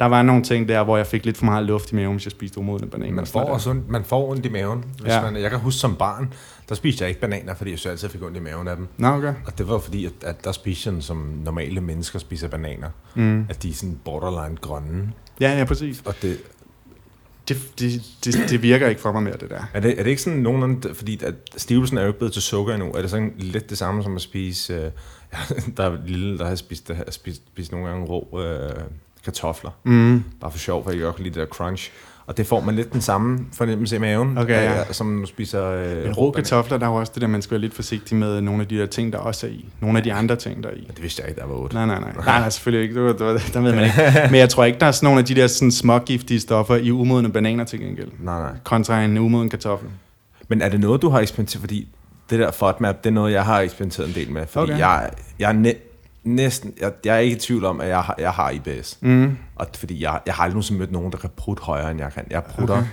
Der 0.00 0.06
var 0.06 0.22
nogle 0.22 0.42
ting 0.42 0.68
der, 0.68 0.84
hvor 0.84 0.96
jeg 0.96 1.06
fik 1.06 1.24
lidt 1.24 1.36
for 1.36 1.44
meget 1.44 1.64
luft 1.66 1.92
i 1.92 1.94
maven, 1.94 2.12
hvis 2.12 2.26
jeg 2.26 2.30
spiste 2.30 2.58
umodne 2.58 2.86
bananer. 2.90 3.14
Man 3.14 3.26
får, 3.26 3.40
også, 3.44 3.76
man 3.88 4.04
får 4.04 4.30
ondt 4.30 4.46
i 4.46 4.48
maven. 4.48 4.84
Hvis 5.00 5.12
Ja. 5.12 5.22
man, 5.22 5.36
jeg 5.42 5.50
kan 5.50 5.58
huske 5.58 5.78
som 5.78 5.96
barn, 5.96 6.32
der 6.68 6.74
spiste 6.74 7.02
jeg 7.02 7.08
ikke 7.08 7.20
bananer, 7.20 7.54
fordi 7.54 7.70
jeg 7.70 7.78
så 7.78 7.88
altid 7.88 8.08
fik 8.08 8.22
ondt 8.22 8.36
i 8.36 8.40
maven 8.40 8.68
af 8.68 8.76
dem. 8.76 8.88
Nå, 8.96 9.08
okay. 9.08 9.34
Og 9.46 9.58
det 9.58 9.68
var 9.68 9.78
fordi, 9.78 10.06
at, 10.06 10.12
at 10.22 10.44
der 10.44 10.52
spiste 10.52 10.90
jeg 10.90 11.02
som 11.02 11.16
normale 11.44 11.80
mennesker 11.80 12.18
spiser 12.18 12.48
bananer. 12.48 12.88
Mm. 13.14 13.46
At 13.48 13.62
de 13.62 13.68
er 13.70 13.74
sådan 13.74 13.98
borderline 14.04 14.56
grønne. 14.60 15.12
Ja, 15.40 15.58
ja, 15.58 15.64
præcis. 15.64 16.02
Og 16.04 16.14
det, 16.22 16.38
Det, 17.48 17.56
det, 17.78 18.02
det, 18.24 18.34
det 18.50 18.62
virker 18.62 18.88
ikke 18.88 19.00
for 19.00 19.12
mig 19.12 19.22
mere, 19.22 19.36
det 19.40 19.50
der. 19.50 19.62
er, 19.74 19.80
det, 19.80 19.98
er 19.98 20.02
det 20.02 20.10
ikke 20.10 20.22
sådan 20.22 20.38
nogenlunde, 20.38 20.94
fordi 20.94 21.24
at 21.24 21.34
stivelsen 21.56 21.98
er 21.98 22.02
jo 22.02 22.08
ikke 22.08 22.18
blevet 22.18 22.32
til 22.32 22.42
sukker 22.42 22.74
endnu, 22.74 22.92
er 22.92 23.00
det 23.00 23.10
sådan 23.10 23.32
lidt 23.38 23.70
det 23.70 23.78
samme 23.78 24.02
som 24.02 24.16
at 24.16 24.22
spise, 24.22 24.74
øh, 24.74 24.80
ja, 25.32 25.38
der 25.76 25.90
er 25.90 25.98
lille, 26.06 26.38
der 26.38 26.46
har 26.48 26.54
spist, 26.54 26.88
der 26.88 26.94
har 26.94 27.04
spist, 27.10 27.42
spist 27.52 27.72
nogle 27.72 27.88
gange 27.88 28.06
rå 28.06 28.40
øh, 28.42 28.70
kartofler, 29.24 29.70
Mm. 29.84 30.24
bare 30.40 30.50
for 30.50 30.58
sjov, 30.58 30.84
for 30.84 30.90
jeg 30.90 30.98
kan 30.98 31.04
godt 31.06 31.18
lide 31.20 31.28
det 31.34 31.48
der 31.48 31.54
crunch. 31.54 31.90
Og 32.26 32.36
det 32.36 32.46
får 32.46 32.60
man 32.60 32.74
lidt 32.74 32.92
den 32.92 33.00
samme 33.00 33.38
fornemmelse 33.52 33.96
i 33.96 33.98
maven, 33.98 34.38
Okay, 34.38 34.54
ja. 34.64 34.80
øh, 34.80 34.86
som 34.90 35.06
når 35.06 35.20
du 35.20 35.26
spiser 35.26 35.66
øh, 35.70 36.04
Men 36.04 36.12
rå 36.12 36.30
kartofler, 36.30 36.78
der 36.78 36.86
er 36.86 36.90
jo 36.90 36.96
også 36.96 37.12
det 37.14 37.22
der, 37.22 37.28
man 37.28 37.42
skal 37.42 37.50
være 37.50 37.60
lidt 37.60 37.74
forsigtig 37.74 38.16
med 38.16 38.40
nogle 38.40 38.62
af 38.62 38.68
de 38.68 38.78
der 38.78 38.86
ting, 38.86 39.12
der 39.12 39.18
også 39.18 39.46
er 39.46 39.50
i. 39.50 39.68
Nogle 39.80 39.98
af 39.98 40.04
de 40.04 40.12
andre 40.12 40.36
ting, 40.36 40.62
der 40.62 40.68
er 40.68 40.74
i. 40.74 40.88
Det 40.94 41.02
vidste 41.02 41.20
jeg 41.22 41.28
ikke, 41.28 41.40
der 41.40 41.46
var 41.46 41.54
otte. 41.54 41.74
Nej, 41.76 41.86
nej, 41.86 42.00
nej. 42.00 42.12
Nej, 42.26 42.38
nej, 42.40 42.50
selvfølgelig 42.50 42.88
ikke. 42.88 42.94
Det, 43.08 43.18
var, 43.20 43.32
der 43.54 43.60
ved 43.60 43.74
man 43.74 43.84
ikke. 43.84 43.96
Men 44.30 44.40
jeg 44.40 44.48
tror 44.48 44.64
ikke, 44.64 44.78
der 44.78 44.86
er 44.86 44.92
sådan 44.92 45.06
nogle 45.06 45.18
af 45.18 45.24
de 45.24 45.34
der 45.34 45.46
sådan 45.46 45.72
smågiftige 45.72 46.40
stoffer 46.40 46.76
i 46.76 46.90
umodne 46.90 47.32
bananer 47.32 47.64
til 47.64 47.80
gengæld. 47.80 48.08
Nej, 48.20 48.40
nej. 48.40 48.52
Kontra 48.64 49.02
en 49.04 49.18
umoden 49.18 49.48
kartoffel. 49.50 49.88
Men 50.48 50.62
er 50.62 50.68
det 50.68 50.80
noget, 50.80 51.02
du 51.02 51.08
har 51.08 51.20
eksperimenteret? 51.20 51.60
Fordi 51.60 51.88
det 52.30 52.38
der 52.38 52.50
FODMAP, 52.50 53.04
det 53.04 53.10
er 53.10 53.14
noget, 53.14 53.32
jeg 53.32 53.44
har 53.44 53.60
eksperimenteret 53.60 54.08
en 54.08 54.14
del 54.14 54.30
med. 54.30 54.46
Fordi 54.46 54.72
Okay. 54.72 54.80
jeg, 54.80 55.10
jeg 55.38 55.48
er 55.48 55.52
næsten, 56.24 56.74
jeg, 56.80 56.92
jeg 57.04 57.14
er 57.14 57.18
ikke 57.18 57.36
i 57.36 57.38
tvivl 57.40 57.64
om, 57.64 57.80
at 57.80 57.88
jeg 57.88 58.00
har, 58.00 58.14
jeg 58.18 58.30
har 58.30 58.50
IBS. 58.50 58.98
Mm. 59.00 59.36
Og 59.56 59.66
fordi 59.78 60.02
jeg, 60.02 60.20
jeg 60.26 60.34
har 60.34 60.42
aldrig 60.42 60.54
nogensinde 60.54 60.78
mødt 60.78 60.92
nogen, 60.92 61.12
der 61.12 61.18
kan 61.18 61.30
prutte 61.36 61.62
højere, 61.62 61.90
end 61.90 62.00
jeg 62.00 62.12
kan. 62.12 62.24
Jeg 62.30 62.44
prutter 62.44 62.74
okay. 62.76 62.86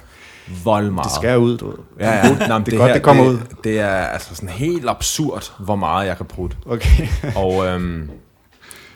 vold 0.63 0.91
meget. 0.91 1.05
Det 1.05 1.13
skal 1.15 1.37
ud, 1.39 1.57
du 1.57 1.67
ved. 1.69 1.77
Ja, 1.99 2.11
ja. 2.27 2.29
Nå, 2.47 2.57
men 2.57 2.65
Det 2.65 2.73
er 2.73 2.77
godt, 2.77 2.93
det 2.93 3.03
kommer 3.03 3.23
det, 3.23 3.31
ud. 3.31 3.39
Det 3.63 3.79
er 3.79 3.87
altså 3.89 4.35
sådan 4.35 4.49
helt 4.49 4.89
absurd, 4.89 5.51
hvor 5.59 5.75
meget 5.75 6.07
jeg 6.07 6.17
kan 6.17 6.25
prutte. 6.25 6.57
Okay. 6.65 7.07
Og 7.43 7.65
øhm, 7.67 8.09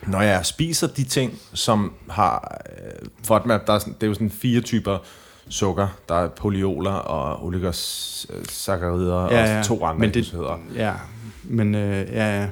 når 0.06 0.20
jeg 0.20 0.46
spiser 0.46 0.86
de 0.86 1.04
ting, 1.04 1.32
som 1.54 1.92
har 2.10 2.60
øh, 2.70 3.08
FODMAP, 3.24 3.66
der 3.66 3.72
er 3.72 3.78
sådan, 3.78 3.94
det 3.94 4.02
er 4.02 4.06
jo 4.06 4.14
sådan 4.14 4.30
fire 4.30 4.60
typer 4.60 4.98
sukker. 5.48 5.88
Der 6.08 6.14
er 6.14 6.28
polyoler 6.28 6.92
og 6.92 7.44
oligosaccharider 7.46 9.28
Ja, 9.30 9.44
ja. 9.52 9.58
og 9.58 9.64
to 9.64 9.84
andre, 9.84 9.98
Men 10.00 10.14
det- 10.14 10.24
det, 10.24 10.32
hedder. 10.32 10.58
Ja, 10.74 10.92
men 11.44 11.74
øh, 11.74 12.06
ja, 12.12 12.40
ja. 12.40 12.46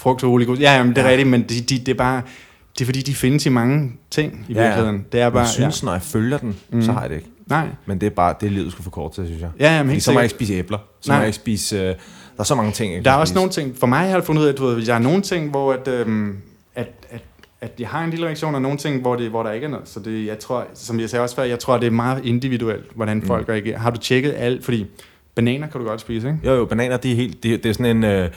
Frugt 0.00 0.24
og 0.24 0.30
oligos. 0.30 0.58
Ja, 0.60 0.76
ja, 0.76 0.82
men 0.82 0.90
det 0.94 0.98
er 0.98 1.04
Ja. 1.04 1.10
rigtigt, 1.10 1.28
men 1.28 1.42
de, 1.42 1.60
de, 1.60 1.78
det 1.78 1.88
er 1.88 1.94
bare... 1.94 2.22
Det 2.74 2.80
er 2.80 2.86
fordi, 2.86 3.00
de 3.02 3.14
findes 3.14 3.46
i 3.46 3.48
mange 3.48 3.92
ting 4.10 4.46
i 4.48 4.52
Ja, 4.52 4.60
ja. 4.60 4.66
virkeligheden. 4.66 5.04
Det 5.12 5.20
er 5.20 5.24
Jeg 5.24 5.32
bare... 5.32 5.46
synes, 5.48 5.82
når 5.82 5.92
jeg 5.92 6.02
følger 6.02 6.38
den, 6.38 6.48
Mm. 6.48 6.76
mm. 6.76 6.82
så 6.82 6.92
har 6.92 7.00
jeg 7.00 7.10
det 7.10 7.16
ikke. 7.16 7.28
Ja. 7.50 7.54
Nej. 7.54 7.66
Men 7.86 8.00
det 8.00 8.06
er 8.06 8.10
bare, 8.10 8.34
det 8.40 8.46
er 8.46 8.50
livet 8.50 8.72
skulle 8.72 8.84
for 8.84 8.90
kort 8.90 9.12
til, 9.12 9.26
synes 9.26 9.40
jeg. 9.40 9.50
Ja, 9.60 9.64
ja, 9.66 9.72
men 9.82 9.86
Fordi 9.86 9.92
helt 9.92 10.02
så 10.04 10.12
må 10.12 10.18
jeg 10.18 10.24
ikke 10.24 10.34
spise 10.34 10.54
æbler. 10.54 10.78
Så 11.00 11.10
Nej. 11.10 11.16
må 11.18 11.20
jeg 11.20 11.28
ikke 11.28 11.36
spise... 11.36 11.76
Øh, 11.76 11.82
der 11.82 11.94
er 12.38 12.42
så 12.42 12.54
mange 12.54 12.72
ting, 12.72 12.94
jeg 12.94 13.04
Der 13.04 13.10
er 13.10 13.14
også 13.14 13.30
spise. 13.30 13.34
nogle 13.34 13.50
ting, 13.50 13.76
for 13.78 13.86
mig 13.86 13.98
har 13.98 14.06
jeg 14.06 14.24
fundet 14.24 14.42
ud 14.42 14.46
af, 14.48 14.52
at 14.52 14.58
du 14.58 14.66
ved, 14.66 14.86
der 14.86 14.94
er 14.94 14.98
nogle 14.98 15.22
ting, 15.22 15.50
hvor 15.50 15.72
at, 15.72 15.88
øhm, 15.88 16.36
at, 16.74 16.88
at, 17.10 17.22
at 17.60 17.70
jeg 17.78 17.88
har 17.88 18.04
en 18.04 18.10
lille 18.10 18.26
reaktion, 18.26 18.54
og 18.54 18.62
nogle 18.62 18.78
ting, 18.78 19.00
hvor, 19.00 19.16
det, 19.16 19.30
hvor 19.30 19.42
der 19.42 19.52
ikke 19.52 19.64
er 19.64 19.70
noget. 19.70 19.88
Så 19.88 20.00
det, 20.00 20.26
jeg 20.26 20.38
tror, 20.38 20.66
som 20.74 21.00
jeg 21.00 21.10
sagde 21.10 21.22
også 21.22 21.36
før, 21.36 21.42
jeg 21.42 21.58
tror, 21.58 21.78
det 21.78 21.86
er 21.86 21.90
meget 21.90 22.24
individuelt, 22.24 22.84
hvordan 22.94 23.22
folk 23.22 23.48
Mm. 23.48 23.52
reagerer. 23.52 23.78
Har 23.78 23.90
du 23.90 23.98
tjekket 24.00 24.34
alt? 24.36 24.64
Fordi 24.64 24.86
bananer 25.34 25.66
kan 25.66 25.80
du 25.80 25.86
godt 25.86 26.00
spise, 26.00 26.28
ikke? 26.28 26.38
Jo, 26.44 26.54
jo, 26.54 26.64
bananer, 26.64 26.96
de 26.96 27.12
er 27.12 27.16
helt... 27.16 27.42
Det, 27.42 27.62
det 27.62 27.68
er 27.68 27.72
sådan 27.72 27.96
en... 27.96 28.04
Øh, 28.04 28.28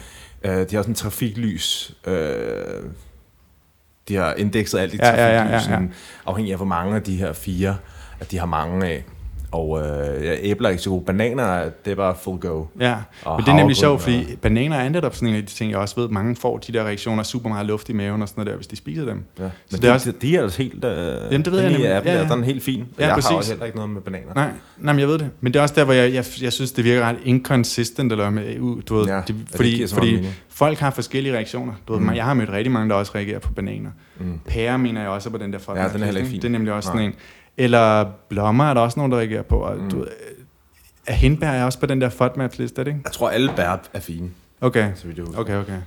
øh, 0.44 0.70
de 0.70 0.76
har 0.76 0.82
sådan 0.82 0.90
en 0.90 0.94
trafiklys... 0.94 1.94
Øh, 2.06 2.84
de 4.08 4.16
har 4.16 4.34
indekset 4.34 4.78
alt 4.78 4.94
i 4.94 4.96
Ja, 4.96 5.06
ja, 5.06 5.10
trafiklys, 5.10 5.34
ja, 5.34 5.44
ja, 5.44 5.52
ja. 5.52 5.60
sådan, 5.60 5.94
afhængig 6.26 6.52
af, 6.52 6.58
hvor 6.58 6.66
mange 6.66 6.96
af 6.96 7.02
de 7.02 7.16
her 7.16 7.32
fire, 7.32 7.76
at 8.20 8.30
de 8.30 8.38
har 8.38 8.46
mange 8.46 8.86
af. 8.86 9.04
Og 9.54 9.80
øh, 9.82 10.24
ja, 10.24 10.34
æbler 10.40 10.68
er 10.68 10.70
ikke 10.70 10.82
så 10.82 10.90
gode. 10.90 11.04
Bananer, 11.04 11.64
det 11.84 11.90
er 11.90 11.94
bare 11.94 12.14
full 12.22 12.40
go. 12.40 12.64
Ja, 12.80 12.96
Og 13.24 13.36
men 13.36 13.44
det 13.46 13.52
er 13.52 13.56
nemlig 13.56 13.76
sjovt, 13.76 14.00
fordi 14.02 14.36
bananer 14.42 14.76
er 14.76 14.88
netop 14.88 15.14
sådan 15.14 15.28
en 15.28 15.34
af 15.34 15.40
de 15.46 15.48
ting, 15.52 15.70
jeg 15.70 15.78
også 15.78 16.00
ved, 16.00 16.08
mange 16.08 16.36
får 16.36 16.58
de 16.58 16.72
der 16.72 16.84
reaktioner, 16.84 17.22
super 17.22 17.48
meget 17.48 17.66
luft 17.66 17.88
i 17.88 17.92
maven 17.92 18.22
og 18.22 18.28
sådan 18.28 18.40
noget 18.40 18.50
der, 18.50 18.56
hvis 18.56 18.66
de 18.66 18.76
spiser 18.76 19.04
dem. 19.04 19.24
Ja. 19.38 19.42
Men 19.42 19.50
det 19.70 19.82
det 19.82 19.88
er 19.88 19.92
også- 19.92 20.12
de 20.22 20.36
er 20.36 20.42
altså 20.42 20.62
helt... 20.62 20.84
Øh, 20.84 20.90
Jamen, 21.30 21.44
det 21.44 21.52
ved 21.52 21.60
jeg 21.60 21.70
nemlig. 21.70 21.90
appen 21.96 22.12
Ja, 22.12 22.18
der, 22.18 22.24
ja. 22.28 22.34
Den 22.34 22.40
er 22.42 22.46
helt 22.46 22.62
fin. 22.62 22.84
Ja, 22.98 23.06
jeg 23.06 23.14
præcis. 23.14 23.28
har 23.30 23.36
også 23.36 23.50
heller 23.50 23.66
ikke 23.66 23.76
noget 23.78 23.90
med 23.92 24.00
bananer. 24.02 24.34
Nej, 24.34 24.50
nej, 24.78 24.92
men 24.92 25.00
jeg 25.00 25.08
ved 25.08 25.18
det. 25.18 25.30
Men 25.40 25.52
det 25.52 25.58
er 25.58 25.62
også 25.62 25.74
der, 25.74 25.84
hvor 25.84 25.94
jeg, 25.94 26.12
jeg, 26.14 26.24
jeg 26.42 26.52
synes, 26.52 26.72
det 26.72 26.84
virker 26.84 27.02
ret 27.08 27.16
inconsistent, 27.24 28.12
eller 28.12 28.30
med, 28.30 28.82
du 28.82 28.94
ved, 28.96 29.06
Ja, 29.06 29.16
det, 29.16 29.26
det 29.28 29.36
fordi, 29.56 29.72
så 29.74 29.78
meget 29.78 29.90
fordi 29.90 30.14
mening. 30.14 30.34
folk 30.48 30.78
har 30.78 30.90
forskellige 30.90 31.34
reaktioner. 31.34 31.72
Du 31.88 31.92
ved, 31.92 32.00
Mm. 32.00 32.14
Jeg 32.14 32.24
har 32.24 32.34
mødt 32.34 32.50
rigtig 32.50 32.72
mange, 32.72 32.88
der 32.88 32.94
også 32.94 33.12
reagerer 33.14 33.38
på 33.38 33.52
bananer. 33.52 33.90
Mm. 34.18 34.40
Pære 34.48 34.78
mener 34.78 35.00
jeg 35.00 35.10
også 35.10 35.30
på 35.30 35.38
den 35.38 35.52
der 35.52 35.58
folk. 35.58 35.78
Ja, 35.78 35.88
den 35.88 36.00
er 36.00 36.04
heller 36.04 36.20
ikke 36.20 36.30
fin. 36.30 36.40
Det 36.42 36.48
er 36.48 36.52
nemlig 36.52 36.72
også 36.72 36.86
sådan 36.86 37.00
en. 37.02 37.14
Eller 37.56 38.04
blommer 38.28 38.64
er 38.70 38.74
der 38.74 38.80
også 38.80 38.98
nogen, 38.98 39.12
der 39.12 39.18
reagerer 39.18 39.42
på. 39.42 39.56
Og, 39.58 39.76
Mm. 39.76 39.90
du, 39.90 40.04
er 41.06 41.12
hindbær 41.12 41.48
er 41.50 41.64
også 41.64 41.78
på 41.78 41.86
den 41.86 42.00
der 42.00 42.08
FODMAP-liste, 42.08 42.80
er 42.80 42.84
det 42.84 42.90
ikke? 42.90 43.00
Jeg 43.04 43.12
tror, 43.12 43.30
alle 43.30 43.52
bær 43.56 43.76
er 43.92 44.00
fine, 44.00 44.30
Okay, 44.60 44.90
så 44.94 45.06
vidt 45.06 45.18
jeg 45.18 45.38
okay, 45.38 45.56
okay. 45.56 45.78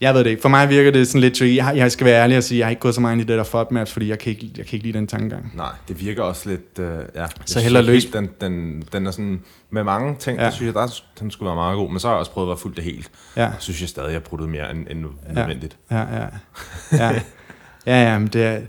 Jeg 0.00 0.14
ved 0.14 0.24
det 0.24 0.30
ikke. 0.30 0.42
For 0.42 0.48
mig 0.48 0.68
virker 0.68 0.90
det 0.90 1.08
sådan 1.08 1.20
lidt 1.20 1.34
tricky. 1.34 1.56
Jeg, 1.56 1.72
jeg 1.76 1.92
skal 1.92 2.04
være 2.04 2.22
ærlig 2.22 2.36
og 2.36 2.42
sige, 2.42 2.58
jeg 2.58 2.66
har 2.66 2.70
ikke 2.70 2.80
gået 2.80 2.94
så 2.94 3.00
meget 3.00 3.12
ind 3.14 3.20
i 3.22 3.24
det 3.24 3.38
der 3.38 3.44
FODMAP, 3.44 3.88
fordi 3.88 4.08
jeg 4.08 4.18
kan 4.18 4.30
ikke, 4.32 4.50
jeg 4.56 4.66
kan 4.66 4.76
ikke 4.76 4.86
lide 4.86 4.98
den 4.98 5.06
tankegang. 5.06 5.52
Nej, 5.54 5.68
det 5.88 6.00
virker 6.00 6.22
også 6.22 6.48
lidt... 6.50 6.78
Øh, 6.78 6.98
ja. 7.14 7.26
Så 7.44 7.60
synes 7.60 7.72
løs- 8.04 8.12
Den, 8.12 8.28
den, 8.40 8.82
den 8.92 9.06
er 9.06 9.10
sådan... 9.10 9.40
Med 9.70 9.84
mange 9.84 10.16
ting, 10.18 10.36
Ja. 10.38 10.42
ja. 10.44 10.48
der 10.50 10.54
synes 10.54 10.66
jeg, 10.66 10.74
der, 10.74 10.82
er- 10.82 11.02
den 11.20 11.30
skulle 11.30 11.46
være 11.46 11.54
meget 11.56 11.76
god. 11.76 11.90
Men 11.90 12.00
så 12.00 12.06
har 12.08 12.14
jeg 12.14 12.18
også 12.18 12.30
prøvet 12.32 12.46
at 12.46 12.48
være 12.48 12.56
fuldt 12.58 12.76
det 12.76 12.84
helt. 12.84 13.10
Ja, 13.36 13.42
Jeg 13.42 13.52
synes 13.58 13.80
jeg 13.80 13.88
stadig, 13.88 14.06
jeg 14.06 14.14
har 14.14 14.20
pruttet 14.20 14.48
mere 14.48 14.70
end, 14.70 14.86
end 14.90 15.04
nødvendigt. 15.32 15.76
ja, 15.90 15.98
ja. 15.98 16.26
Ja, 16.92 17.10
ja, 17.86 18.02
ja 18.12 18.18
men 18.18 18.28
det 18.28 18.44
er... 18.44 18.60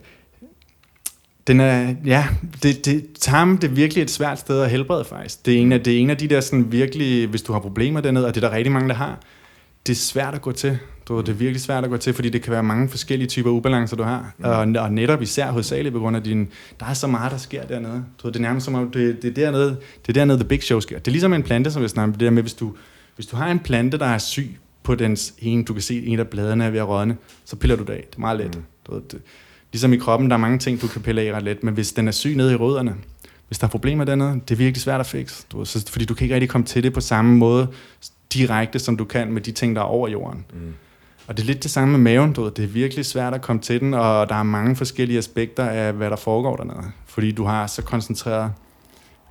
Den 1.48 1.60
er, 1.60 1.96
ja, 2.06 2.28
det, 2.64 2.86
det, 2.86 3.06
tarmen, 3.20 3.56
det 3.56 3.64
er 3.64 3.74
virkelig 3.74 4.02
et 4.02 4.12
svært 4.12 4.40
sted 4.40 4.62
at 4.62 4.70
helbrede 4.70 5.06
faktisk. 5.06 5.46
Det 5.46 5.54
er 5.54 5.58
en 5.58 5.72
af, 5.72 5.84
det 5.84 5.94
er 5.94 6.00
en 6.00 6.10
af 6.10 6.18
de 6.18 6.28
der 6.28 6.42
sådan 6.42 6.72
virkelig, 6.72 7.28
hvis 7.28 7.42
du 7.42 7.54
har 7.54 7.60
problemer 7.60 8.02
dernede, 8.02 8.26
og 8.28 8.36
det 8.36 8.44
er 8.44 8.50
der 8.50 8.56
rigtig 8.56 8.72
mange, 8.72 8.90
der 8.90 8.96
har, 8.96 9.20
det 9.88 9.94
er 9.94 9.98
svært 9.98 10.36
at 10.36 10.42
gå 10.42 10.52
til. 10.52 10.78
Du, 11.08 11.20
det 11.20 11.30
er 11.30 11.34
virkelig 11.34 11.62
svært 11.62 11.84
at 11.84 11.90
gå 11.90 11.98
til, 11.98 12.14
fordi 12.14 12.30
det 12.30 12.42
kan 12.42 12.54
være 12.54 12.64
mange 12.64 12.90
forskellige 12.90 13.28
typer 13.28 13.50
ubalancer, 13.50 13.96
du 13.96 14.04
har. 14.04 14.34
Mm. 14.38 14.46
Og, 14.46 14.84
og 14.84 14.94
netop 14.94 15.22
især 15.22 15.52
hovedsageligt 15.52 15.94
på 15.94 16.00
grund 16.00 16.16
af 16.16 16.24
din... 16.24 16.50
Der 16.80 16.86
er 16.86 16.94
så 16.94 17.08
meget, 17.08 17.32
der 17.32 17.38
sker 17.38 17.64
dernede. 17.64 18.06
Du 18.24 18.28
det 18.28 18.36
er 18.36 18.40
nærmest 18.40 18.66
som 18.66 18.76
om, 18.76 18.92
det, 18.92 19.22
det, 19.22 19.30
er 19.30 19.34
dernede, 19.34 19.70
det 20.02 20.10
er 20.10 20.14
dernede, 20.14 20.38
the 20.38 20.48
big 20.48 20.64
show 20.64 20.80
sker. 20.80 21.00
Det 21.00 21.08
er 21.08 21.12
ligesom 21.12 21.34
en 21.34 21.44
plante, 21.44 21.72
som 21.72 21.82
jeg 21.82 21.90
snakker 21.90 22.08
om. 22.08 22.12
Det 22.12 22.20
der 22.20 22.30
med, 22.30 22.42
hvis 22.42 22.54
du, 22.54 22.74
hvis 23.16 23.26
du 23.26 23.36
har 23.36 23.52
en 23.52 23.60
plante, 23.60 23.98
der 23.98 24.06
er 24.06 24.18
syg 24.18 24.58
på 24.84 24.96
dens 24.96 25.34
ene, 25.40 25.64
du 25.64 25.74
kan 25.74 25.82
se, 25.82 26.06
en 26.06 26.20
af 26.20 26.28
bladene 26.28 26.66
er 26.66 26.70
ved 26.70 26.80
at 26.80 26.88
rådne, 26.88 27.18
så 27.46 27.56
piller 27.56 27.76
du 27.76 27.84
det 27.84 27.94
af. 27.94 28.06
Det 28.10 28.16
er 28.16 28.20
meget 28.20 28.38
let. 28.38 28.56
Mm. 28.56 28.64
Du 28.88 29.02
det, 29.12 29.22
ligesom 29.74 29.94
i 29.94 29.98
kroppen, 29.98 30.30
der 30.30 30.34
er 30.36 30.40
mange 30.40 30.60
ting, 30.60 30.82
du 30.82 30.88
kan 30.88 31.02
pille 31.02 31.22
af 31.22 31.34
ret 31.34 31.44
let, 31.44 31.64
men 31.64 31.74
hvis 31.74 31.94
den 31.94 32.08
er 32.08 32.12
syg 32.12 32.36
nede 32.36 32.54
i 32.54 32.56
rødderne, 32.56 32.96
hvis 33.48 33.60
der 33.60 33.68
er 33.68 33.72
problemer 33.72 34.04
dernede, 34.06 34.34
det 34.34 34.52
er 34.52 34.56
virkelig 34.56 34.82
svært 34.82 35.00
at 35.00 35.06
fikse. 35.06 35.46
Du 35.52 35.66
så, 35.66 35.86
fordi 35.90 36.06
du 36.06 36.14
kan 36.14 36.26
ikke 36.26 36.36
rigtig 36.36 36.50
komme 36.50 36.68
til 36.68 36.84
det 36.84 36.94
på 36.94 37.02
samme 37.02 37.38
måde 37.38 37.68
direkte, 38.34 38.80
som 38.80 38.98
du 38.98 39.06
kan 39.06 39.32
med 39.32 39.42
de 39.42 39.52
ting, 39.52 39.76
der 39.76 39.82
er 39.82 39.86
over 39.86 40.08
jorden. 40.08 40.46
Mm. 40.54 40.74
Og 41.28 41.38
det 41.38 41.44
er 41.44 41.48
lidt 41.48 41.64
det 41.64 41.72
samme 41.72 41.92
med 41.92 42.00
maven, 42.00 42.34
du 42.34 42.44
ved. 42.44 42.52
Det 42.52 42.64
er 42.64 42.68
virkelig 42.68 43.06
svært 43.06 43.34
at 43.34 43.42
komme 43.42 43.62
til 43.62 43.80
den, 43.80 43.94
og 43.94 44.30
der 44.30 44.36
er 44.36 44.44
mange 44.44 44.76
forskellige 44.76 45.18
aspekter 45.18 45.66
af, 45.66 45.94
hvad 45.94 46.10
der 46.10 46.16
foregår 46.16 46.56
dernede. 46.56 46.92
Fordi 47.06 47.32
du 47.32 47.44
har 47.46 47.68
så 47.68 47.82
koncentreret 47.82 48.52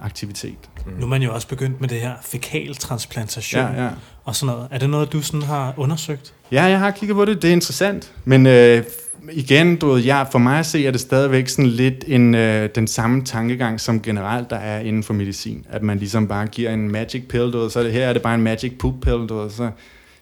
aktivitet. 0.01 0.59
Nu 0.99 1.05
er 1.05 1.09
man 1.09 1.23
jo 1.23 1.35
også 1.35 1.49
begyndt 1.49 1.81
med 1.81 1.89
det 1.89 2.01
her 2.01 2.13
fekaltransplantation 2.23 3.63
Ja, 3.63 3.85
ja. 3.85 3.91
og 4.25 4.37
sådan 4.37 4.55
noget. 4.55 4.69
Er 4.71 4.79
det 4.79 4.91
noget, 4.91 5.13
du 5.13 5.23
sådan 5.23 5.43
har 5.43 5.75
undersøgt? 5.77 6.35
Ja, 6.53 6.65
jeg 6.65 6.79
har 6.79 6.91
kigget 6.91 7.17
på 7.17 7.25
det. 7.25 7.43
Det 7.43 7.49
er 7.49 7.53
interessant. 7.53 8.13
Men 8.25 8.47
øh, 8.47 8.85
igen, 9.33 9.77
du 9.77 9.89
ved, 9.89 10.03
ja, 10.03 10.23
for 10.23 10.39
mig 10.39 10.59
at 10.59 10.67
se, 10.67 10.87
er 10.87 10.91
det 10.91 11.01
stadigvæk 11.01 11.49
sådan 11.49 11.67
lidt 11.67 12.05
en, 12.07 12.35
øh, 12.35 12.69
den 12.75 12.87
samme 12.87 13.25
tankegang, 13.25 13.81
som 13.81 14.03
generelt 14.03 14.51
der 14.51 14.57
er 14.57 14.81
inden 14.81 15.03
for 15.03 15.15
medicin. 15.15 15.67
At 15.71 15.83
man 15.83 15.99
ligesom 15.99 16.29
bare 16.29 16.47
giver 16.47 16.71
en 16.71 16.93
magic 16.93 17.29
pill, 17.29 17.53
du 17.53 17.59
ved, 17.59 17.71
så 17.71 17.79
er 17.79 17.83
det, 17.83 17.93
her 17.93 18.09
er 18.09 18.13
det 18.13 18.23
bare 18.23 18.35
en 18.35 18.43
magic 18.43 18.73
poop 18.79 18.95
pill, 19.03 19.27
du 19.27 19.39
ved, 19.39 19.51
så 19.51 19.71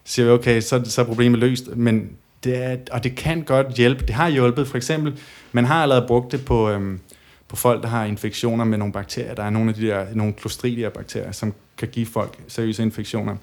siger 0.03 0.25
vi, 0.25 0.31
okay, 0.31 0.61
så, 0.61 0.81
så 0.85 1.01
er 1.01 1.05
problemet 1.05 1.39
løst. 1.39 1.75
Men 1.75 2.09
det 2.43 2.63
er, 2.63 2.77
og 2.91 3.03
det 3.03 3.15
kan 3.15 3.41
godt 3.41 3.67
hjælpe. 3.67 4.05
Det 4.05 4.15
har 4.15 4.29
hjulpet. 4.29 4.67
For 4.67 4.77
eksempel, 4.77 5.19
man 5.51 5.65
har 5.65 5.81
allerede 5.81 6.05
brugt 6.07 6.31
det 6.31 6.45
på, 6.45 6.69
øhm, 6.69 6.99
på 7.47 7.55
folk, 7.55 7.83
der 7.83 7.89
har 7.89 8.05
infektioner 8.05 8.65
med 8.65 8.77
nogle 8.77 8.93
bakterier. 8.93 9.35
Der 9.35 9.43
er 9.43 9.49
nogle 9.49 9.69
af 9.69 9.75
de 9.75 9.87
der, 9.87 10.05
nogle 10.13 10.33
Clostridia-bakterier, 10.39 11.31
som 11.31 11.53
kan 11.77 11.87
give 11.87 12.05
folk 12.05 12.37
seriøse 12.47 12.83
infektioner. 12.83 13.35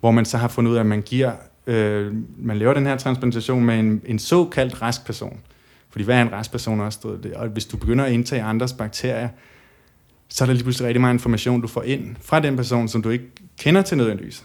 Hvor 0.00 0.10
man 0.10 0.24
så 0.24 0.36
har 0.36 0.48
fundet 0.48 0.70
ud 0.70 0.76
af, 0.76 0.80
at 0.80 0.86
man 0.86 1.02
giver, 1.02 1.32
øh, 1.68 2.14
man 2.38 2.58
laver 2.58 2.74
den 2.74 2.86
her 2.86 2.96
transplantation 2.96 3.64
med 3.64 3.78
en, 3.78 4.02
en 4.06 4.18
såkaldt 4.18 4.82
rask 4.82 5.06
person. 5.06 5.40
Fordi 5.90 6.04
hvad 6.04 6.16
er 6.16 6.22
en 6.22 6.32
rask 6.32 6.50
person 6.50 6.80
også? 6.80 6.96
Stod 6.96 7.18
det? 7.18 7.34
Og 7.34 7.48
hvis 7.48 7.64
du 7.64 7.76
begynder 7.76 8.04
at 8.04 8.12
indtage 8.12 8.42
andres 8.42 8.72
bakterier, 8.72 9.28
så 10.28 10.44
er 10.44 10.46
der 10.46 10.52
lige 10.52 10.62
pludselig 10.62 10.86
rigtig 10.86 11.00
meget 11.00 11.14
information, 11.14 11.60
du 11.60 11.68
får 11.68 11.82
ind 11.82 12.16
fra 12.20 12.40
den 12.40 12.56
person, 12.56 12.88
som 12.88 13.02
du 13.02 13.10
ikke 13.10 13.24
kender 13.58 13.82
til 13.82 13.96
nødvendigvis. 13.96 14.44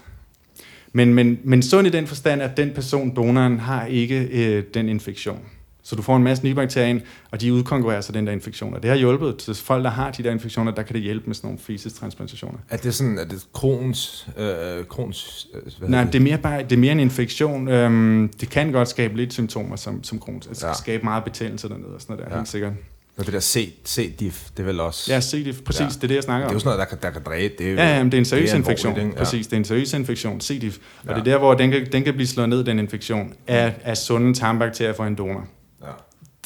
Men, 0.94 1.14
men, 1.14 1.40
men 1.44 1.62
sund 1.62 1.88
i 1.88 1.90
den 1.90 2.08
forstand, 2.08 2.42
at 2.42 2.58
den 2.58 2.72
person, 2.76 3.16
donoren, 3.16 3.60
har 3.60 3.86
ikke 3.86 4.30
øh, 4.32 4.64
den 4.74 4.90
infektion. 4.90 5.40
Så 5.86 5.96
du 5.96 6.02
får 6.02 6.16
en 6.18 6.24
masse 6.24 6.44
nye 6.44 6.56
bakterier 6.56 6.88
ind, 6.88 7.02
og 7.32 7.42
de 7.42 7.54
udkonkurrerer 7.54 8.02
så 8.02 8.12
den 8.12 8.28
der 8.28 8.34
infektion. 8.34 8.74
Og 8.74 8.84
det 8.84 8.90
har 8.90 8.98
hjulpet 8.98 9.38
til 9.38 9.56
folk, 9.56 9.84
der 9.84 9.90
har 9.90 10.12
de 10.12 10.24
der 10.24 10.32
infektioner, 10.32 10.72
der 10.72 10.82
kan 10.84 10.94
det 10.96 11.02
hjælpe 11.02 11.26
med 11.28 11.36
sådan 11.36 11.48
nogle 11.48 11.60
feces-transplantationer. 11.60 12.58
Er 12.70 12.78
det 12.78 12.94
sådan, 12.96 13.18
er 13.18 13.26
det 13.26 13.46
Crohns, 13.54 14.28
øh, 14.38 14.84
Crohns, 14.86 15.48
øh, 15.54 15.62
hvad 15.80 15.90
Nej, 15.90 16.00
hedder 16.00 16.12
det 16.12 16.20
er 16.20 16.24
mere, 16.24 16.38
bare, 16.38 16.64
det 16.64 16.72
er 16.72 16.78
mere 16.78 16.92
en 16.92 17.00
infektion. 17.00 17.68
Øhm, 17.68 18.30
det 18.40 18.50
kan 18.50 18.72
godt 18.72 18.90
skabe 18.90 19.18
lidt 19.18 19.34
symptomer 19.34 19.76
som, 19.76 20.04
som 20.04 20.20
Crohns. 20.20 20.48
Altså, 20.48 20.68
Ja. 20.68 20.74
skabe 20.74 21.04
meget 21.04 21.24
betændelse 21.24 21.70
dernede 21.70 21.88
og 21.96 22.02
sådan 22.02 22.14
noget 22.16 22.30
der, 22.30 22.36
Ja. 22.36 22.40
helt 22.40 22.50
sikkert. 22.50 22.74
Nå, 23.18 23.24
det 23.24 23.34
der 23.34 23.40
C, 23.40 23.74
C-diff, 23.88 24.50
det 24.58 24.60
er 24.60 24.64
vel 24.64 24.80
også... 24.80 25.14
Ja, 25.14 25.20
se 25.20 25.46
det, 25.46 25.64
præcis, 25.64 25.80
Ja. 25.82 25.86
det 25.88 26.04
er 26.04 26.08
det, 26.08 26.16
jeg 26.16 26.24
snakker 26.24 26.48
det 26.48 26.50
er 26.50 26.50
om. 26.50 26.54
jo 26.56 26.60
sådan 26.60 26.78
noget, 26.78 26.80
der 26.80 26.86
kan, 26.86 26.98
der 27.02 27.10
kan 27.10 27.22
dræbe. 27.26 27.54
Det 27.58 27.68
er, 27.68 27.72
jo- 27.72 27.78
Ja, 27.78 27.98
jamen, 27.98 28.12
det 28.12 28.18
er 28.18 28.20
en 28.22 28.26
seriøs 28.26 28.50
det 28.50 28.54
er 28.54 28.58
infektion. 28.58 28.96
ikke? 28.98 29.08
Ja. 29.08 29.18
Præcis, 29.18 29.48
det 29.48 29.54
er 29.54 29.58
en 29.58 29.66
seriøs 29.66 29.94
infektion, 29.94 30.42
C. 30.42 30.62
diff. 30.62 30.78
Og 30.78 30.84
Ja. 31.10 31.14
det 31.14 31.20
er 31.20 31.24
der, 31.24 31.38
hvor 31.38 31.54
den 31.54 31.72
kan, 31.72 31.88
den 31.92 32.04
kan 32.04 32.14
blive 32.14 32.28
slået 32.28 32.50
ned, 32.50 32.64
den 32.64 32.80
infektion, 32.80 33.34
af, 33.48 33.74
af 33.84 33.98
sunde 33.98 34.34
tarmbakterier 34.34 34.94
fra 34.94 35.08
en 35.08 35.16
donor. 35.16 35.48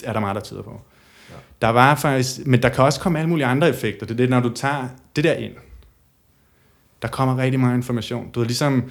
Er 0.04 0.14
der 0.14 0.20
meget, 0.20 0.36
der 0.36 0.42
tyder 0.42 0.62
på. 0.62 0.82
Ja. 1.30 1.36
Der 1.62 1.70
var 1.70 1.96
faktisk, 1.96 2.48
men 2.48 2.64
der 2.64 2.70
kan 2.70 2.84
også 2.84 3.00
komme 3.00 3.20
alle 3.20 3.30
mulige 3.30 3.46
andre 3.46 3.70
effekter. 3.70 4.06
Det 4.06 4.14
er 4.14 4.18
det, 4.18 4.30
når 4.30 4.40
du 4.40 4.50
tager 4.50 4.88
det 5.16 5.24
der 5.24 5.34
ind, 5.34 5.54
der 7.02 7.08
kommer 7.08 7.38
rigtig 7.38 7.60
meget 7.60 7.76
information. 7.76 8.32
Du 8.32 8.40
ved, 8.40 8.48
ligesom, 8.48 8.84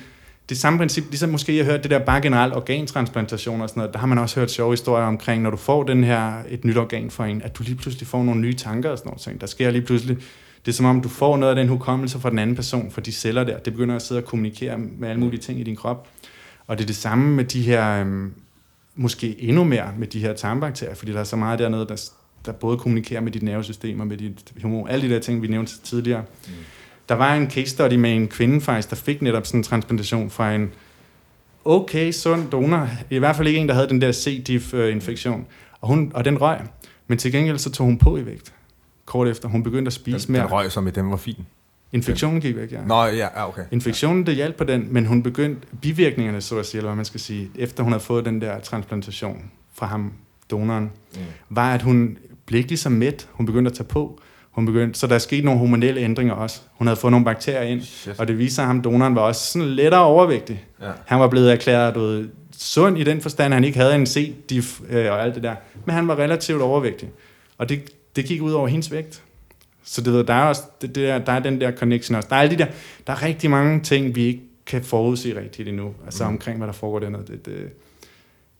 det 0.48 0.58
samme 0.58 0.78
princip, 0.78 1.04
ligesom 1.08 1.30
måske 1.30 1.56
jeg 1.56 1.64
har 1.64 1.72
hørt 1.72 1.82
det 1.82 1.90
der 1.90 1.98
bare 1.98 2.20
generelt 2.20 2.54
organtransplantation 2.54 3.60
og 3.60 3.68
sådan 3.68 3.80
noget, 3.80 3.92
der 3.92 3.98
har 3.98 4.06
man 4.06 4.18
også 4.18 4.40
hørt 4.40 4.50
sjove 4.50 4.72
historier 4.72 5.06
omkring, 5.06 5.42
når 5.42 5.50
du 5.50 5.56
får 5.56 5.82
den 5.82 6.04
her, 6.04 6.32
et 6.48 6.64
nyt 6.64 6.76
organ 6.76 7.10
for 7.10 7.24
en, 7.24 7.42
at 7.42 7.58
du 7.58 7.62
lige 7.62 7.74
pludselig 7.74 8.08
får 8.08 8.22
nogle 8.22 8.40
nye 8.40 8.54
tanker 8.54 8.90
og 8.90 8.98
sådan 8.98 9.08
noget. 9.08 9.20
ting. 9.20 9.40
Der 9.40 9.46
sker 9.46 9.70
lige 9.70 9.82
pludselig, 9.82 10.16
det 10.66 10.72
er 10.72 10.76
som 10.76 10.86
om, 10.86 11.00
du 11.00 11.08
får 11.08 11.36
noget 11.36 11.50
af 11.50 11.56
den 11.56 11.68
hukommelse 11.68 12.20
fra 12.20 12.30
den 12.30 12.38
anden 12.38 12.56
person, 12.56 12.90
fra 12.90 13.00
de 13.00 13.12
celler 13.12 13.44
der. 13.44 13.58
Det 13.58 13.72
begynder 13.72 13.96
at 13.96 14.02
sidde 14.02 14.18
og 14.18 14.24
kommunikere 14.24 14.78
med 14.78 15.08
alle 15.08 15.20
mulige 15.20 15.40
ting 15.40 15.60
i 15.60 15.62
din 15.62 15.76
krop. 15.76 16.08
Og 16.66 16.78
det 16.78 16.84
er 16.84 16.86
det 16.86 16.96
samme 16.96 17.34
med 17.34 17.44
de 17.44 17.62
her, 17.62 18.00
øhm, 18.00 18.32
måske 18.96 19.42
endnu 19.42 19.64
mere 19.64 19.92
med 19.98 20.06
de 20.06 20.20
her 20.20 20.32
tarmbakterier, 20.32 20.94
fordi 20.94 21.12
der 21.12 21.20
er 21.20 21.24
så 21.24 21.36
meget 21.36 21.58
dernede, 21.58 21.86
der, 21.88 22.10
der 22.46 22.52
både 22.52 22.78
kommunikerer 22.78 23.20
med 23.20 23.32
dit 23.32 23.42
nervesystem 23.42 24.00
og 24.00 24.06
med 24.06 24.16
dit 24.16 24.52
hormon, 24.62 24.88
alle 24.88 25.08
de 25.08 25.14
der 25.14 25.20
ting, 25.20 25.42
vi 25.42 25.46
nævnte 25.46 25.72
tidligere. 25.84 26.24
Mm. 26.46 26.52
Der 27.08 27.14
var 27.14 27.34
en 27.34 27.50
case 27.50 27.70
study 27.70 27.94
med 27.94 28.16
en 28.16 28.28
kvinde 28.28 28.60
faktisk, 28.60 28.90
der 28.90 28.96
fik 28.96 29.22
netop 29.22 29.46
sådan 29.46 29.60
en 29.60 29.64
transplantation 29.64 30.30
fra 30.30 30.54
en 30.54 30.70
okay 31.64 32.12
sund 32.12 32.50
donor, 32.50 32.88
i 33.10 33.18
hvert 33.18 33.36
fald 33.36 33.48
ikke 33.48 33.60
en, 33.60 33.68
der 33.68 33.74
havde 33.74 33.88
den 33.88 34.00
der 34.00 34.12
C. 34.12 34.44
diff-infektion, 34.46 35.46
og, 35.80 35.88
hun, 35.88 36.12
og 36.14 36.24
den 36.24 36.40
røg, 36.40 36.58
men 37.06 37.18
til 37.18 37.32
gengæld 37.32 37.58
så 37.58 37.70
tog 37.70 37.86
hun 37.86 37.98
på 37.98 38.16
i 38.16 38.26
vægt. 38.26 38.52
Kort 39.04 39.28
efter, 39.28 39.48
hun 39.48 39.62
begyndte 39.62 39.88
at 39.88 39.92
spise 39.92 40.26
Den, 40.26 40.32
mere. 40.32 40.42
den 40.42 40.52
røg 40.52 40.72
som 40.72 40.88
i 40.88 40.90
den 40.90 41.10
var 41.10 41.16
fin. 41.16 41.46
Infektionen 41.92 42.40
gik 42.40 42.56
væk, 42.56 42.72
ja. 42.72 42.78
Nå, 42.86 43.04
ja, 43.04 43.16
ja 43.16 43.48
okay. 43.48 43.62
Infektionen, 43.72 44.26
det 44.26 44.34
hjalp 44.34 44.56
på 44.56 44.64
den, 44.64 44.86
men 44.90 45.06
hun 45.06 45.22
begyndte, 45.22 45.66
bivirkningerne, 45.82 46.40
så 46.40 46.58
at 46.58 46.66
sige, 46.66 46.78
eller 46.78 46.88
hvad 46.88 46.96
man 46.96 47.04
skal 47.04 47.20
sige, 47.20 47.50
efter 47.58 47.82
hun 47.82 47.92
havde 47.92 48.04
fået 48.04 48.24
den 48.24 48.40
der 48.40 48.60
transplantation 48.60 49.50
fra 49.74 49.86
ham, 49.86 50.12
donoren, 50.50 50.90
Mm. 51.14 51.20
var, 51.50 51.74
at 51.74 51.82
hun 51.82 52.18
blev 52.46 52.58
ikke 52.58 52.68
ligesom 52.70 52.92
mæt. 52.92 53.28
Hun 53.32 53.46
begyndte 53.46 53.70
at 53.70 53.76
tage 53.76 53.86
på. 53.88 54.20
Hun 54.50 54.66
begyndte, 54.66 54.98
så 54.98 55.06
der 55.06 55.18
skete 55.18 55.44
nogle 55.44 55.60
hormonelle 55.60 56.00
ændringer 56.00 56.34
også. 56.34 56.60
Hun 56.74 56.86
havde 56.86 57.00
fået 57.00 57.10
nogle 57.10 57.24
bakterier 57.24 57.62
ind, 57.62 57.82
Shit. 57.82 58.20
og 58.20 58.28
det 58.28 58.38
viser 58.38 58.54
sig, 58.54 58.62
at 58.62 58.66
ham, 58.66 58.82
donoren 58.82 59.14
var 59.14 59.20
også 59.20 59.52
sådan 59.52 59.68
lettere 59.68 60.04
overvægtig. 60.04 60.64
Ja. 60.82 60.90
Han 61.06 61.20
var 61.20 61.28
blevet 61.28 61.52
erklæret 61.52 61.94
du 61.94 62.00
ved, 62.00 62.28
sund 62.58 62.98
i 62.98 63.04
den 63.04 63.20
forstand, 63.20 63.54
at 63.54 63.56
han 63.56 63.64
ikke 63.64 63.78
havde 63.78 63.94
en 63.94 64.06
C-diff 64.06 64.82
øh, 64.96 65.12
og 65.12 65.22
alt 65.22 65.34
det 65.34 65.42
der. 65.42 65.54
Men 65.84 65.94
han 65.94 66.08
var 66.08 66.18
relativt 66.18 66.62
overvægtig. 66.62 67.08
Og 67.58 67.68
det, 67.68 67.90
det 68.16 68.24
gik 68.24 68.42
ud 68.42 68.52
over 68.52 68.68
hendes 68.68 68.92
vægt. 68.92 69.22
Så 69.88 70.00
det, 70.00 70.12
ved, 70.12 70.24
der 70.24 70.34
er 70.34 70.42
også 70.44 70.62
det, 70.82 70.94
det 70.94 71.08
der, 71.08 71.18
der 71.18 71.32
er 71.32 71.38
den 71.40 71.60
der 71.60 71.72
connection 71.76 72.14
også. 72.16 72.28
Der 72.30 72.36
er, 72.36 72.40
alle 72.40 72.54
de 72.58 72.62
der, 72.64 72.66
der 73.06 73.12
er 73.12 73.22
rigtig 73.22 73.50
mange 73.50 73.80
ting, 73.80 74.14
vi 74.14 74.24
ikke 74.24 74.42
kan 74.66 74.82
forudse 74.82 75.40
rigtigt 75.40 75.68
endnu. 75.68 75.94
Altså 76.04 76.24
Mm. 76.24 76.30
mm. 76.30 76.34
omkring, 76.34 76.56
hvad 76.58 76.66
der 76.66 76.72
foregår 76.72 76.98
dernede. 76.98 77.24
Det, 77.26 77.46
det, 77.46 77.70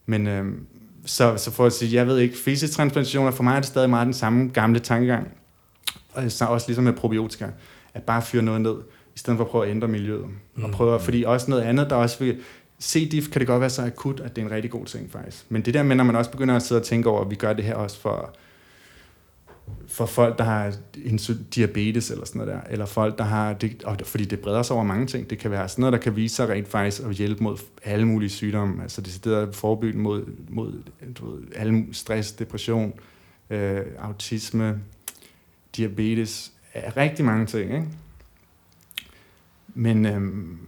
men 0.06 0.26
øhm, 0.26 0.66
så, 1.04 1.36
så 1.36 1.50
for 1.50 1.66
at 1.66 1.72
sige, 1.72 1.94
jeg 1.94 2.06
ved 2.06 2.18
ikke, 2.18 2.36
fæsestransplantationer, 2.38 3.30
for 3.30 3.42
mig 3.42 3.52
er 3.52 3.60
det 3.60 3.66
stadig 3.66 3.90
meget 3.90 4.04
den 4.06 4.14
samme 4.14 4.48
gamle 4.54 4.78
tankegang. 4.78 5.28
Og 6.12 6.30
så 6.32 6.44
også 6.44 6.68
ligesom 6.68 6.84
med 6.84 6.92
probiotika, 6.92 7.46
at 7.94 8.02
bare 8.02 8.22
fyre 8.22 8.42
noget 8.42 8.60
ned, 8.60 8.74
i 9.14 9.18
stedet 9.18 9.36
for 9.36 9.44
at 9.44 9.50
prøve 9.50 9.64
at 9.64 9.70
ændre 9.70 9.88
miljøet. 9.88 10.24
Mm. 10.54 10.64
Og 10.64 10.70
prøve, 10.70 10.94
at- 10.94 11.02
fordi 11.02 11.24
også 11.24 11.50
noget 11.50 11.62
andet, 11.62 11.90
der 11.90 11.96
også 11.96 12.18
vil, 12.18 12.36
C-diff 12.82 13.30
kan 13.30 13.40
det 13.40 13.46
godt 13.46 13.60
være 13.60 13.70
så 13.70 13.82
akut, 13.82 14.20
at 14.20 14.36
det 14.36 14.42
er 14.42 14.46
en 14.46 14.52
rigtig 14.52 14.70
god 14.70 14.84
ting 14.86 15.12
faktisk. 15.12 15.44
Men 15.48 15.62
det 15.62 15.74
der 15.74 15.82
med, 15.82 15.96
når 15.96 16.04
man 16.04 16.16
også 16.16 16.30
begynder 16.30 16.56
at 16.56 16.62
sidde 16.62 16.80
og 16.80 16.84
tænke 16.84 17.08
over, 17.10 17.20
at 17.24 17.30
vi 17.30 17.34
gør 17.34 17.52
det 17.52 17.64
her 17.64 17.74
også 17.74 18.00
for, 18.00 18.36
for 19.88 20.06
folk, 20.06 20.38
der 20.38 20.44
har 20.44 20.72
insu- 20.96 21.42
diabetes 21.54 22.10
eller 22.10 22.24
sådan 22.24 22.38
noget 22.38 22.54
der, 22.54 22.70
eller 22.70 22.86
folk, 22.86 23.18
der 23.18 23.24
har, 23.24 23.52
det, 23.52 23.84
og 23.84 23.96
fordi 24.04 24.24
det 24.24 24.40
breder 24.40 24.62
sig 24.62 24.76
over 24.76 24.84
mange 24.84 25.06
ting. 25.06 25.30
Det 25.30 25.38
kan 25.38 25.50
være 25.50 25.68
sådan 25.68 25.82
noget, 25.82 25.92
der 25.92 25.98
kan 25.98 26.16
vise 26.16 26.34
sig 26.34 26.48
rent 26.48 26.68
faktisk 26.68 27.02
at 27.02 27.14
hjælpe 27.14 27.42
mod 27.42 27.58
alle 27.84 28.06
mulige 28.06 28.30
sygdomme, 28.30 28.82
altså 28.82 29.00
det 29.00 29.26
er 29.26 29.52
forebyggende 29.52 30.02
mod, 30.02 30.24
mod 30.48 30.82
du 31.18 31.30
ved, 31.30 31.42
alle 31.56 31.86
stress, 31.92 32.32
depression, 32.32 32.92
øh, 33.50 33.80
autisme, 33.98 34.80
diabetes, 35.76 36.52
rigtig 36.74 37.24
mange 37.24 37.46
ting, 37.46 37.74
ikke? 37.74 37.86
Men, 39.74 40.06
øhm, 40.06 40.58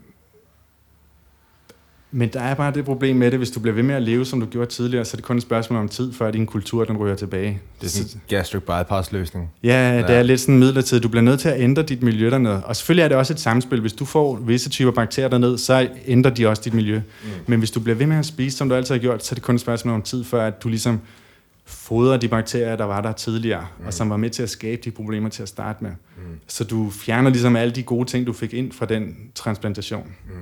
men 2.10 2.28
der 2.28 2.40
er 2.40 2.54
bare 2.54 2.72
det 2.74 2.84
problem 2.84 3.16
med 3.16 3.30
det, 3.30 3.38
hvis 3.38 3.50
du 3.50 3.60
bliver 3.60 3.74
ved 3.74 3.82
med 3.82 3.94
at 3.94 4.02
leve, 4.02 4.24
som 4.24 4.40
du 4.40 4.46
gjorde 4.46 4.70
tidligere, 4.70 5.04
så 5.04 5.14
er 5.14 5.16
det 5.16 5.24
kun 5.24 5.36
et 5.36 5.42
spørgsmål 5.42 5.78
om 5.80 5.88
tid, 5.88 6.12
før 6.12 6.30
din 6.30 6.46
kultur 6.46 6.84
den 6.84 6.96
ryger 6.96 7.14
tilbage. 7.14 7.60
Det 7.80 7.86
er 7.86 7.90
sådan 7.90 8.10
en 8.14 8.20
gastric 8.28 8.62
bypass 8.62 9.12
løsning. 9.12 9.50
Ja, 9.62 9.96
det 9.98 10.08
Ja. 10.08 10.14
er 10.14 10.22
lidt 10.22 10.40
sådan 10.40 10.58
midlertidigt. 10.58 11.02
Du 11.02 11.08
bliver 11.08 11.22
nødt 11.22 11.40
til 11.40 11.48
at 11.48 11.60
ændre 11.60 11.82
dit 11.82 12.02
miljø 12.02 12.30
dernede. 12.30 12.64
Og 12.64 12.76
selvfølgelig 12.76 13.02
er 13.04 13.08
det 13.08 13.16
også 13.16 13.32
et 13.32 13.40
samspil. 13.40 13.80
Hvis 13.80 13.92
du 13.92 14.04
får 14.04 14.36
visse 14.36 14.70
typer 14.70 14.90
bakterier 14.92 15.28
derned, 15.28 15.58
så 15.58 15.88
ændrer 16.06 16.30
de 16.30 16.46
også 16.48 16.62
dit 16.64 16.74
miljø. 16.74 16.96
Mm. 17.24 17.28
Men 17.46 17.58
hvis 17.58 17.70
du 17.70 17.80
bliver 17.80 17.96
ved 17.96 18.06
med 18.06 18.16
at 18.16 18.26
spise, 18.26 18.56
som 18.56 18.68
du 18.68 18.74
altid 18.74 18.94
har 18.94 19.00
gjort, 19.00 19.24
så 19.24 19.32
er 19.32 19.34
det 19.34 19.42
kun 19.42 19.54
et 19.54 19.60
spørgsmål 19.60 19.94
om 19.94 20.02
tid, 20.02 20.24
før 20.24 20.46
at 20.46 20.62
du 20.62 20.68
ligesom 20.68 21.00
fodrer 21.64 22.16
de 22.16 22.28
bakterier, 22.28 22.76
der 22.76 22.84
var 22.84 23.00
der 23.00 23.12
tidligere, 23.12 23.66
mm. 23.80 23.86
og 23.86 23.94
som 23.94 24.10
var 24.10 24.16
med 24.16 24.30
til 24.30 24.42
at 24.42 24.50
skabe 24.50 24.80
de 24.84 24.90
problemer 24.90 25.28
til 25.28 25.42
at 25.42 25.48
starte 25.48 25.84
med. 25.84 25.90
Mm. 25.90 26.22
Så 26.46 26.64
du 26.64 26.90
fjerner 26.90 27.30
ligesom 27.30 27.56
alle 27.56 27.72
de 27.74 27.82
gode 27.82 28.08
ting, 28.08 28.26
du 28.26 28.32
fik 28.32 28.54
ind 28.54 28.72
fra 28.72 28.86
den 28.86 29.16
transplantation. 29.34 30.06
Mm. 30.26 30.32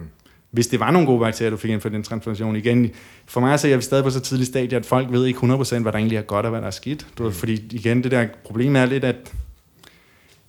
Hvis 0.56 0.66
det 0.66 0.80
var 0.80 0.90
nogle 0.90 1.06
gode 1.06 1.20
bakterier, 1.20 1.50
du 1.50 1.56
fik 1.56 1.70
ind 1.70 1.80
fra 1.80 1.88
den 1.88 2.02
transplantation, 2.02 2.56
igen, 2.56 2.90
for 3.26 3.40
mig 3.40 3.60
så 3.60 3.66
er 3.66 3.70
jeg 3.70 3.82
stadig 3.82 4.04
på 4.04 4.10
så 4.10 4.20
tidlig 4.20 4.46
stadie, 4.46 4.78
at 4.78 4.86
folk 4.86 5.12
ved 5.12 5.26
ikke 5.26 5.38
100% 5.38 5.78
hvad 5.78 5.92
der 5.92 5.98
egentlig 5.98 6.18
er 6.18 6.22
godt 6.22 6.46
og 6.46 6.50
hvad 6.50 6.60
der 6.60 6.66
er 6.66 6.70
skidt. 6.70 7.06
Du 7.18 7.24
ved, 7.24 7.32
Fordi 7.32 7.64
igen, 7.70 8.02
det 8.02 8.10
der 8.10 8.26
problem 8.44 8.76
er 8.76 8.86
lidt, 8.86 9.04
at, 9.04 9.16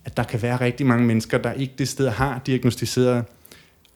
at 0.04 0.16
der 0.16 0.22
kan 0.22 0.42
være 0.42 0.60
rigtig 0.60 0.86
mange 0.86 1.06
mennesker, 1.06 1.38
der 1.38 1.52
ikke 1.52 1.74
det 1.78 1.88
sted 1.88 2.08
har 2.08 2.40
diagnostiseret 2.46 3.24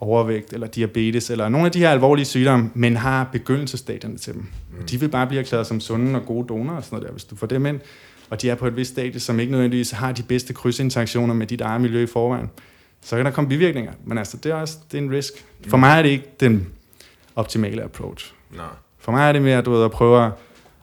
overvægt 0.00 0.52
eller 0.52 0.66
diabetes 0.66 1.30
eller 1.30 1.48
nogle 1.48 1.66
af 1.66 1.72
de 1.72 1.78
her 1.78 1.90
alvorlige 1.90 2.24
sygdomme, 2.24 2.70
men 2.74 2.96
har 2.96 3.28
begyndelsesstadierne 3.32 4.18
til 4.18 4.34
dem. 4.34 4.46
Mm. 4.78 4.86
De 4.86 5.00
vil 5.00 5.08
bare 5.08 5.26
blive 5.26 5.40
erklæret 5.40 5.66
som 5.66 5.80
sunde 5.80 6.20
og 6.20 6.26
gode 6.26 6.48
donorer 6.48 6.76
og 6.76 6.84
sådan 6.84 6.96
noget 6.96 7.06
der, 7.06 7.12
hvis 7.12 7.24
du 7.24 7.36
får 7.36 7.46
dem 7.46 7.66
ind. 7.66 7.80
Og 8.30 8.42
de 8.42 8.50
er 8.50 8.54
på 8.54 8.66
et 8.66 8.76
vist 8.76 8.90
stadie, 8.90 9.20
som 9.20 9.40
ikke 9.40 9.52
nødvendigvis 9.52 9.90
har 9.90 10.12
de 10.12 10.22
bedste 10.22 10.52
krydsinteraktioner 10.52 11.34
med 11.34 11.46
dit 11.46 11.60
eget 11.60 11.80
miljø 11.80 12.02
i 12.02 12.06
forvejen. 12.06 12.50
Så 13.02 13.16
kan 13.16 13.24
der 13.24 13.30
komme 13.30 13.48
bivirkninger. 13.48 13.92
Men 14.04 14.18
altså, 14.18 14.36
det 14.36 14.52
er 14.52 14.54
også 14.54 14.78
det 14.92 14.98
er 14.98 15.02
en 15.02 15.10
risk. 15.10 15.32
For 15.68 15.76
mig 15.76 15.98
er 15.98 16.02
det 16.02 16.08
ikke 16.08 16.28
den 16.40 16.68
optimale 17.36 17.82
approach. 17.82 18.34
Nej. 18.56 18.66
For 18.98 19.12
mig 19.12 19.28
er 19.28 19.32
det 19.32 19.42
mere, 19.42 19.58
at 19.58 19.64
du 19.64 19.70
ved, 19.70 19.84
at 19.84 19.90
prøve 19.90 20.26
at, 20.26 20.32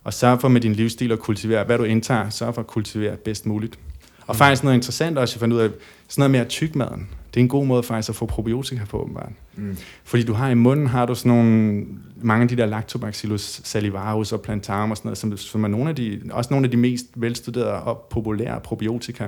at 0.06 0.14
sørge 0.14 0.40
for 0.40 0.48
med 0.48 0.62
din 0.62 0.74
livsstil 0.74 1.12
at 1.12 1.20
kultivere, 1.20 1.64
hvad 1.64 1.78
du 1.78 1.84
indtager, 1.84 2.30
sørge 2.30 2.54
for 2.54 2.62
at 2.62 2.68
kultivere 2.68 3.16
bedst 3.16 3.46
muligt. 3.46 3.80
Og 4.28 4.36
faktisk 4.36 4.64
noget 4.64 4.76
interessant 4.76 5.18
også, 5.18 5.36
jeg 5.36 5.40
fandt 5.40 5.54
ud 5.54 5.60
af, 5.60 5.70
sådan 6.08 6.22
noget 6.22 6.32
med 6.32 6.40
at 6.40 6.48
tykke 6.48 6.78
maden. 6.78 7.10
Det 7.34 7.40
er 7.40 7.44
en 7.44 7.50
god 7.50 7.66
måde 7.66 7.84
faktisk 7.84 8.10
at 8.10 8.16
få 8.16 8.26
probiotika 8.26 8.86
på, 8.90 9.02
åbenbart. 9.02 9.30
Mm. 9.56 9.78
Fordi 10.04 10.24
du 10.24 10.34
har 10.34 10.50
i 10.50 10.54
munden, 10.54 10.88
har 10.88 11.06
du 11.06 11.16
sådan 11.16 11.32
nogle, 11.32 11.86
mange 12.22 12.42
af 12.44 12.48
de 12.48 12.58
der 12.58 12.66
lactobacillus 12.66 13.62
salivarus 13.64 14.32
og 14.32 14.42
plantarum 14.42 14.92
og 14.92 14.98
sådan 14.98 15.08
noget, 15.08 15.18
som, 15.18 15.38
som 15.38 15.64
er 15.64 15.68
nogle 15.68 15.90
af 15.90 15.96
de, 15.96 16.22
også 16.32 16.54
nogle 16.54 16.66
af 16.66 16.72
de 16.72 16.78
mest 16.78 17.06
velstuderede 17.16 17.74
og 17.74 18.08
populære 18.10 18.60
probiotika 18.60 19.28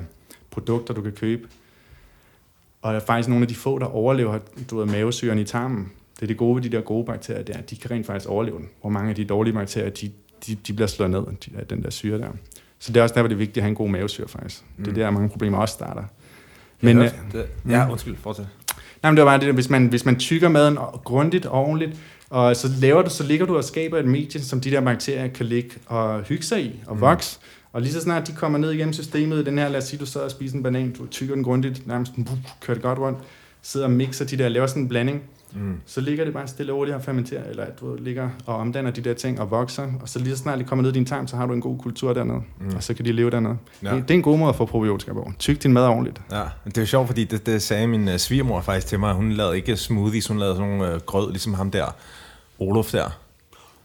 produkter, 0.52 0.94
du 0.94 1.02
kan 1.02 1.12
købe. 1.12 1.48
Og 2.82 3.02
faktisk 3.02 3.30
nogle 3.30 3.44
af 3.44 3.48
de 3.48 3.56
få, 3.56 3.80
der 3.80 3.86
overlever 3.86 4.40
du 4.70 4.78
ved, 4.78 4.86
mavesyren 4.86 5.40
i 5.40 5.44
tarmen. 5.44 5.92
Det 6.16 6.22
er 6.22 6.28
det 6.28 6.38
gode 6.38 6.56
ved 6.56 6.64
de 6.64 6.70
der 6.70 6.82
gode 6.82 7.06
bakterier, 7.06 7.44
er, 7.54 7.58
at 7.58 7.70
de 7.70 7.76
kan 7.76 7.92
rent 7.92 8.06
faktisk 8.06 8.30
overleve 8.30 8.58
den. 8.58 8.70
Hvor 8.82 8.90
mange 8.90 9.10
af 9.10 9.16
de 9.16 9.26
dårlige 9.26 9.54
bakterier, 9.54 9.90
de, 9.90 10.12
de, 10.48 10.56
de 10.56 10.74
bliver 10.74 10.88
slået 10.88 11.12
ned 11.12 11.24
af 11.60 11.68
den 11.68 11.84
der 11.84 11.90
syre 11.90 12.18
der. 12.18 12.28
Så 12.80 12.94
det 12.94 13.00
er 13.00 13.04
også 13.04 13.16
derfor, 13.16 13.28
det 13.28 13.36
er 13.36 13.38
vigtigt 13.38 13.58
at 13.58 13.64
have 13.64 13.70
en 13.70 13.76
god 13.76 13.90
mavesyre 13.90 14.28
faktisk. 14.28 14.64
Mm. 14.78 14.84
Det 14.84 14.92
er 14.92 15.04
der, 15.04 15.12
mange 15.12 15.30
problemer 15.30 15.58
også 15.58 15.74
starter. 15.74 16.04
Men, 16.82 16.98
Men, 16.98 17.06
øh, 17.06 17.12
det, 17.32 17.46
ja, 17.70 17.92
undskyld, 17.92 18.16
fortsæt. 18.18 18.46
Nej, 19.04 19.12
men 19.12 19.18
det 19.18 19.26
var 19.26 19.32
bare 19.32 19.40
det 19.40 19.48
der, 19.48 19.54
hvis 19.54 19.70
man, 19.70 19.88
hvis 19.88 20.06
man 20.06 20.16
tykker 20.16 20.50
maden 20.50 20.78
grundigt 21.04 21.46
og 21.46 21.66
ordentligt, 21.66 21.98
og 22.30 22.56
så 22.56 22.68
laver 22.82 23.02
du, 23.02 23.10
så 23.10 23.24
ligger 23.24 23.46
du 23.46 23.58
og 23.58 23.64
skaber 23.64 23.98
et 23.98 24.06
medie, 24.06 24.42
som 24.42 24.62
de 24.62 24.72
der 24.72 24.82
bakterier 24.82 25.28
kan 25.28 25.46
ligge 25.46 25.70
og 25.86 26.22
hygge 26.22 26.44
sig 26.44 26.64
i 26.64 26.80
og 26.88 27.02
vokse. 27.02 27.40
Og 27.74 27.82
lige 27.82 27.94
så 27.94 28.02
snart 28.02 28.28
de 28.28 28.32
kommer 28.34 28.58
ned 28.58 28.72
igennem 28.72 28.94
systemet, 28.94 29.46
den 29.46 29.58
her, 29.58 29.70
lad 29.70 29.78
os 29.78 29.84
sige, 29.84 30.00
du 30.00 30.06
sidder 30.06 30.26
og 30.26 30.32
spiser 30.32 30.56
en 30.58 30.64
banan, 30.64 30.92
du 30.92 31.08
tykker 31.08 31.36
den 31.36 31.44
grundigt, 31.44 31.88
nærmest 31.88 32.16
buh, 32.16 32.38
kører 32.62 32.76
det 32.76 32.84
godt 32.84 33.00
rundt, 33.00 33.20
sidder 33.62 33.86
og 33.86 33.92
mixer 33.92 34.26
de 34.26 34.38
der, 34.38 34.50
laver 34.50 34.68
sådan 34.68 34.84
en 34.84 34.90
blanding, 34.90 35.22
Mm. 35.54 35.76
så 35.86 36.02
ligger 36.02 36.26
det 36.26 36.34
bare 36.34 36.48
stille 36.48 36.74
og 36.74 36.78
roligt 36.78 36.96
og 36.96 37.04
fermenterer, 37.04 37.44
eller 37.50 37.64
at 37.64 37.80
du 37.80 37.96
ligger 38.00 38.30
og 38.46 38.56
omdanner 38.56 38.92
de 38.92 39.02
der 39.02 39.14
ting 39.14 39.40
og 39.40 39.52
vokser, 39.52 39.88
og 40.02 40.10
så 40.10 40.20
lige 40.20 40.36
så 40.36 40.42
snart 40.42 40.60
de 40.60 40.64
kommer 40.64 40.84
ned 40.84 40.92
i 40.92 40.94
din 40.94 41.06
tarm, 41.06 41.28
så 41.28 41.36
har 41.36 41.46
du 41.46 41.54
en 41.54 41.62
god 41.62 41.80
kultur 41.80 42.14
dernede, 42.14 42.42
mm. 42.60 42.76
og 42.76 42.84
så 42.84 42.94
kan 42.94 43.06
de 43.06 43.12
leve 43.12 43.30
dernede. 43.30 43.58
Ja. 43.84 43.96
Det, 43.96 44.04
det, 44.08 44.12
er 44.12 44.16
en 44.16 44.22
god 44.22 44.38
måde 44.38 44.50
at 44.50 44.56
få 44.56 44.66
probiotika 44.66 45.14
på. 45.14 45.32
Tyk 45.40 45.64
din 45.64 45.74
mad 45.74 45.88
ordentligt. 45.88 46.22
Ja, 46.32 46.44
det 46.66 46.78
er 46.78 46.82
jo 46.82 46.86
sjovt, 46.86 47.08
fordi 47.08 47.24
det, 47.24 47.46
det 47.46 47.62
sagde 47.62 47.88
min 47.88 48.08
uh, 48.08 48.16
svigermor 48.18 48.62
faktisk 48.62 48.88
til 48.88 49.00
mig. 49.00 49.14
Hun 49.14 49.32
lavede 49.32 49.56
ikke 49.56 49.78
smoothies, 49.78 50.28
hun 50.28 50.40
lavede 50.40 50.56
sådan 50.56 50.72
nogle 50.72 50.96
uh, 50.96 51.02
grød, 51.02 51.32
ligesom 51.32 51.54
ham 51.54 51.72
der, 51.72 51.96
Olof 52.60 52.92
der. 52.92 53.20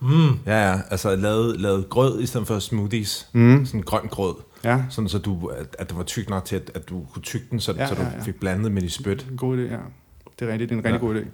Mm. 0.00 0.09
Ja, 0.46 0.70
ja, 0.72 0.78
altså 0.90 1.16
lavede, 1.16 1.59
lavede 1.59 1.82
grød 1.82 2.20
i 2.20 2.26
stedet 2.26 2.46
for 2.46 2.59
smoothies. 2.59 3.28
Mm. 3.32 3.66
Sådan 3.66 3.80
grøn 3.82 4.06
grød. 4.11 4.35
Ja, 4.64 4.82
Sådan 4.90 5.09
så 5.09 5.18
du, 5.18 5.46
at, 5.46 5.76
at 5.78 5.88
det 5.88 5.96
var 5.96 6.02
tyk 6.02 6.30
nok 6.30 6.44
til, 6.44 6.56
at, 6.56 6.70
at 6.74 6.88
du 6.88 7.02
kunne 7.12 7.22
tygge 7.22 7.46
den, 7.50 7.61
så, 7.61 7.72
Ja, 7.78 7.87
så 7.87 7.94
du 7.94 8.00
ja, 8.02 8.09
ja. 8.16 8.22
fik 8.22 8.40
blandet 8.40 8.72
med 8.72 8.82
dit 8.82 8.92
spyt. 8.92 9.26
en 9.30 9.37
god 9.37 9.56
idé, 9.56 9.61
ja. 9.61 9.76
Det 10.38 10.48
er 10.48 10.52
rigtigt, 10.52 10.70
det 10.70 10.76
er 10.76 10.78
en 10.78 10.85
rigtig 10.85 10.92
Ja. 11.02 11.06
god 11.06 11.14
idé. 11.20 11.24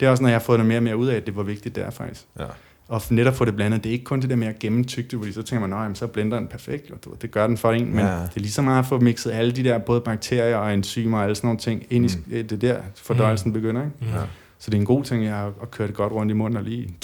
Det 0.00 0.06
er 0.06 0.10
også, 0.10 0.22
når 0.22 0.28
jeg 0.30 0.34
har 0.38 0.42
fået 0.44 0.58
det 0.58 0.66
mere 0.68 0.78
og 0.78 0.82
mere 0.82 0.96
ud 0.96 1.06
af, 1.06 1.16
at 1.16 1.26
det 1.26 1.36
var 1.36 1.42
vigtigt, 1.42 1.74
det 1.76 1.84
er 1.84 1.90
faktisk. 1.90 2.24
Ja. 2.38 2.44
Og 2.88 3.02
netop 3.10 3.34
få 3.34 3.44
det 3.44 3.56
blandet, 3.56 3.84
det 3.84 3.90
er 3.90 3.92
ikke 3.92 4.04
kun 4.04 4.20
det 4.22 4.30
der 4.30 4.36
med 4.36 4.46
at 4.46 4.58
gennemtygge 4.58 5.08
det, 5.10 5.18
fordi 5.18 5.32
så 5.32 5.42
tænker 5.42 5.60
man, 5.60 5.70
nej, 5.70 5.94
så 5.94 6.04
er 6.04 6.08
blenderen 6.08 6.46
perfekt, 6.48 6.90
jo. 6.90 6.94
Det 7.22 7.30
gør 7.30 7.46
den 7.46 7.56
for 7.58 7.72
en, 7.72 7.90
men 7.90 7.98
Ja. 7.98 8.12
det 8.12 8.30
er 8.36 8.40
lige 8.40 8.50
så 8.52 8.62
meget 8.62 8.78
at 8.78 8.86
få 8.86 9.00
mixet 9.00 9.30
alle 9.30 9.52
de 9.52 9.64
der, 9.64 9.78
både 9.78 10.00
bakterier 10.00 10.56
og 10.56 10.74
enzymer 10.74 11.18
og 11.18 11.24
alle 11.24 11.34
sådan 11.36 11.46
nogle 11.48 11.60
ting, 11.60 11.86
ind 11.90 12.10
i 12.10 12.16
Mm. 12.26 12.38
mm. 12.38 12.46
det 12.48 12.60
der, 12.60 12.76
fordøjelsen 12.96 13.48
mm. 13.48 13.52
begynder, 13.54 13.82
ikke? 13.82 13.96
Ja. 14.16 14.20
Så 14.58 14.70
det 14.70 14.76
er 14.76 14.80
en 14.80 14.86
god 14.86 15.04
ting, 15.04 15.24
jeg 15.24 15.50
at 15.62 15.70
køre 15.70 15.86
det 15.88 15.96
godt 15.96 16.12
rundt 16.12 16.30
i 16.30 16.34
munden 16.34 16.56
og 16.56 16.62
lige... 16.64 16.96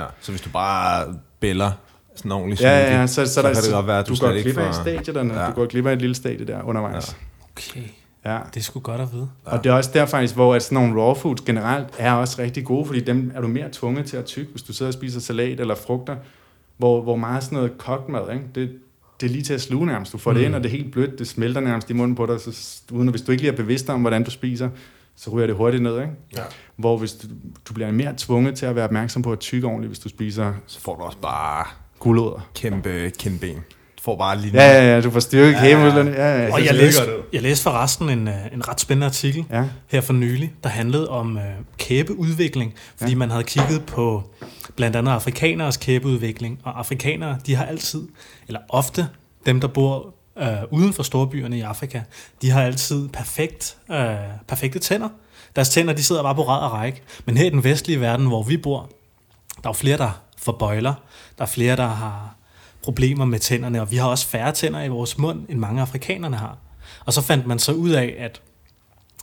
ja. 0.00 0.04
Så 0.20 0.32
hvis 0.32 0.40
du 0.40 0.50
bare 0.50 1.14
bæller 1.40 1.70
sådan 2.16 2.32
ordentligt 2.32 2.60
Ja, 2.60 2.78
ja, 2.78 3.00
ja, 3.00 3.06
så, 3.06 3.26
så, 3.26 3.34
så 3.34 3.42
der, 3.42 3.52
kan 3.54 3.62
det 3.62 3.72
godt 3.72 3.86
være, 3.86 3.98
at 3.98 4.08
du 4.08 4.14
du 4.14 4.20
går 4.20 4.32
glip 4.42 4.58
af 4.58 4.68
et 4.68 4.74
får- 4.74 4.82
stadie 4.82 5.14
dernede. 5.14 5.34
Ja. 5.34 5.40
Ja. 5.44 5.46
Du 5.50 5.52
går 5.54 5.66
glip 5.66 5.86
af 5.86 5.92
et 5.92 6.00
lille 6.00 6.14
stadie 6.14 6.46
der 6.46 6.62
undervejs. 6.62 7.16
Okay, 7.52 7.80
Ja. 8.24 8.32
ja. 8.34 8.38
det 8.54 8.64
skulle 8.64 8.82
godt 8.84 9.00
at 9.00 9.12
vide. 9.12 9.28
Ja. 9.46 9.50
Og 9.52 9.64
det 9.64 9.70
er 9.70 9.74
også 9.74 9.90
der 9.94 10.06
faktisk, 10.06 10.34
hvor 10.34 10.54
at 10.54 10.62
sådan 10.62 10.78
nogle 10.88 11.02
raw 11.02 11.14
foods 11.14 11.40
generelt 11.40 11.86
er 11.98 12.12
også 12.12 12.42
rigtig 12.42 12.64
gode, 12.64 12.86
fordi 12.86 13.00
dem 13.00 13.32
er 13.34 13.40
du 13.40 13.48
mere 13.48 13.68
tvunget 13.72 14.06
til 14.06 14.16
at 14.16 14.24
tygge, 14.24 14.50
hvis 14.50 14.62
du 14.62 14.72
sidder 14.72 14.90
og 14.90 14.94
spiser 14.94 15.20
salat 15.20 15.60
eller 15.60 15.74
frugter, 15.74 16.16
hvor, 16.76 17.02
hvor 17.02 17.16
meget 17.16 17.44
sådan 17.44 17.56
noget 17.56 17.78
kogt 17.78 18.08
mad, 18.08 18.32
ikke? 18.32 18.44
Det, 18.54 18.70
det 19.20 19.26
er 19.26 19.30
lige 19.30 19.42
til 19.42 19.54
at 19.54 19.60
sluge 19.60 19.86
nærmest. 19.86 20.12
Du 20.12 20.18
får 20.18 20.30
mm. 20.30 20.36
det 20.38 20.44
ind, 20.44 20.54
og 20.54 20.62
det 20.62 20.68
er 20.68 20.76
helt 20.76 20.92
blødt, 20.92 21.18
det 21.18 21.28
smelter 21.28 21.60
nærmest 21.60 21.90
i 21.90 21.92
munden 21.92 22.16
på 22.16 22.26
dig, 22.26 22.40
så 22.40 22.80
uden, 22.92 23.08
hvis 23.08 23.22
du 23.22 23.32
ikke 23.32 23.42
lige 23.42 23.52
er 23.52 23.56
bevidst 23.56 23.88
om, 23.90 24.00
hvordan 24.00 24.24
du 24.24 24.30
spiser, 24.30 24.68
så 25.16 25.30
ryger 25.30 25.46
det 25.46 25.56
hurtigt 25.56 25.82
ned, 25.82 25.94
ikke? 26.00 26.12
Ja. 26.36 26.42
Hvor 26.76 26.96
hvis 26.98 27.12
du, 27.12 27.26
du 27.68 27.74
bliver 27.74 27.90
mere 27.92 28.14
tvunget 28.16 28.54
til 28.58 28.66
at 28.66 28.76
være 28.76 28.84
opmærksom 28.84 29.22
på 29.22 29.32
at 29.32 29.38
tygge 29.38 29.66
ordentligt, 29.66 29.88
hvis 29.90 29.98
du 29.98 30.08
spiser 30.08 30.52
Så 30.66 30.80
får 30.80 30.96
du 30.96 31.02
også 31.02 31.18
bare 31.18 31.64
guldødder. 31.98 32.48
kæmpe 32.54 33.10
kindben. 33.18 33.54
Du 33.56 34.02
får 34.02 34.16
bare 34.16 34.38
lige... 34.40 34.52
Ja, 34.54 34.72
ja, 34.82 34.94
ja, 34.94 35.00
du 35.00 35.10
får 35.10 35.20
styrke 35.20 35.50
ja, 35.56 35.60
kæbemusklerne. 35.60 36.10
Ja, 36.10 36.42
ja, 36.42 36.52
Og 36.52 36.64
jeg 36.64 36.74
læste, 36.74 37.02
jeg 37.32 37.42
læste 37.42 37.62
forresten 37.62 38.08
en, 38.10 38.28
øh, 38.28 38.34
en 38.52 38.68
ret 38.68 38.80
spændende 38.80 39.06
artikel 39.06 39.44
ja. 39.50 39.64
her 39.86 40.00
for 40.00 40.12
nylig, 40.12 40.52
der 40.62 40.68
handlede 40.68 41.08
om 41.10 41.38
øh, 41.38 41.44
kæbeudvikling, 41.78 42.74
fordi 42.96 43.10
Ja. 43.12 43.16
man 43.18 43.30
havde 43.30 43.44
kigget 43.44 43.84
på 43.86 44.22
blandt 44.76 44.96
andet 44.96 45.12
afrikaneres 45.12 45.76
kæbeudvikling, 45.76 46.60
og 46.64 46.78
afrikanere, 46.78 47.38
de 47.46 47.54
har 47.54 47.64
altid, 47.64 48.02
eller 48.48 48.60
ofte, 48.68 49.06
dem 49.46 49.60
der 49.60 49.68
bor 49.68 50.14
øh, 50.38 50.48
uden 50.70 50.92
for 50.92 51.02
storbyerne 51.02 51.58
i 51.58 51.60
Afrika, 51.60 52.02
de 52.42 52.50
har 52.50 52.62
altid 52.62 53.08
perfekt, 53.08 53.76
øh, 53.90 54.16
perfekte 54.48 54.78
tænder. 54.78 55.08
Deres 55.56 55.68
tænder, 55.68 55.92
de 55.92 56.02
sidder 56.02 56.22
bare 56.22 56.34
på 56.34 56.48
rad 56.48 56.60
og 56.60 56.72
række. 56.72 57.02
Men 57.24 57.36
her 57.36 57.46
i 57.46 57.50
den 57.50 57.64
vestlige 57.64 58.00
verden, 58.00 58.26
hvor 58.26 58.42
vi 58.42 58.56
bor, 58.56 58.90
der 59.56 59.68
er 59.68 59.68
jo 59.68 59.72
flere, 59.72 59.98
der 59.98 60.22
får 60.38 60.52
bøjler. 60.52 60.94
Der 61.38 61.44
er 61.44 61.48
flere, 61.48 61.76
der 61.76 61.86
har 61.86 62.34
problemer 62.82 63.24
med 63.24 63.38
tænderne, 63.38 63.80
og 63.80 63.90
vi 63.90 63.96
har 63.96 64.08
også 64.08 64.26
færre 64.26 64.52
tænder 64.52 64.82
i 64.82 64.88
vores 64.88 65.18
mund, 65.18 65.46
end 65.48 65.58
mange 65.58 65.82
afrikanerne 65.82 66.36
har. 66.36 66.58
Og 67.04 67.12
så 67.12 67.22
fandt 67.22 67.46
man 67.46 67.58
så 67.58 67.72
ud 67.72 67.90
af, 67.90 68.14
at 68.18 68.40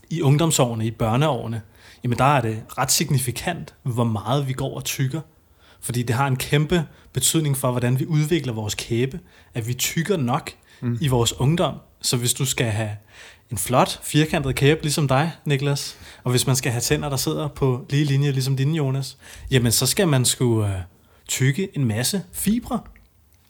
i 0.09 0.21
ungdomsårene, 0.21 0.85
i 0.85 0.91
børneårene, 0.91 1.61
jamen 2.03 2.17
der 2.17 2.37
er 2.37 2.41
det 2.41 2.63
ret 2.77 2.91
signifikant, 2.91 3.73
hvor 3.83 4.03
meget 4.03 4.47
vi 4.47 4.53
går 4.53 4.75
og 4.75 4.83
tykker. 4.83 5.21
Fordi 5.83 6.03
det 6.03 6.15
har 6.15 6.27
en 6.27 6.35
kæmpe 6.35 6.83
betydning 7.13 7.57
for, 7.57 7.71
hvordan 7.71 7.99
vi 7.99 8.05
udvikler 8.05 8.53
vores 8.53 8.75
kæbe, 8.75 9.19
at 9.53 9.67
vi 9.67 9.73
tykker 9.73 10.17
nok 10.17 10.51
mm. 10.81 10.97
i 11.01 11.07
vores 11.07 11.39
ungdom. 11.39 11.75
Så 12.01 12.17
hvis 12.17 12.33
du 12.33 12.45
skal 12.45 12.65
have 12.65 12.91
en 13.51 13.57
flot, 13.57 13.99
firkantet 14.03 14.55
kæbe, 14.55 14.81
ligesom 14.81 15.07
dig, 15.07 15.31
Niklas, 15.45 15.97
og 16.23 16.31
hvis 16.31 16.47
man 16.47 16.55
skal 16.55 16.71
have 16.71 16.81
tænder, 16.81 17.09
der 17.09 17.17
sidder 17.17 17.47
på 17.47 17.85
lige 17.89 18.05
linje, 18.05 18.31
ligesom 18.31 18.57
dine, 18.57 18.77
Jonas, 18.77 19.17
jamen 19.51 19.71
så 19.71 19.85
skal 19.85 20.07
man 20.07 20.25
skulle 20.25 20.67
øh, 20.67 20.81
tykke 21.27 21.69
en 21.73 21.85
masse 21.85 22.23
fibre 22.31 22.79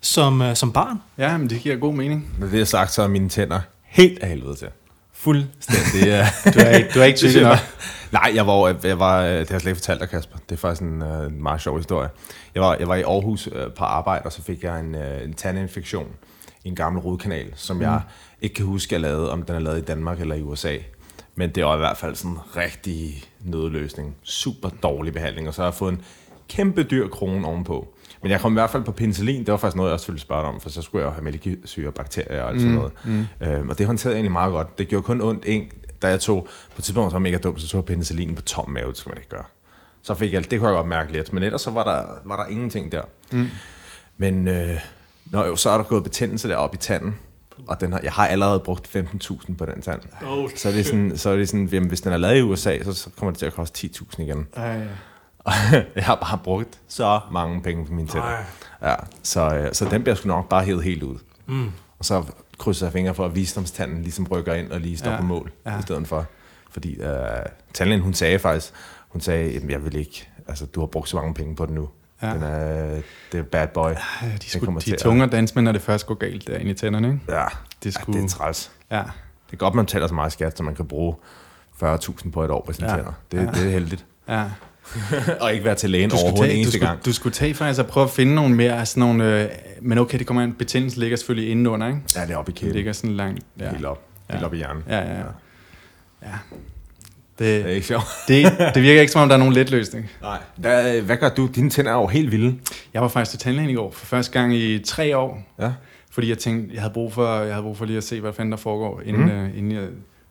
som, 0.00 0.42
øh, 0.42 0.56
som 0.56 0.72
barn. 0.72 0.98
ja, 1.18 1.36
men 1.36 1.50
det 1.50 1.60
giver 1.60 1.76
god 1.76 1.94
mening. 1.94 2.34
Når 2.38 2.46
det 2.46 2.60
er 2.60 2.64
sagt, 2.64 2.92
så 2.92 3.02
er 3.02 3.08
mine 3.08 3.28
tænder 3.28 3.60
helt 3.82 4.18
af 4.18 4.28
helvede 4.28 4.54
til. 4.54 4.68
Fuldstændig. 5.24 6.06
Ja. 6.06 6.28
Du 6.54 6.58
er 6.58 6.68
ikke, 6.68 6.88
du 6.94 7.00
er 7.00 7.04
ikke 7.04 7.16
Det 7.16 7.20
tyk 7.20 7.30
siger 7.30 7.48
nok. 7.48 7.58
Nej, 8.12 8.32
jeg 8.34 8.46
var, 8.46 8.76
jeg 8.84 8.98
var, 8.98 9.22
det 9.22 9.28
har 9.28 9.36
jeg 9.36 9.46
slet 9.46 9.66
ikke 9.66 9.74
fortalt 9.74 10.00
dig, 10.00 10.08
Kasper. 10.08 10.38
Det 10.48 10.54
er 10.54 10.60
faktisk 10.60 10.82
en 10.82 11.02
uh, 11.02 11.32
meget 11.32 11.60
sjov 11.60 11.76
historie. 11.76 12.08
Jeg 12.54 12.62
var, 12.62 12.76
jeg 12.78 12.88
var 12.88 12.94
i 12.94 13.02
Aarhus 13.02 13.46
uh, 13.46 13.52
på 13.76 13.84
arbejde, 13.84 14.24
og 14.24 14.32
så 14.32 14.42
fik 14.42 14.64
jeg 14.64 14.80
en, 14.80 14.94
en 14.94 15.34
tandinfektion 15.34 16.06
i 16.64 16.68
en 16.68 16.74
gammel 16.74 17.02
rodkanal, 17.02 17.52
som 17.56 17.82
jeg 17.82 18.00
ikke 18.42 18.54
kan 18.54 18.66
huske, 18.66 18.94
jeg 18.94 19.00
lavede, 19.00 19.32
om 19.32 19.42
den 19.42 19.56
er 19.56 19.60
lavet 19.60 19.78
i 19.78 19.84
Danmark 19.84 20.20
eller 20.20 20.34
i 20.34 20.42
USA. 20.42 20.76
Men 21.34 21.50
det 21.50 21.64
var 21.64 21.74
i 21.74 21.78
hvert 21.78 21.96
fald 21.96 22.14
sådan 22.14 22.30
en 22.30 22.38
rigtig 22.56 23.24
nødløsning. 23.40 24.16
Super 24.22 24.68
dårlig 24.82 25.12
behandling, 25.12 25.48
og 25.48 25.54
så 25.54 25.62
har 25.62 25.66
jeg 25.66 25.74
fået 25.74 25.92
en 25.92 26.02
kæmpe 26.48 26.82
dyr 26.82 27.08
krone 27.08 27.46
ovenpå. 27.46 27.93
Men 28.24 28.30
jeg 28.30 28.40
kom 28.40 28.52
i 28.52 28.54
hvert 28.54 28.70
fald 28.70 28.82
på 28.84 28.92
penicillin. 28.92 29.40
Det 29.40 29.52
var 29.52 29.56
faktisk 29.58 29.76
noget, 29.76 29.90
jeg 29.90 29.94
også 29.94 30.06
ville 30.06 30.20
spørge 30.20 30.42
om, 30.42 30.60
for 30.60 30.68
så 30.70 30.82
skulle 30.82 31.02
jeg 31.02 31.06
jo 31.10 31.12
have 31.14 31.24
mælkesyre, 31.24 31.92
bakterier 31.92 32.42
og 32.42 32.50
alt 32.50 32.60
sådan 32.60 32.74
noget. 32.74 32.92
Mm. 33.04 33.26
Øhm, 33.40 33.68
og 33.68 33.78
det 33.78 33.86
håndterede 33.86 34.14
jeg 34.14 34.18
egentlig 34.18 34.32
meget 34.32 34.52
godt. 34.52 34.78
Det 34.78 34.88
gjorde 34.88 35.02
kun 35.02 35.20
ondt, 35.20 35.44
en, 35.46 35.70
da 36.02 36.08
jeg 36.08 36.20
tog, 36.20 36.44
på 36.44 36.74
et 36.78 36.84
tidspunkt, 36.84 37.10
så 37.10 37.14
var 37.14 37.20
mega 37.20 37.38
dum, 37.38 37.58
så 37.58 37.68
tog 37.68 37.78
jeg 37.78 37.84
penicillin 37.84 38.34
på 38.34 38.42
tom 38.42 38.70
mave, 38.70 38.88
det 38.88 38.96
skal 38.96 39.10
man 39.10 39.18
ikke 39.18 39.28
gøre. 39.28 39.44
Så 40.02 40.14
fik 40.14 40.32
jeg, 40.32 40.50
det 40.50 40.58
kunne 40.60 40.68
jeg 40.68 40.76
godt 40.76 40.88
mærke 40.88 41.12
lidt, 41.12 41.32
men 41.32 41.42
ellers 41.42 41.60
så 41.60 41.70
var 41.70 41.84
der, 41.84 42.02
var 42.24 42.36
der 42.36 42.46
ingenting 42.50 42.92
der. 42.92 43.02
Mm. 43.32 43.48
Men 44.16 44.48
øh, 44.48 44.78
nå, 45.26 45.44
jo, 45.44 45.56
så 45.56 45.70
er 45.70 45.76
der 45.76 45.84
gået 45.84 46.02
betændelse 46.02 46.48
deroppe 46.48 46.74
i 46.74 46.78
tanden, 46.78 47.16
og 47.66 47.80
den 47.80 47.92
har, 47.92 48.00
jeg 48.02 48.12
har 48.12 48.26
allerede 48.26 48.60
brugt 48.60 48.96
15.000 48.96 49.56
på 49.56 49.66
den 49.66 49.82
tand. 49.82 50.00
Oh, 50.26 50.50
Så 50.56 50.68
er 50.68 50.72
det 50.72 50.86
sådan, 50.86 51.16
så 51.16 51.30
er 51.30 51.36
det 51.36 51.48
sådan 51.48 51.66
jamen, 51.72 51.88
hvis 51.88 52.00
den 52.00 52.12
er 52.12 52.16
lavet 52.16 52.38
i 52.38 52.42
USA, 52.42 52.82
så, 52.82 52.92
så 52.92 53.10
kommer 53.18 53.30
det 53.30 53.38
til 53.38 53.46
at 53.46 53.54
koste 53.54 53.88
10.000 53.94 54.22
igen. 54.22 54.46
Ja, 54.56 54.72
ja. 54.72 54.84
Og 55.44 55.52
jeg 55.96 56.04
har 56.04 56.14
bare 56.14 56.38
brugt 56.44 56.80
så 56.88 57.20
mange 57.32 57.62
penge 57.62 57.86
på 57.86 57.92
mine 57.92 58.08
tænder. 58.08 58.36
Ja, 58.82 58.94
så, 59.22 59.54
øh, 59.54 59.72
så 59.74 59.84
den 59.90 60.02
bliver 60.02 60.14
sgu 60.14 60.28
nok 60.28 60.48
bare 60.48 60.64
hævet 60.64 60.84
helt 60.84 61.02
ud. 61.02 61.18
Mm. 61.46 61.70
Og 61.98 62.04
så 62.04 62.24
krydser 62.58 62.86
jeg 62.86 62.92
fingre 62.92 63.14
for, 63.14 63.24
at 63.24 63.34
visdomstanden 63.34 64.02
ligesom 64.02 64.26
rykker 64.30 64.54
ind 64.54 64.70
og 64.72 64.80
lige 64.80 64.96
står 64.96 65.10
Ja, 65.10 65.16
på 65.16 65.22
mål, 65.22 65.52
ja. 65.66 65.78
i 65.78 65.82
stedet 65.82 66.08
for. 66.08 66.26
Fordi 66.70 66.94
øh, 67.00 67.16
tandlægen, 67.74 68.02
hun 68.02 68.14
sagde 68.14 68.38
faktisk, 68.38 68.72
hun 69.08 69.20
sagde, 69.20 69.60
jeg 69.68 69.84
vil 69.84 69.96
ikke, 69.96 70.28
altså 70.48 70.66
du 70.66 70.80
har 70.80 70.86
brugt 70.86 71.08
så 71.08 71.16
mange 71.16 71.34
penge 71.34 71.56
på 71.56 71.66
den 71.66 71.74
nu. 71.74 71.88
Ja. 72.22 72.34
Den 72.34 72.42
er, 72.42 73.00
det 73.32 73.40
er 73.40 73.42
bad 73.42 73.68
boy. 73.68 73.90
Ja, 73.90 73.96
de, 74.42 74.50
skulle, 74.50 74.74
de 74.74 74.80
til 74.80 74.90
er 74.92 74.94
at- 74.96 75.00
tunge 75.02 75.24
at 75.24 75.32
danse 75.32 75.54
med, 75.54 75.62
når 75.62 75.72
det 75.72 75.82
først 75.82 76.06
går 76.06 76.14
galt 76.14 76.46
derinde 76.46 76.70
i 76.70 76.74
tænderne, 76.74 77.08
ikke? 77.08 77.20
Ja, 77.38 77.44
Det 77.82 77.88
er 77.88 77.92
sgu... 78.00 78.12
ja, 78.12 78.18
det 78.18 78.24
er 78.24 78.28
træls. 78.28 78.70
ja. 78.90 79.02
Det 79.46 79.52
er 79.52 79.56
godt, 79.56 79.74
man 79.74 79.86
taler 79.86 80.06
så 80.06 80.14
meget 80.14 80.32
skat, 80.32 80.56
så 80.58 80.62
man 80.62 80.74
kan 80.74 80.86
bruge 80.88 81.14
40.000 81.82 82.30
på 82.30 82.44
et 82.44 82.50
år 82.50 82.62
på 82.66 82.72
sine 82.72 82.90
Ja. 82.90 82.96
tænder. 82.96 83.12
Det, 83.32 83.38
Ja. 83.38 83.46
det 83.46 83.66
er 83.66 83.70
heldigt. 83.70 84.06
ja. 84.28 84.44
og 85.40 85.52
ikke 85.52 85.64
være 85.64 85.74
til 85.74 85.90
lægen 85.90 86.10
Du 86.10 86.16
overhovedet 86.16 86.40
en 86.40 86.44
tage, 86.44 86.52
du, 86.54 86.58
eneste 86.60 86.78
skulle, 86.78 86.88
gang. 86.88 87.04
du 87.04 87.12
skulle 87.12 87.32
tage 87.32 87.54
faktisk 87.54 87.80
og 87.80 87.86
prøve 87.86 88.04
at 88.04 88.10
finde 88.10 88.34
nogle 88.34 88.54
mere 88.54 88.86
sådan 88.86 89.00
nogle... 89.00 89.42
Øh, 89.42 89.48
men 89.82 89.98
okay, 89.98 90.18
det 90.18 90.26
kommer 90.26 90.42
an. 90.42 90.52
Betændelsen 90.52 91.00
ligger 91.00 91.16
selvfølgelig 91.16 91.50
indenunder, 91.50 91.86
ikke? 91.86 92.00
Ja, 92.16 92.22
det 92.22 92.30
er 92.30 92.36
oppe 92.36 92.50
i 92.50 92.54
Det 92.54 92.60
kæben. 92.60 92.74
ligger 92.74 92.92
sådan 92.92 93.16
langt... 93.16 93.40
Ja. 93.60 93.70
Helt 93.70 93.84
op. 93.84 94.02
Helt 94.30 94.40
Ja. 94.40 94.46
op 94.46 94.54
i 94.54 94.56
hjernen. 94.56 94.82
Ja, 94.88 94.98
ja, 94.98 95.12
ja. 95.12 95.18
ja. 96.22 96.28
Det 97.38 97.56
er 97.58 97.62
Det, 97.62 97.70
ikke 97.74 97.86
sjovt. 97.86 98.04
det, 98.28 98.52
det 98.74 98.82
virker 98.82 99.00
ikke, 99.00 99.12
som 99.12 99.22
om 99.22 99.28
der 99.28 99.34
er 99.34 99.38
nogen 99.38 99.54
let 99.54 99.70
løsning. 99.70 100.10
Nej. 100.22 100.38
Hvad, 100.56 101.00
hvad 101.00 101.16
gør 101.16 101.28
du? 101.28 101.46
Dine 101.54 101.70
tænder 101.70 101.90
er 101.90 101.94
jo 101.96 102.06
helt 102.06 102.32
vilde. 102.32 102.58
Jeg 102.94 103.02
var 103.02 103.08
faktisk 103.08 103.30
til 103.30 103.38
tandlægen 103.40 103.70
i 103.70 103.74
går 103.74 103.90
for 103.90 104.06
første 104.06 104.32
gang 104.40 104.54
i 104.54 104.78
tre 104.78 105.16
år, 105.16 105.42
Ja. 105.60 105.72
fordi 106.10 106.28
jeg 106.28 106.38
tænkte, 106.38 106.74
jeg 106.74 106.82
havde 106.82 106.94
brug 106.94 107.12
for, 107.12 107.36
jeg 107.40 107.54
havde 107.54 107.62
brug 107.62 107.76
for 107.76 107.84
lige 107.84 107.96
at 107.96 108.04
se, 108.04 108.20
hvad 108.20 108.32
fanden 108.32 108.52
der 108.52 108.58
foregår, 108.58 109.00
inden, 109.04 109.22
mm. 109.24 109.30
øh, 109.30 109.58
inden 109.58 109.72
jeg... 109.72 109.82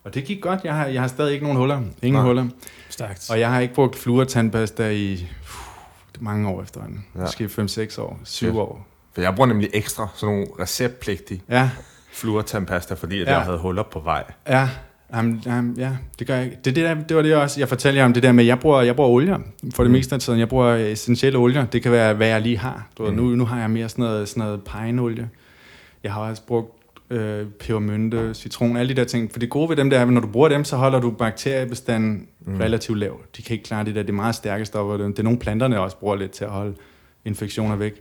Og 0.03 0.13
det 0.13 0.23
gik 0.25 0.41
godt. 0.41 0.59
Jeg 0.63 0.75
har, 0.75 0.85
jeg 0.85 1.01
har 1.01 1.07
stadig 1.07 1.33
ikke 1.33 1.43
nogen 1.45 1.57
huller. 1.57 1.81
Ingen 2.01 2.13
Nej. 2.19 2.27
huller. 2.27 2.45
Stærkt. 2.89 3.27
Og 3.31 3.39
jeg 3.39 3.49
har 3.51 3.59
ikke 3.59 3.73
brugt 3.73 3.95
fluortandpasta 3.95 4.89
i 4.89 5.13
uh, 5.13 6.23
mange 6.23 6.49
år 6.49 6.61
efterhånden. 6.61 7.05
Ja. 7.15 7.19
Måske 7.21 7.45
5-6 7.45 8.01
år, 8.01 8.19
7 8.23 8.45
Fedt. 8.45 8.57
år. 8.57 8.87
For 9.13 9.21
jeg 9.21 9.35
bruger 9.35 9.47
nemlig 9.47 9.69
ekstra 9.73 10.07
sådan 10.15 10.33
nogle 10.35 10.47
receptpligtige 10.59 11.41
Ja, 11.49 11.69
fluortandpasta, 12.11 12.93
fordi 12.93 13.21
at 13.21 13.27
Ja. 13.27 13.33
jeg 13.33 13.41
havde 13.41 13.57
huller 13.57 13.83
på 13.83 13.99
vej. 13.99 14.23
ja. 14.49 14.69
Jamen, 15.15 15.41
jamen, 15.45 15.75
ja, 15.77 15.91
det 16.19 16.27
gør 16.27 16.35
jeg 16.35 16.45
ikke. 16.45 16.57
Det, 16.65 16.75
det, 16.75 16.83
der, 16.83 16.93
det 16.93 17.17
var 17.17 17.23
det 17.23 17.35
også, 17.35 17.59
jeg 17.59 17.69
fortalte 17.69 17.97
jer 17.99 18.05
om 18.05 18.13
det 18.13 18.23
der 18.23 18.31
med, 18.31 18.43
jeg 18.45 18.59
bruger, 18.59 18.81
jeg 18.81 18.95
bruger 18.95 19.09
olier 19.09 19.37
for 19.75 19.83
det 19.83 19.89
Mm. 19.91 19.97
meste 19.97 20.15
af 20.15 20.21
tiden. 20.21 20.39
Jeg 20.39 20.49
bruger 20.49 20.75
essentielle 20.75 21.39
olier. 21.39 21.65
Det 21.65 21.83
kan 21.83 21.91
være, 21.91 22.13
hvad 22.13 22.27
jeg 22.27 22.41
lige 22.41 22.57
har. 22.57 22.87
Du 22.97 23.03
ved, 23.03 23.11
Mm. 23.11 23.17
nu, 23.17 23.23
nu 23.23 23.45
har 23.45 23.59
jeg 23.59 23.69
mere 23.71 23.89
sådan 23.89 24.05
noget, 24.05 24.29
sådan 24.29 24.43
noget 24.43 24.61
pineolie. 24.63 25.29
Jeg 26.03 26.13
har 26.13 26.21
også 26.21 26.41
brugt 26.47 26.71
øh, 27.09 27.45
pebermynte, 27.59 28.33
citron, 28.33 28.77
alle 28.77 28.95
de 28.95 29.01
der 29.01 29.07
ting. 29.07 29.31
For 29.31 29.39
det 29.39 29.49
gode 29.49 29.69
ved 29.69 29.75
dem 29.75 29.89
der 29.89 29.97
er, 29.97 30.01
at 30.01 30.09
når 30.13 30.21
du 30.21 30.27
bruger 30.27 30.49
dem, 30.49 30.63
så 30.63 30.75
holder 30.77 30.99
du 30.99 31.11
bakteriebestanden 31.11 32.27
Mm. 32.45 32.57
relativt 32.57 32.97
lav. 32.99 33.19
De 33.37 33.41
kan 33.41 33.53
ikke 33.53 33.63
klare 33.65 33.85
det 33.85 33.95
der. 33.95 34.01
Det 34.01 34.09
er 34.09 34.13
meget 34.13 34.35
stærke 34.35 34.65
stoffer. 34.65 34.97
Det 34.97 35.19
er 35.19 35.23
nogle 35.23 35.39
planterne 35.39 35.79
også 35.79 35.97
bruger 35.97 36.15
lidt 36.15 36.31
til 36.31 36.43
at 36.43 36.49
holde 36.49 36.73
infektioner 37.25 37.75
væk. 37.75 37.93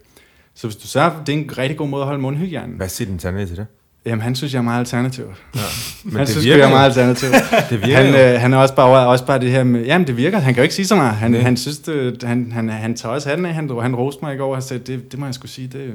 Så 0.55 0.66
hvis 0.66 0.76
du 0.76 0.86
sørger, 0.86 1.24
det 1.26 1.34
er 1.34 1.38
en 1.38 1.59
rigtig 1.59 1.76
god 1.76 1.88
måde 1.88 2.03
at 2.03 2.07
holde 2.07 2.20
mundhygiejnen. 2.22 2.76
Hvad 2.76 2.88
siger 2.88 3.09
din 3.09 3.18
tandlæge 3.18 3.46
til 3.46 3.57
det? 3.57 3.66
Jamen, 4.07 4.22
han 4.22 4.34
synes, 4.34 4.53
jeg 4.53 4.59
er 4.59 4.62
meget 4.62 4.78
alternativ. 4.78 5.24
Ja. 5.55 5.61
Men 6.05 6.16
han 6.16 6.26
synes, 6.26 6.46
jeg 6.46 6.59
er 6.61 6.68
meget 6.68 6.84
alternativ. 6.84 7.28
det 7.70 7.82
virker 7.86 7.96
Han, 7.96 8.34
øh, 8.34 8.40
han 8.40 8.53
er 8.53 8.57
også 8.59 8.74
bare, 8.74 9.07
også 9.09 9.26
bare 9.26 9.40
det 9.40 9.50
her 9.50 9.64
med, 9.64 9.84
jamen 9.84 10.07
det 10.07 10.16
virker, 10.16 10.38
han 10.38 10.55
kan 10.55 10.61
jo 10.61 10.62
ikke 10.62 10.74
sige 10.74 10.86
så 10.86 10.96
meget. 10.96 11.12
Han, 11.12 11.30
Nej. 11.30 11.40
han 11.40 11.57
synes, 11.57 11.78
det, 11.78 12.22
han, 12.22 12.53
han, 12.53 12.68
han 12.68 12.94
tager 12.96 13.14
også 13.14 13.28
hatten 13.28 13.46
af, 13.46 13.55
han, 13.55 13.70
han 13.82 13.96
roste 13.96 14.18
mig 14.24 14.34
i 14.34 14.36
går 14.38 14.55
og 14.57 14.62
sagde, 14.62 14.92
det, 14.92 15.12
det 15.12 15.18
må 15.20 15.26
jeg 15.26 15.34
skulle 15.34 15.50
sige, 15.53 15.68
det, 15.68 15.94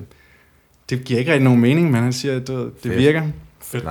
det 0.90 1.04
giver 1.04 1.20
ikke 1.20 1.32
rigtig 1.32 1.44
nogen 1.44 1.62
mening, 1.62 1.92
men 1.92 2.04
han 2.04 2.14
siger, 2.14 2.36
at 2.36 2.48
det, 2.48 2.58
det 2.58 2.72
Fedt. 2.92 2.98
virker. 2.98 3.22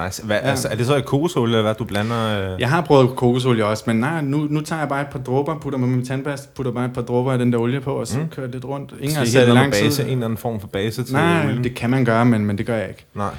Nice. 0.04 0.24
Hvad, 0.24 0.36
Ja. 0.42 0.48
altså, 0.50 0.68
er 0.68 0.74
det 0.74 0.86
så 0.86 0.96
et 0.96 1.04
kokosolie, 1.04 1.52
eller 1.52 1.62
hvad 1.62 1.74
du 1.74 1.84
blander? 1.84 2.52
Øh? 2.54 2.60
Jeg 2.60 2.68
har 2.70 2.80
prøvet 2.80 3.16
kokosolie 3.16 3.64
også, 3.66 3.84
men 3.86 3.96
nej, 3.96 4.20
nu, 4.20 4.38
nu 4.50 4.60
tager 4.60 4.80
jeg 4.80 4.88
bare 4.88 5.00
et 5.00 5.06
par 5.08 5.18
dråber, 5.18 5.58
putter 5.58 5.78
med 5.78 5.88
min 5.88 6.04
tandpasta, 6.06 6.48
putter 6.54 6.72
bare 6.72 6.84
et 6.84 6.92
par 6.92 7.02
dråber 7.02 7.32
af 7.32 7.38
den 7.38 7.52
der 7.52 7.58
olie 7.58 7.80
på, 7.80 7.92
og 7.94 8.06
så 8.06 8.18
Mm. 8.18 8.28
kører 8.28 8.46
lidt 8.46 8.64
rundt. 8.64 8.90
Ingen 8.92 9.10
Skal 9.10 9.18
har 9.18 9.26
sat 9.26 9.48
lang 9.48 9.72
base, 9.72 9.90
tid. 9.90 10.04
en 10.04 10.10
eller 10.10 10.24
anden 10.24 10.36
form 10.36 10.60
for 10.60 10.66
base 10.66 11.04
til 11.04 11.14
Nej, 11.14 11.44
olien? 11.46 11.64
det 11.64 11.74
kan 11.74 11.90
man 11.90 12.04
gøre, 12.04 12.24
men, 12.24 12.46
men 12.46 12.58
det 12.58 12.66
gør 12.66 12.76
jeg 12.76 12.88
ikke. 12.88 13.04
Nej. 13.14 13.34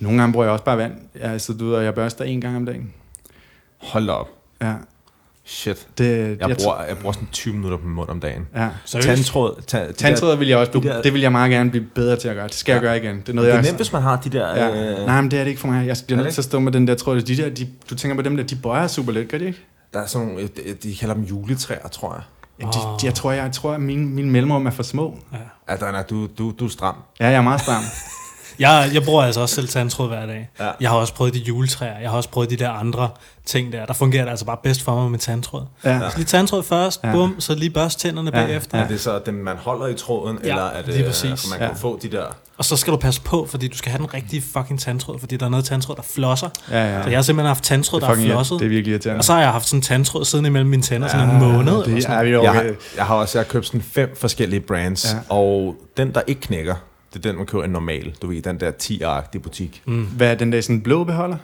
Nogle 0.00 0.18
gange 0.18 0.32
bruger 0.32 0.46
jeg 0.46 0.52
også 0.52 0.64
bare 0.64 0.78
vand. 0.78 0.92
Altså, 1.20 1.52
du 1.52 1.68
ved, 1.70 1.80
jeg 1.80 1.94
børster 1.94 2.24
en 2.24 2.40
gang 2.40 2.56
om 2.56 2.66
dagen. 2.66 2.92
Hold 3.78 4.08
op. 4.08 4.28
Ja, 4.62 4.72
Shit. 5.50 5.86
det, 5.98 6.36
Jeg 6.40 6.56
bruger, 6.56 6.82
jeg 6.88 6.98
bruger 6.98 7.12
sådan 7.12 7.28
20 7.32 7.54
minutter 7.54 7.78
på 7.78 7.84
min 7.84 7.94
mund 7.94 8.08
om 8.08 8.20
dagen. 8.20 8.46
Ja. 8.56 8.68
Seriøst? 8.84 9.08
Tandtråd. 9.08 9.62
Ta, 9.66 9.78
de 9.82 9.86
der- 9.86 9.92
Tandtråd 9.92 10.36
vil 10.36 10.48
jeg 10.48 10.58
også, 10.58 10.72
de 10.72 10.80
blive, 10.80 10.92
der- 10.94 11.02
det 11.02 11.12
vil 11.12 11.20
jeg 11.20 11.32
meget 11.32 11.50
gerne 11.50 11.70
blive 11.70 11.84
bedre 11.94 12.16
til 12.16 12.28
at 12.28 12.34
gøre. 12.34 12.46
Det 12.48 12.54
skal 12.54 12.72
jeg 12.72 12.82
Ja. 12.82 12.86
gøre 12.88 12.96
igen. 12.96 13.16
Det 13.20 13.28
er 13.28 13.32
noget, 13.32 13.46
Det 13.46 13.52
er 13.52 13.58
jeg... 13.58 13.64
nemt, 13.66 13.76
hvis 13.76 13.92
man 13.92 14.02
har 14.02 14.16
de 14.16 14.28
der... 14.30 14.48
Ja. 14.56 15.00
Øh, 15.00 15.06
Nej, 15.06 15.20
men 15.20 15.30
det 15.30 15.38
er 15.38 15.42
det 15.44 15.48
ikke 15.50 15.60
for 15.60 15.68
mig. 15.68 15.86
Jeg 15.86 15.96
bliver 16.06 16.22
nødt 16.22 16.34
til 16.34 16.40
at 16.40 16.44
stå 16.44 16.60
med 16.60 16.72
den 16.72 16.88
der 16.88 16.94
tråd. 16.94 17.20
De 17.20 17.36
der, 17.36 17.48
de, 17.50 17.68
du 17.90 17.94
tænker 17.94 18.16
på 18.16 18.22
dem 18.22 18.36
der, 18.36 18.44
de 18.44 18.56
bøjer 18.56 18.86
super 18.86 19.12
let, 19.12 19.28
gør 19.28 19.38
de 19.38 19.46
ikke? 19.46 19.58
Der 19.94 20.00
er 20.00 20.06
sådan 20.06 20.26
nogle, 20.28 20.42
øh, 20.42 20.48
de, 20.56 20.74
de 20.82 20.96
kalder 20.96 21.14
dem 21.14 21.24
juletræer, 21.24 21.88
tror 21.88 22.14
jeg. 22.14 22.22
De, 22.72 22.78
de, 23.00 23.06
jeg 23.06 23.14
tror, 23.14 23.32
jeg, 23.32 23.44
jeg 23.44 23.52
tror, 23.52 23.72
at 23.72 23.80
mine, 23.80 24.06
mine 24.06 24.30
mellemrum 24.30 24.66
er 24.66 24.70
for 24.70 24.82
små. 24.82 25.18
Ja. 25.32 25.38
Ja, 25.72 25.76
der 25.76 25.86
er, 25.86 26.02
du, 26.02 26.28
du, 26.38 26.52
du 26.58 26.64
er 26.64 26.68
stram. 26.68 26.94
Ja, 27.20 27.26
jeg 27.26 27.34
er 27.36 27.42
meget 27.42 27.60
stram. 27.60 27.82
Jeg, 28.58 28.90
jeg 28.94 29.02
bruger 29.02 29.22
altså 29.22 29.40
også 29.40 29.54
selv 29.54 29.68
tandtråd 29.68 30.08
hver 30.08 30.26
dag. 30.26 30.50
Ja. 30.60 30.70
Jeg 30.80 30.90
har 30.90 30.96
også 30.96 31.14
prøvet 31.14 31.34
de 31.34 31.38
juletræer. 31.38 31.98
Jeg 32.00 32.10
har 32.10 32.16
også 32.16 32.28
prøvet 32.28 32.50
de 32.50 32.56
der 32.56 32.70
andre 32.70 33.08
ting 33.46 33.72
der. 33.72 33.86
Der 33.86 33.92
fungerer 33.94 34.22
det 34.24 34.30
altså 34.30 34.44
bare 34.44 34.56
bedst 34.62 34.82
for 34.82 34.94
mig 35.00 35.10
med 35.10 35.18
tandtråd. 35.18 35.62
Ja. 35.84 36.00
Så 36.10 36.16
lige 36.16 36.26
tandtråd 36.26 36.62
først, 36.62 37.00
Ja. 37.04 37.12
bum, 37.12 37.36
så 37.38 37.54
lige 37.54 37.70
børst 37.70 38.00
tænderne 38.00 38.30
Ja. 38.34 38.44
bagefter. 38.46 38.78
Ja. 38.78 38.84
Er 38.84 38.88
det 38.88 39.00
så 39.00 39.20
dem, 39.26 39.34
man 39.34 39.56
holder 39.56 39.86
i 39.86 39.94
tråden, 39.94 40.38
Ja, 40.44 40.48
eller 40.48 40.62
er 40.64 40.82
det, 40.82 40.94
lige 40.94 41.06
præcis. 41.06 41.40
for 41.42 41.48
man 41.50 41.58
kan 41.58 41.68
Ja. 41.68 41.74
få 41.74 41.98
de 42.02 42.08
der... 42.10 42.24
Og 42.58 42.64
så 42.64 42.76
skal 42.76 42.92
du 42.92 42.96
passe 42.98 43.20
på, 43.20 43.46
fordi 43.50 43.68
du 43.68 43.76
skal 43.76 43.92
have 43.92 43.98
den 43.98 44.14
rigtige 44.14 44.42
fucking 44.52 44.80
tandtråd, 44.80 45.18
fordi 45.18 45.36
der 45.36 45.46
er 45.46 45.50
noget 45.50 45.64
tandtråd, 45.64 45.96
der 45.96 46.02
flosser. 46.02 46.48
Ja, 46.70 46.96
ja. 46.96 47.02
Så 47.02 47.08
jeg 47.08 47.18
har 47.18 47.22
simpelthen 47.22 47.46
haft 47.46 47.64
tandtråd, 47.64 48.00
der 48.00 48.08
er 48.08 48.14
flosset. 48.14 48.58
det 48.60 48.64
er 48.64 48.68
virkelig 48.68 48.92
irriterende. 48.92 49.20
Og 49.20 49.24
så 49.24 49.32
har 49.32 49.40
jeg 49.40 49.52
haft 49.52 49.66
sådan 49.66 49.78
en 49.78 49.82
tandtråd 49.82 50.24
siden 50.24 50.46
imellem 50.46 50.70
mine 50.70 50.82
tænder, 50.82 51.08
sådan 51.08 51.30
en 51.30 51.38
måned. 51.38 51.58
eller 51.72 51.84
Det 51.94 52.02
sådan 52.02 52.18
er 52.18 52.22
vi 52.24 52.30
Jeg 52.30 52.38
okay. 52.40 52.52
har, 52.52 52.62
jeg 52.96 53.04
har 53.04 53.14
også 53.14 53.38
jeg 53.38 53.44
har 53.46 53.52
købt 53.52 53.66
sådan 53.66 53.82
fem 53.82 54.16
forskellige 54.20 54.60
brands, 54.60 55.04
Ja. 55.12 55.16
ja. 55.16 55.22
og 55.36 55.74
den, 55.96 56.14
der 56.14 56.20
ikke 56.26 56.40
knækker, 56.40 56.74
det 57.14 57.26
er 57.26 57.30
den, 57.30 57.36
man 57.36 57.46
køber 57.46 57.64
en 57.64 57.70
normal. 57.70 58.14
Du 58.22 58.26
ved, 58.26 58.42
den 58.42 58.60
der 58.60 58.70
10-agtige 58.82 59.40
butik. 59.40 59.82
Mm. 59.86 60.04
Hvad 60.06 60.30
er 60.30 60.34
den 60.34 60.52
der 60.52 60.60
sådan 60.60 60.80
blå 60.80 61.04
beholder? 61.04 61.36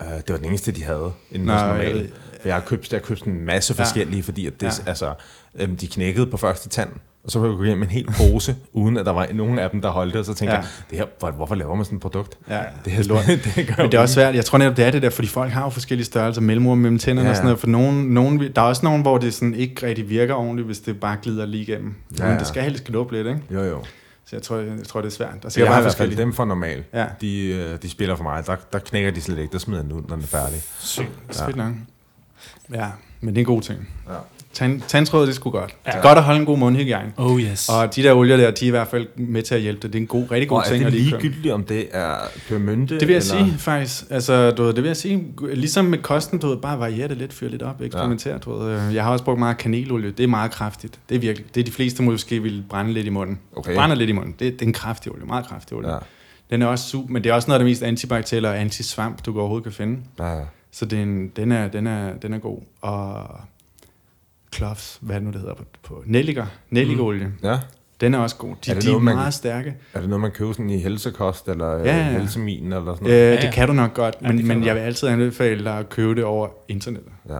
Uh, 0.00 0.06
det 0.16 0.24
var 0.30 0.36
den 0.36 0.46
eneste, 0.46 0.72
de 0.72 0.84
havde, 0.84 0.98
for 0.98 1.12
jeg 1.36 1.40
normal. 1.40 1.94
ved- 1.94 2.08
Jeg 2.44 2.54
har 2.54 2.60
købt, 2.60 2.92
jeg 2.92 3.00
har 3.00 3.06
købt 3.06 3.22
en 3.22 3.44
masse 3.44 3.74
Ja. 3.78 3.82
forskellige, 3.84 4.22
fordi 4.22 4.46
at 4.46 4.60
det, 4.60 4.66
Ja. 4.66 4.88
altså, 4.90 5.14
øhm, 5.60 5.76
de 5.76 5.86
knækkede 5.86 6.26
på 6.26 6.36
første 6.36 6.68
tand, 6.68 6.88
og 7.24 7.30
så 7.30 7.38
kunne 7.38 7.48
jeg 7.50 7.56
gå 7.58 7.64
hjem 7.64 7.78
med 7.78 7.86
en 7.86 7.92
hel 7.92 8.06
pose, 8.16 8.56
uden 8.72 8.96
at 8.96 9.06
der 9.06 9.12
var 9.12 9.28
nogen 9.34 9.58
af 9.58 9.70
dem, 9.70 9.80
der 9.82 9.88
holdt 9.90 10.12
det, 10.12 10.18
og 10.20 10.24
så 10.26 10.34
tænkte 10.34 10.54
Ja. 10.54 10.60
jeg, 10.60 10.68
det 10.90 10.98
her, 10.98 11.04
hvor- 11.18 11.30
hvorfor 11.30 11.54
laver 11.54 11.74
man 11.74 11.84
sådan 11.84 11.96
et 11.96 12.02
produkt? 12.02 12.38
Ja, 12.48 12.60
Det 12.84 12.92
er 12.98 13.02
lort. 13.02 13.26
det 13.56 13.66
gør 13.66 13.74
Men 13.82 13.86
det 13.92 13.94
er 13.94 14.02
også 14.02 14.14
svært. 14.14 14.34
Jeg 14.34 14.44
tror 14.44 14.58
netop, 14.58 14.76
det 14.76 14.84
er 14.84 14.90
det 14.90 15.02
der, 15.02 15.10
fordi 15.10 15.28
folk 15.28 15.52
har 15.52 15.62
jo 15.64 15.68
forskellige 15.70 16.04
størrelser, 16.06 16.40
mellemrum 16.42 16.78
mellem 16.78 16.98
tænderne 16.98 17.26
Ja, 17.28 17.30
og 17.30 17.36
sådan 17.36 17.46
noget. 17.46 17.60
For 17.60 17.66
nogen, 17.66 18.04
nogen, 18.04 18.40
der 18.56 18.62
er 18.62 18.66
også 18.66 18.84
nogen, 18.84 19.02
hvor 19.02 19.18
det 19.18 19.34
sådan 19.34 19.54
ikke 19.54 19.86
rigtig 19.86 20.08
virker 20.08 20.34
ordentligt, 20.34 20.66
hvis 20.66 20.80
det 20.80 21.00
bare 21.00 21.16
glider 21.22 21.46
lige 21.46 21.62
igennem. 21.62 21.94
Ja, 22.18 22.28
Men 22.28 22.38
det 22.38 22.46
skal 22.46 22.62
helst 22.62 22.84
glippe 22.84 23.14
lidt, 23.16 23.26
ikke? 23.26 23.40
Jo, 23.50 23.62
jo. 23.62 23.78
Så 24.32 24.36
jeg 24.36 24.42
tror, 24.42 24.56
jeg, 24.56 24.86
tror 24.86 25.00
det 25.00 25.08
er 25.08 25.12
svært. 25.12 25.42
Der 25.42 25.48
Så 25.48 25.52
skal 25.52 25.62
jeg 25.62 25.70
har 25.70 25.74
i 25.74 25.76
bare 25.76 25.82
hvert 25.82 25.94
fald 25.94 26.16
dem 26.16 26.32
for 26.32 26.44
normal. 26.44 26.84
Ja, 26.92 27.06
De, 27.20 27.46
øh, 27.46 27.82
de 27.82 27.90
spiller 27.90 28.16
for 28.16 28.22
mig. 28.22 28.46
Der, 28.46 28.56
der 28.72 28.78
knækker 28.78 29.10
de 29.10 29.20
slet 29.20 29.38
ikke. 29.38 29.52
Der 29.52 29.58
smider 29.58 29.82
den 29.82 29.92
ud, 29.92 30.02
når 30.02 30.16
den 30.16 30.22
er 30.22 30.26
færdig. 30.26 30.62
Sygt. 30.78 31.08
ja. 31.38 31.46
fedt 31.46 31.56
nok. 31.56 31.72
Ja, 32.72 32.90
men 33.20 33.28
det 33.34 33.40
er 33.40 33.42
en 33.42 33.46
god 33.46 33.62
ting. 33.62 33.88
Ja. 34.08 34.12
Tand, 34.52 34.80
tandtråd, 34.88 35.22
det 35.22 35.28
er 35.28 35.34
sgu 35.34 35.50
godt. 35.50 35.74
Ja. 35.86 35.96
Ja. 35.96 36.02
Godt 36.02 36.18
at 36.18 36.24
holde 36.24 36.40
en 36.40 36.46
god 36.46 36.58
mundhygiejne. 36.58 37.12
Oh 37.16 37.40
yes. 37.40 37.68
Og 37.68 37.96
de 37.96 38.02
der 38.02 38.12
olier 38.12 38.36
der, 38.36 38.50
de 38.50 38.64
er 38.64 38.68
i 38.68 38.70
hvert 38.70 38.88
fald 38.88 39.06
med 39.16 39.42
til 39.42 39.54
at 39.54 39.60
hjælpe 39.60 39.82
det. 39.82 39.92
Det 39.92 39.98
er 39.98 40.02
en 40.02 40.06
god, 40.06 40.30
rigtig 40.30 40.48
god 40.48 40.58
Og 40.58 40.64
er 40.64 40.68
ting. 40.68 40.80
det 40.80 40.86
at 40.86 40.92
lige 40.92 41.10
købe. 41.10 41.22
ligegyldigt, 41.22 41.54
om 41.54 41.64
det 41.64 41.88
er 41.92 42.14
pebermynte? 42.48 42.98
Det 43.00 43.08
vil 43.08 43.14
jeg 43.14 43.22
eller? 43.32 43.46
sige, 43.46 43.58
faktisk. 43.58 44.04
Altså, 44.10 44.50
du 44.50 44.62
ved, 44.62 44.72
det 44.74 44.82
vil 44.82 44.88
jeg 44.88 44.96
sige. 44.96 45.24
Ligesom 45.54 45.84
med 45.84 45.98
kosten, 45.98 46.38
du 46.38 46.48
ved, 46.48 46.56
bare 46.56 46.78
variere 46.78 47.08
det 47.08 47.16
lidt, 47.16 47.32
fyre 47.32 47.50
lidt 47.50 47.62
op, 47.62 47.80
eksperimentere. 47.80 48.38
Du 48.38 48.58
ved. 48.58 48.90
Jeg 48.90 49.04
har 49.04 49.12
også 49.12 49.24
brugt 49.24 49.38
meget 49.38 49.58
kanelolie. 49.58 50.10
Det 50.10 50.22
er 50.24 50.28
meget 50.28 50.50
kraftigt. 50.50 50.98
Det 51.08 51.14
er 51.14 51.18
virkelig. 51.18 51.54
Det 51.54 51.60
er 51.60 51.64
de 51.64 51.72
fleste 51.72 52.02
måske 52.02 52.42
vil 52.42 52.64
brænde 52.68 52.92
lidt 52.92 53.06
i 53.06 53.10
munden. 53.10 53.38
Okay. 53.56 53.74
Brænder 53.74 53.96
lidt 53.96 54.10
i 54.10 54.12
munden. 54.12 54.32
Det, 54.38 54.52
det 54.52 54.62
er 54.62 54.66
en 54.66 54.72
kraftig 54.72 55.12
olie. 55.12 55.26
Meget 55.26 55.46
kraftig 55.46 55.76
olie. 55.76 55.88
Ja. 55.88 55.94
Ja. 55.94 56.00
Den 56.50 56.62
er 56.62 56.66
også 56.66 56.88
super, 56.88 57.12
men 57.12 57.24
det 57.24 57.30
er 57.30 57.34
også 57.34 57.48
noget 57.48 57.60
af 57.60 57.64
det 57.64 57.70
mest 57.70 57.82
antibakterielle 57.82 58.48
og 58.48 58.60
antisvamp, 58.60 59.24
du 59.26 59.38
overhovedet 59.38 59.64
kan 59.64 59.72
finde. 59.72 59.98
Ja. 60.18 60.38
Så 60.72 60.84
det 60.84 60.98
er 60.98 61.02
en, 61.02 61.28
den, 61.36 61.52
er, 61.52 61.68
den, 61.68 61.86
er, 61.86 62.12
den 62.22 62.32
er 62.34 62.38
god. 62.38 62.58
Og 62.80 63.24
cloves, 64.54 64.98
hvad 65.00 65.16
er 65.16 65.20
nu, 65.20 65.30
det 65.30 65.40
hedder 65.40 65.54
på, 65.54 65.64
på 65.82 66.02
nelliker, 66.06 66.46
nellikeolie, 66.70 67.26
mm. 67.26 67.32
ja. 67.42 67.58
den 68.00 68.14
er 68.14 68.18
også 68.18 68.36
god. 68.36 68.54
De, 68.66 68.70
Er 68.70 68.74
det 68.74 68.82
de 68.82 68.88
er 68.88 68.90
noget, 68.92 69.04
man- 69.04 69.14
meget 69.16 69.34
stærke. 69.34 69.74
Er 69.94 70.00
det 70.00 70.08
noget, 70.08 70.20
man 70.20 70.30
køber 70.30 70.52
sådan 70.52 70.70
i 70.70 70.78
helsekost, 70.78 71.48
eller 71.48 71.70
Ja, 71.70 71.78
ja, 71.78 71.96
ja, 71.96 72.12
ja. 72.12 72.18
helsemin, 72.18 72.64
eller 72.72 72.94
sådan 72.94 73.06
Øh, 73.06 73.12
noget? 73.12 73.36
ja. 73.36 73.40
det 73.40 73.54
kan 73.54 73.68
du 73.68 73.74
nok 73.74 73.94
godt, 73.94 74.16
Ja, 74.22 74.28
men, 74.28 74.36
kan 74.38 74.46
men 74.48 74.64
jeg 74.64 74.74
vil 74.74 74.80
altid 74.80 75.08
anbefale 75.08 75.64
dig 75.64 75.78
at 75.78 75.88
købe 75.88 76.14
det 76.14 76.24
over 76.24 76.48
internettet. 76.68 77.12
Ja. 77.28 77.38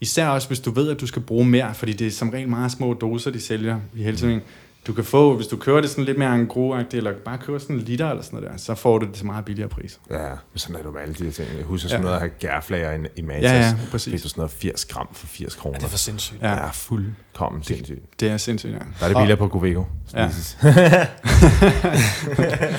Især 0.00 0.28
også, 0.28 0.48
hvis 0.48 0.60
du 0.60 0.70
ved, 0.70 0.90
at 0.90 1.00
du 1.00 1.06
skal 1.06 1.22
bruge 1.22 1.46
mere, 1.46 1.74
fordi 1.74 1.92
det 1.92 2.06
er 2.06 2.10
som 2.10 2.30
regel 2.30 2.48
meget 2.48 2.72
små 2.72 2.94
doser, 2.94 3.30
de 3.30 3.40
sælger 3.40 3.78
i 3.94 4.02
helsemin. 4.02 4.40
Du 4.86 4.92
kan 4.92 5.04
få, 5.04 5.36
hvis 5.36 5.46
du 5.46 5.56
kører 5.56 5.80
det 5.80 5.90
sådan 5.90 6.04
lidt 6.04 6.18
mere 6.18 6.28
angro 6.28 6.76
eller 6.92 7.12
bare 7.24 7.38
køber 7.38 7.58
sådan 7.58 7.76
en 7.76 7.82
liter 7.82 8.10
eller 8.10 8.22
sådan 8.22 8.36
noget 8.38 8.52
der, 8.52 8.58
så 8.58 8.74
får 8.74 8.98
du 8.98 9.06
det 9.06 9.14
til 9.14 9.26
meget 9.26 9.44
billigere 9.44 9.68
pris. 9.68 10.00
Ja, 10.10 10.28
men 10.28 10.36
sådan 10.54 10.76
er 10.76 10.82
det 10.82 10.92
med 10.92 11.00
alle 11.00 11.14
de 11.14 11.24
her 11.24 11.30
ting. 11.32 11.48
Jeg 11.56 11.64
husker 11.64 11.88
sådan 11.88 12.00
Ja. 12.00 12.04
noget 12.04 12.14
at 12.14 12.20
have 12.20 12.30
gærflager 12.38 12.92
i, 12.92 12.98
i 13.16 13.22
Matas. 13.22 13.42
Ja, 13.42 13.52
ja, 13.56 13.70
Fik 13.80 13.90
præcis. 13.90 14.22
du 14.22 14.28
sådan 14.28 14.40
noget 14.40 14.50
80 14.50 14.84
gram 14.84 15.08
for 15.12 15.26
80 15.26 15.54
kroner. 15.54 15.74
Ja, 15.74 15.78
det 15.78 15.84
er 15.86 15.90
for 15.90 15.98
sindssygt. 15.98 16.42
Ja. 16.42 16.48
Ja, 16.50 16.54
er 16.56 16.72
fuldkommen 16.72 17.62
sindssygt. 17.62 18.20
Det 18.20 18.30
er 18.30 18.36
sindssygt, 18.36 18.72
ja. 18.72 18.78
Der 18.78 19.04
er 19.04 19.08
det 19.08 19.16
billigere 19.16 19.36
på 19.38 19.48
Govego. 19.48 19.84
Ja. 20.14 20.30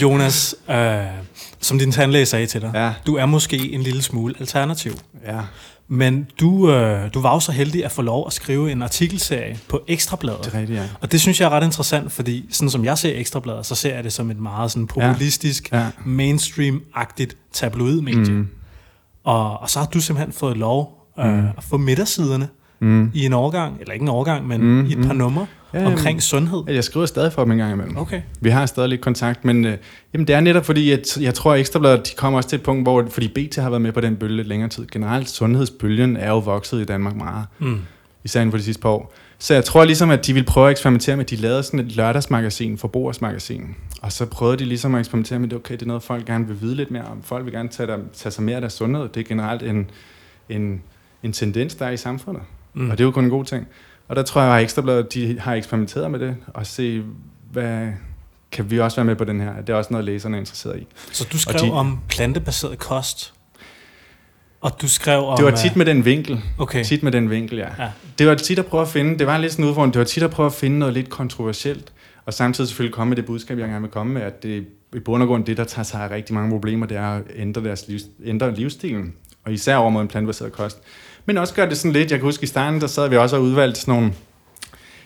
Jonas, 0.01 0.55
øh, 0.70 0.76
som 1.62 1.80
din 1.80 1.92
tandlæge 1.92 2.26
sagde 2.26 2.46
til 2.48 2.62
dig, 2.62 2.72
Ja, 2.74 2.94
du 3.08 3.16
er 3.16 3.26
måske 3.26 3.72
en 3.74 3.82
lille 3.82 4.02
smule 4.02 4.36
alternativ. 4.40 4.92
ja. 5.28 5.40
Men 5.90 6.28
du, 6.40 6.72
øh, 6.72 7.14
du 7.14 7.22
var 7.22 7.34
jo 7.34 7.40
så 7.40 7.52
heldig 7.52 7.86
at 7.86 7.92
få 7.92 8.02
lov 8.02 8.28
at 8.28 8.34
skrive 8.34 8.72
en 8.72 8.82
artikelserie 8.82 9.60
på 9.70 9.82
Ekstrabladet. 9.88 10.46
Det 10.46 10.54
er 10.54 10.60
rigtigt, 10.60 10.80
ja. 10.80 10.86
Og 11.02 11.12
det 11.12 11.22
synes 11.22 11.40
jeg 11.42 11.46
er 11.46 11.50
ret 11.50 11.64
interessant, 11.64 12.12
fordi 12.12 12.46
sådan 12.52 12.70
som 12.70 12.86
jeg 12.86 12.98
ser 12.98 13.20
Ekstrabladet, 13.20 13.66
så 13.66 13.76
ser 13.76 13.96
jeg 13.96 14.04
det 14.04 14.14
som 14.14 14.32
et 14.32 14.40
meget 14.40 14.72
sådan 14.72 14.88
populistisk, 14.88 15.72
Ja. 15.72 15.88
mainstream-agtigt 16.06 17.36
tabloidmedie. 17.54 18.34
Mm. 18.34 18.48
Og, 19.24 19.60
og 19.60 19.70
så 19.70 19.80
har 19.80 19.86
du 19.86 20.00
simpelthen 20.02 20.34
fået 20.34 20.58
lov 20.58 20.94
øh, 21.20 21.26
Mm. 21.26 21.46
at 21.58 21.64
få 21.64 21.78
midtersiderne 21.78 22.48
Mm. 22.80 23.11
i 23.13 23.25
en 23.25 23.34
overgang, 23.34 23.78
eller 23.80 23.93
ikke 23.93 24.03
en 24.03 24.09
overgang, 24.09 24.47
men 24.47 24.61
Mm, 24.61 24.86
i 24.86 24.91
et 24.91 24.97
par 25.05 25.13
mm. 25.13 25.19
numre 25.19 25.47
Ja, 25.73 25.78
ja, 25.78 25.84
jamen. 25.84 25.97
omkring 25.97 26.21
sundhed. 26.23 26.63
Jeg 26.67 26.84
skriver 26.84 27.05
stadig 27.05 27.34
for 27.34 27.41
dem 27.43 27.51
en 27.51 27.57
gang 27.57 27.73
imellem. 27.73 27.97
Okay. 27.97 28.21
Vi 28.41 28.49
har 28.49 28.65
stadig 28.65 28.89
lidt 28.89 29.01
kontakt, 29.01 29.45
men 29.45 29.65
øh, 29.65 29.78
jamen, 30.13 30.28
det 30.28 30.36
er 30.36 30.39
netop 30.41 30.65
fordi, 30.65 30.91
at 30.91 31.17
jeg 31.21 31.34
tror, 31.34 31.53
at 31.53 31.59
Ekstrabladet 31.59 32.07
de 32.07 32.11
kommer 32.17 32.38
også 32.38 32.49
til 32.49 32.57
et 32.57 32.63
punkt, 32.63 32.84
hvor, 32.86 33.05
fordi 33.09 33.28
BT 33.28 33.55
har 33.55 33.69
været 33.69 33.82
med 33.82 33.91
på 33.91 34.01
den 34.01 34.15
bølge 34.15 34.36
lidt 34.36 34.47
længere 34.47 34.69
tid. 34.69 34.88
Generelt, 34.91 35.30
sundhedsbølgen 35.30 36.17
er 36.17 36.30
jo 36.30 36.38
vokset 36.39 36.82
i 36.82 36.86
Danmark 36.86 37.15
meget, 37.15 37.45
Mm. 37.59 37.78
især 38.23 38.41
inden 38.41 38.51
for 38.51 38.57
de 38.57 38.63
sidste 38.63 38.82
par 38.82 38.89
år. 38.89 39.13
Så 39.39 39.53
jeg 39.53 39.63
tror 39.63 39.86
ligesom, 39.86 40.09
at 40.09 40.25
de 40.28 40.34
vil 40.34 40.43
prøve 40.43 40.67
at 40.67 40.71
eksperimentere 40.71 41.15
med, 41.15 41.25
at 41.25 41.30
de 41.30 41.36
lavede 41.36 41.63
sådan 41.63 41.80
et 41.80 41.95
lørdagsmagasin, 41.95 42.78
forbrugersmagasin. 42.78 43.75
Og 44.01 44.11
så 44.11 44.25
prøvede 44.25 44.57
de 44.57 44.65
ligesom 44.65 44.95
at 44.95 44.99
eksperimentere 44.99 45.39
med, 45.39 45.47
det 45.49 45.57
okay, 45.57 45.73
det 45.73 45.82
er 45.82 45.86
noget, 45.86 46.03
folk 46.03 46.25
gerne 46.25 46.47
vil 46.47 46.61
vide 46.61 46.75
lidt 46.75 46.91
mere 46.91 47.03
om. 47.03 47.21
Folk 47.23 47.45
vil 47.45 47.53
gerne 47.53 47.69
tage, 47.69 47.88
der, 47.88 47.97
tage 48.13 48.32
sig 48.32 48.43
mere 48.43 48.55
af 48.55 48.61
deres 48.61 48.73
sundhed. 48.73 49.09
Det 49.09 49.19
er 49.19 49.23
generelt 49.23 49.63
en, 49.63 49.89
en, 50.49 50.82
en 51.23 51.34
tendens, 51.34 51.75
der 51.75 51.86
er 51.86 51.89
i 51.91 51.97
samfundet. 51.97 52.43
Mm. 52.78 52.89
Og 52.89 52.97
det 52.97 53.03
er 53.03 53.05
jo 53.05 53.11
kun 53.11 53.23
en 53.23 53.30
god 53.30 53.45
ting. 53.45 53.67
Og 54.07 54.15
der 54.15 54.23
tror 54.23 54.41
jeg, 54.41 54.55
at 54.57 54.63
Ekstrabladet 54.63 55.13
de 55.13 55.39
har 55.39 55.53
eksperimenteret 55.53 56.11
med 56.11 56.19
det, 56.19 56.36
og 56.47 56.65
se, 56.65 57.03
hvad 57.51 57.88
kan 58.51 58.71
vi 58.71 58.80
også 58.80 58.97
være 58.97 59.05
med 59.05 59.15
på 59.15 59.23
den 59.23 59.41
her. 59.41 59.61
Det 59.61 59.69
er 59.69 59.73
også 59.78 59.88
noget, 59.91 60.05
læserne 60.05 60.38
er 60.38 60.39
interesseret 60.39 60.80
i. 60.80 60.88
Så 61.11 61.28
du 61.32 61.38
skrev 61.39 61.59
de- 61.59 61.71
om 61.71 61.99
plantebaseret 62.09 62.80
kost, 62.80 63.34
og 64.61 64.71
du 64.82 64.88
skrev 64.89 65.25
om... 65.25 65.38
Det 65.38 65.45
var 65.45 65.51
øh, 65.51 65.57
tit 65.57 65.75
med 65.75 65.86
den 65.86 66.05
vinkel. 66.05 66.41
Okay. 66.57 66.84
Tit 66.84 67.03
med 67.03 67.11
den 67.11 67.30
vinkel, 67.30 67.57
ja. 67.57 67.67
Ja. 67.84 67.89
Det 68.19 68.28
var 68.28 68.36
tit 68.36 68.59
at 68.59 68.65
prøve 68.65 68.82
at 68.82 68.88
finde, 68.88 69.19
det 69.19 69.28
var 69.28 69.38
lidt 69.38 69.51
sådan 69.51 69.65
en 69.65 69.69
udfordring, 69.69 69.93
det 69.93 69.99
var 69.99 70.05
tit 70.05 70.23
at 70.23 70.30
prøve 70.32 70.45
at 70.47 70.53
finde 70.53 70.80
noget 70.80 70.93
lidt 70.93 71.09
kontroversielt, 71.09 71.93
og 72.25 72.34
samtidig 72.34 72.67
selvfølgelig 72.67 72.93
komme 72.93 73.09
med 73.09 73.17
det 73.17 73.25
budskab, 73.25 73.57
jeg 73.59 73.67
gerne 73.67 73.82
vil 73.82 73.91
komme 73.91 74.13
med, 74.13 74.21
at 74.21 74.43
det 74.43 74.65
i 74.95 74.99
bund 74.99 75.23
og 75.23 75.28
grund 75.28 75.45
det, 75.45 75.57
der 75.57 75.63
tager 75.63 75.84
sig 75.84 76.01
af 76.01 76.09
rigtig 76.11 76.36
mange 76.36 76.49
problemer, 76.49 76.86
det 76.86 76.97
er 76.97 77.07
at 77.15 77.21
ændre, 77.36 77.63
deres 77.63 77.88
livs, 77.88 78.01
ændre 78.25 78.55
livsstilen. 78.55 79.13
og 79.45 79.53
især 79.53 79.75
over 79.75 79.89
mod 79.89 80.01
en 80.01 80.07
plantebaseret 80.07 80.51
kost. 80.51 80.80
Men 81.28 81.38
også 81.38 81.53
gør 81.53 81.65
det 81.65 81.78
sådan 81.78 81.91
lidt, 81.93 82.11
jeg 82.11 82.19
kan 82.19 82.25
huske 82.25 82.43
i 82.43 82.47
starten, 82.47 82.82
der 82.82 82.88
sad 82.88 83.09
vi 83.09 83.17
også 83.17 83.36
og 83.36 83.41
udvalgte 83.41 83.80
sådan 83.82 83.93
nogle, 83.93 84.11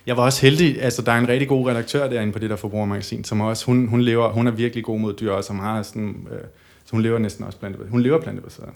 jeg 0.07 0.17
var 0.17 0.24
også 0.24 0.41
heldig, 0.41 0.84
altså 0.84 1.01
der 1.01 1.11
er 1.11 1.17
en 1.17 1.28
rigtig 1.28 1.47
god 1.47 1.69
redaktør 1.69 2.09
derinde 2.09 2.34
på 2.34 2.39
det 2.39 2.49
der 2.49 2.55
forbrugermagasin, 2.55 3.24
som 3.24 3.41
også, 3.41 3.65
hun, 3.65 3.88
hun 3.88 4.01
lever, 4.01 4.30
hun 4.30 4.47
er 4.47 4.51
virkelig 4.51 4.84
god 4.84 4.99
mod 4.99 5.13
dyr, 5.13 5.32
og 5.32 5.43
som 5.43 5.59
har 5.59 5.84
sådan, 5.84 6.15
øh, 6.32 6.38
så 6.86 6.91
hun 6.91 7.01
lever 7.01 7.19
næsten 7.19 7.45
også 7.45 7.57
plantebaseret. 7.59 7.91
Hun 7.91 8.01
lever 8.01 8.22
plantebaseret. 8.22 8.69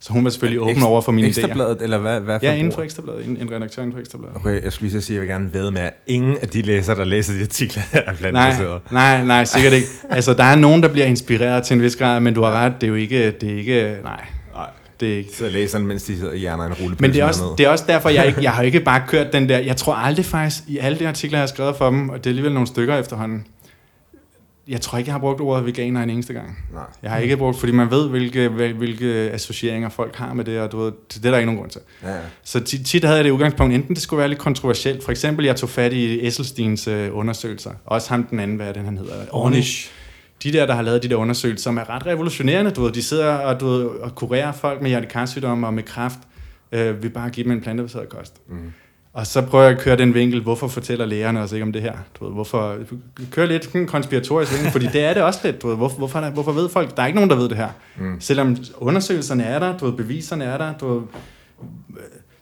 Så 0.00 0.12
hun 0.12 0.24
var 0.24 0.30
selvfølgelig 0.30 0.60
åben 0.60 0.82
over 0.82 1.00
for 1.00 1.12
mine 1.12 1.26
idéer. 1.26 1.30
Ekstrabladet, 1.30 1.82
eller 1.82 1.98
hvad, 1.98 2.20
hvad 2.20 2.38
for 2.40 2.46
Ja, 2.46 2.54
inden 2.54 2.72
for 2.72 2.82
Ekstrabladet, 2.82 3.26
en, 3.26 3.36
en 3.36 3.52
redaktør 3.52 3.82
inden 3.82 3.92
for 3.92 4.00
Ekstrabladet. 4.00 4.36
Okay, 4.36 4.62
jeg 4.64 4.72
skulle 4.72 4.90
lige 4.90 5.00
så 5.00 5.06
sige, 5.06 5.14
at 5.16 5.22
jeg 5.22 5.28
vil 5.28 5.34
gerne 5.34 5.54
ved 5.54 5.70
med, 5.70 5.80
at 5.80 5.92
ingen 6.06 6.36
af 6.42 6.48
de 6.48 6.62
læsere, 6.62 6.96
der 6.96 7.04
læser 7.04 7.32
de 7.32 7.40
artikler, 7.42 7.82
er 7.92 8.02
Nej, 8.06 8.14
plantebaseret. 8.14 8.80
nej, 8.92 9.24
nej, 9.24 9.44
sikkert 9.44 9.72
ikke. 9.72 9.86
Altså, 10.10 10.34
der 10.34 10.44
er 10.44 10.56
nogen, 10.56 10.82
der 10.82 10.88
bliver 10.88 11.06
inspireret 11.06 11.62
til 11.64 11.74
en 11.74 11.82
vis 11.82 11.96
grad, 11.96 12.20
men 12.20 12.34
du 12.34 12.42
har 12.42 12.52
ret, 12.52 12.72
det 12.80 12.82
er 12.82 12.88
jo 12.88 12.94
ikke, 12.94 13.30
det 13.30 13.52
er 13.52 13.56
ikke, 13.56 13.82
nej, 13.82 14.00
Nej. 14.02 14.26
Det 15.00 15.12
er 15.12 15.16
ikke. 15.18 15.36
Så 15.36 15.48
læser 15.48 15.78
den, 15.78 15.86
mens 15.86 16.02
de 16.02 16.16
sidder 16.16 16.32
i 16.32 16.38
hjerner 16.38 16.64
en 16.64 16.72
rullepølse 16.72 17.00
Men 17.02 17.12
det 17.12 17.20
er, 17.20 17.24
også, 17.24 17.42
det 17.58 17.66
er 17.66 17.70
også 17.70 17.84
derfor, 17.88 18.08
jeg, 18.08 18.26
ikke, 18.26 18.42
jeg 18.42 18.52
har 18.52 18.62
ikke 18.62 18.80
bare 18.80 19.02
kørt 19.08 19.32
den 19.32 19.48
der, 19.48 19.58
jeg 19.58 19.76
tror 19.76 19.94
aldrig 19.94 20.24
faktisk, 20.24 20.62
i 20.68 20.78
alle 20.78 20.98
de 20.98 21.08
artikler, 21.08 21.38
jeg 21.38 21.42
har 21.42 21.46
skrevet 21.46 21.76
for 21.76 21.90
dem, 21.90 22.08
og 22.08 22.18
det 22.18 22.26
er 22.26 22.30
alligevel 22.30 22.52
nogle 22.52 22.66
stykker 22.66 22.96
efterhånden, 22.98 23.46
jeg 24.68 24.80
tror 24.80 24.98
ikke, 24.98 25.08
jeg 25.08 25.14
har 25.14 25.18
brugt 25.20 25.40
ordet 25.40 25.66
veganer 25.66 26.02
en 26.02 26.10
eneste 26.10 26.32
gang. 26.32 26.58
Nej. 26.74 26.82
Jeg 27.02 27.10
har 27.10 27.18
ikke 27.18 27.36
brugt, 27.36 27.58
fordi 27.58 27.72
man 27.72 27.90
ved, 27.90 28.08
hvilke, 28.08 28.48
hvil- 28.48 28.72
hvilke 28.76 29.06
associeringer 29.06 29.88
folk 29.88 30.16
har 30.16 30.34
med 30.34 30.44
det, 30.44 30.60
og 30.60 30.72
du 30.72 30.78
ved, 30.78 30.92
det 31.14 31.26
er 31.26 31.30
der 31.30 31.38
ikke 31.38 31.46
nogen 31.46 31.58
grund 31.60 31.70
til. 31.70 31.80
Ja, 32.02 32.10
ja. 32.14 32.20
Så 32.44 32.60
tit, 32.60 32.86
tit 32.86 33.04
havde 33.04 33.16
jeg 33.16 33.24
det 33.24 33.30
udgangspunkt, 33.30 33.74
enten 33.74 33.94
det 33.94 34.02
skulle 34.02 34.18
være 34.18 34.28
lidt 34.28 34.38
kontroversielt. 34.38 35.04
For 35.04 35.10
eksempel, 35.10 35.44
jeg 35.44 35.56
tog 35.56 35.68
fat 35.68 35.92
i 35.92 36.26
Esselstens 36.26 36.88
øh, 36.88 37.08
undersøgelser. 37.16 37.70
Også 37.86 38.08
ham 38.08 38.24
den 38.24 38.40
anden, 38.40 38.56
hvad 38.56 38.66
er 38.68 38.72
det, 38.72 38.82
han 38.84 38.98
hedder? 38.98 39.12
Ornish. 39.30 39.90
De 40.42 40.52
der, 40.52 40.66
der 40.66 40.74
har 40.74 40.82
lavet 40.82 41.02
de 41.02 41.08
der 41.08 41.16
undersøgelser, 41.16 41.62
som 41.62 41.78
er 41.78 41.90
ret 41.90 42.06
revolutionerende. 42.06 42.70
Du 42.70 42.82
ved, 42.82 42.92
de 42.92 43.02
sidder 43.02 43.32
og, 43.34 43.60
du 43.60 43.66
ved, 43.68 43.84
og 43.86 44.14
kurerer 44.14 44.52
folk 44.52 44.82
med 44.82 44.88
hjertekarsygdomme 44.90 45.66
og 45.66 45.74
med 45.74 45.82
kræft, 45.82 46.18
øh, 46.72 47.02
ved 47.02 47.10
bare 47.10 47.30
give 47.30 47.44
dem 47.44 47.52
en 47.52 47.60
plantebaseret 47.60 48.08
kost. 48.08 48.36
Mm. 48.48 48.56
Og 49.12 49.26
så 49.26 49.42
prøver 49.42 49.64
jeg 49.64 49.72
at 49.76 49.80
køre 49.80 49.96
den 49.96 50.14
vinkel, 50.14 50.42
hvorfor 50.42 50.68
fortæller 50.68 51.06
lægerne 51.06 51.40
os 51.40 51.52
ikke 51.52 51.62
om 51.62 51.72
det 51.72 51.82
her? 51.82 51.92
Du 52.20 52.24
ved, 52.24 52.32
hvorfor 52.32 52.76
køre 53.30 53.46
lidt 53.46 53.86
konspiratorisk 53.86 54.52
vinkel, 54.52 54.70
fordi 54.72 54.86
det 54.86 55.04
er 55.04 55.14
det 55.14 55.22
også 55.22 55.40
lidt. 55.44 55.62
Du 55.62 55.68
ved, 55.68 55.76
hvorfor, 55.76 55.96
hvorfor, 55.98 56.18
er 56.18 56.24
der- 56.24 56.30
hvorfor 56.30 56.52
ved 56.52 56.68
folk, 56.68 56.96
der 56.96 57.02
er 57.02 57.06
ikke 57.06 57.14
nogen, 57.16 57.30
der 57.30 57.36
ved 57.36 57.48
det 57.48 57.56
her. 57.56 57.68
Mm. 57.98 58.20
Selvom 58.20 58.56
undersøgelserne 58.78 59.44
er 59.44 59.58
der, 59.58 59.78
du 59.78 59.84
ved, 59.86 59.92
beviserne 59.92 60.44
er 60.44 60.58
der, 60.58 60.72
du 60.80 60.94
ved, 60.94 61.02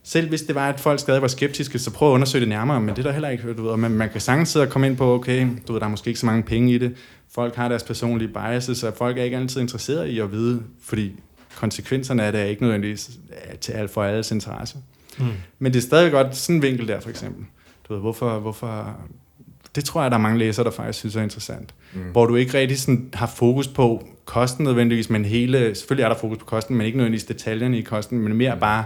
selv 0.04 0.28
hvis 0.28 0.42
det 0.42 0.54
var, 0.54 0.68
at 0.68 0.80
folk 0.80 1.00
stadig 1.00 1.22
var 1.22 1.28
skeptiske, 1.28 1.78
så 1.78 1.90
prøv 1.90 2.08
at 2.08 2.14
undersøge 2.14 2.40
det 2.40 2.48
nærmere, 2.48 2.80
men 2.80 2.88
det 2.88 2.98
er 2.98 3.02
der 3.02 3.12
heller 3.12 3.28
ikke, 3.28 3.52
du 3.54 3.62
ved, 3.68 3.76
man, 3.76 3.90
man 3.90 4.08
kan 4.08 4.20
sagtens 4.20 4.48
sidde 4.48 4.66
og 4.66 4.70
komme 4.70 4.86
ind 4.86 4.96
på, 4.96 5.14
okay, 5.14 5.46
du 5.68 5.72
ved, 5.72 5.80
der 5.80 5.86
er 5.86 5.90
måske 5.90 6.08
ikke 6.08 6.20
så 6.20 6.26
mange 6.26 6.42
penge 6.42 6.72
i 6.74 6.78
det, 6.78 6.94
folk 7.38 7.54
har 7.54 7.68
deres 7.68 7.82
personlige 7.82 8.28
biases, 8.28 8.82
og 8.82 8.94
folk 8.94 9.18
er 9.18 9.22
ikke 9.22 9.36
altid 9.36 9.60
interesseret 9.60 10.06
i 10.06 10.18
at 10.18 10.32
vide, 10.32 10.62
fordi 10.82 11.12
konsekvenserne 11.56 12.22
af 12.22 12.32
det 12.32 12.40
er 12.40 12.44
ikke 12.44 12.62
nødvendigvis 12.62 13.10
til 13.60 13.72
alt 13.72 13.90
for 13.90 14.02
alles 14.02 14.30
interesse. 14.30 14.78
Mm. 15.18 15.24
Men 15.58 15.72
det 15.72 15.78
er 15.78 15.82
stadig 15.82 16.12
godt 16.12 16.36
sådan 16.36 16.56
en 16.56 16.62
vinkel 16.62 16.88
der, 16.88 17.00
for 17.00 17.10
eksempel. 17.10 17.44
Du 17.88 17.92
ved, 17.92 18.00
hvorfor, 18.00 18.38
hvorfor... 18.38 19.00
Det 19.74 19.84
tror 19.84 20.02
jeg, 20.02 20.10
der 20.10 20.16
er 20.16 20.20
mange 20.20 20.38
læsere, 20.38 20.64
der 20.64 20.70
faktisk 20.70 20.98
synes 20.98 21.16
er 21.16 21.22
interessant. 21.22 21.74
Mm. 21.94 22.00
Hvor 22.00 22.26
du 22.26 22.36
ikke 22.36 22.58
rigtig 22.58 22.78
sådan 22.80 23.10
har 23.14 23.26
fokus 23.26 23.68
på 23.68 24.08
kosten 24.24 24.64
nødvendigvis, 24.64 25.10
men 25.10 25.24
hele... 25.24 25.74
Selvfølgelig 25.74 26.04
er 26.04 26.08
der 26.08 26.16
fokus 26.16 26.38
på 26.38 26.44
kosten, 26.44 26.76
men 26.76 26.86
ikke 26.86 26.98
nødvendigvis 26.98 27.24
detaljerne 27.24 27.78
i 27.78 27.82
kosten, 27.82 28.18
men 28.18 28.36
mere 28.36 28.56
bare, 28.60 28.84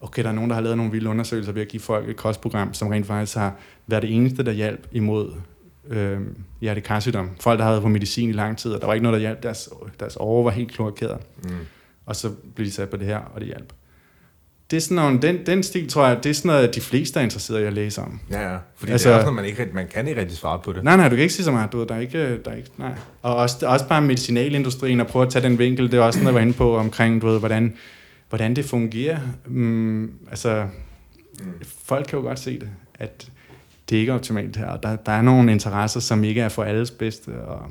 okay, 0.00 0.22
der 0.22 0.28
er 0.28 0.34
nogen, 0.34 0.50
der 0.50 0.54
har 0.54 0.62
lavet 0.62 0.76
nogle 0.76 0.92
vilde 0.92 1.10
undersøgelser 1.10 1.52
ved 1.52 1.62
at 1.62 1.68
give 1.68 1.80
folk 1.80 2.08
et 2.08 2.16
kostprogram, 2.16 2.74
som 2.74 2.88
rent 2.88 3.06
faktisk 3.06 3.36
har 3.36 3.56
været 3.86 4.02
det 4.02 4.14
eneste, 4.14 4.42
der 4.42 4.52
hjalp 4.52 4.86
imod 4.92 5.32
øh, 5.90 6.20
hjertekarsygdom. 6.60 7.30
Folk, 7.40 7.58
der 7.58 7.64
havde 7.64 7.72
været 7.72 7.82
på 7.82 7.88
medicin 7.88 8.28
i 8.28 8.32
lang 8.32 8.58
tid, 8.58 8.72
og 8.72 8.80
der 8.80 8.86
var 8.86 8.94
ikke 8.94 9.02
noget, 9.02 9.14
der 9.14 9.20
hjalp. 9.20 9.42
Deres, 9.42 9.68
deres 10.00 10.16
åre 10.20 10.44
var 10.44 10.50
helt 10.50 10.72
kloakeret. 10.72 11.18
Mm. 11.44 11.50
Og 12.06 12.16
så 12.16 12.30
blev 12.54 12.66
de 12.66 12.72
sat 12.72 12.88
på 12.88 12.96
det 12.96 13.06
her, 13.06 13.18
og 13.18 13.40
det 13.40 13.46
hjalp. 13.46 13.72
Det 14.70 14.76
er 14.76 14.80
sådan 14.80 14.94
nogle, 14.94 15.22
den, 15.22 15.46
den 15.46 15.62
stil, 15.62 15.88
tror 15.88 16.06
jeg, 16.06 16.24
det 16.24 16.30
er 16.30 16.34
sådan 16.34 16.48
noget, 16.48 16.74
de 16.74 16.80
fleste 16.80 17.20
er 17.20 17.24
interesseret 17.24 17.60
i 17.60 17.64
at 17.64 17.72
læse 17.72 18.00
om. 18.02 18.20
Ja, 18.30 18.52
ja. 18.52 18.58
Fordi 18.76 18.92
Altså- 18.92 19.08
det 19.08 19.14
er 19.14 19.18
også 19.18 19.24
noget, 19.30 19.36
man, 19.36 19.44
ikke, 19.44 19.68
man 19.74 19.88
kan 19.88 20.08
ikke 20.08 20.20
rigtig 20.20 20.36
svare 20.38 20.58
på 20.64 20.72
det. 20.72 20.84
Nej, 20.84 20.96
nej, 20.96 21.08
du 21.08 21.14
kan 21.14 21.22
ikke 21.22 21.34
sige 21.34 21.44
så 21.44 21.52
meget. 21.52 21.72
Du, 21.72 21.78
ved, 21.78 21.86
der 21.86 21.94
er 21.94 22.00
ikke, 22.00 22.38
der 22.44 22.50
er 22.50 22.54
ikke, 22.56 22.70
nej. 22.76 22.92
Og 23.22 23.36
også, 23.36 23.66
også 23.66 23.88
bare 23.88 24.02
medicinalindustrien, 24.02 25.00
og 25.00 25.06
prøve 25.06 25.26
at 25.26 25.32
tage 25.32 25.42
den 25.48 25.58
vinkel, 25.58 25.90
det 25.92 25.98
er 25.98 26.02
også 26.02 26.18
noget, 26.18 26.26
jeg 26.26 26.34
var 26.34 26.40
inde 26.40 26.52
på 26.52 26.76
omkring, 26.76 27.22
du 27.22 27.26
ved, 27.26 27.38
hvordan, 27.38 27.74
hvordan 28.28 28.56
det 28.56 28.64
fungerer. 28.64 29.18
Mm, 29.46 30.12
altså, 30.30 30.66
folk 31.84 32.06
kan 32.06 32.18
jo 32.18 32.24
godt 32.24 32.38
se 32.38 32.60
det, 32.60 32.68
at 32.94 33.28
det 33.90 33.96
ikke 33.96 34.10
er 34.10 34.14
optimalt 34.14 34.56
her. 34.56 34.66
Og 34.66 34.82
der, 34.82 34.96
der 34.96 35.12
er 35.12 35.22
nogle 35.22 35.52
interesser, 35.52 36.00
som 36.00 36.24
ikke 36.24 36.40
er 36.40 36.48
for 36.48 36.64
alles 36.64 36.90
bedste. 36.90 37.28
Og, 37.28 37.70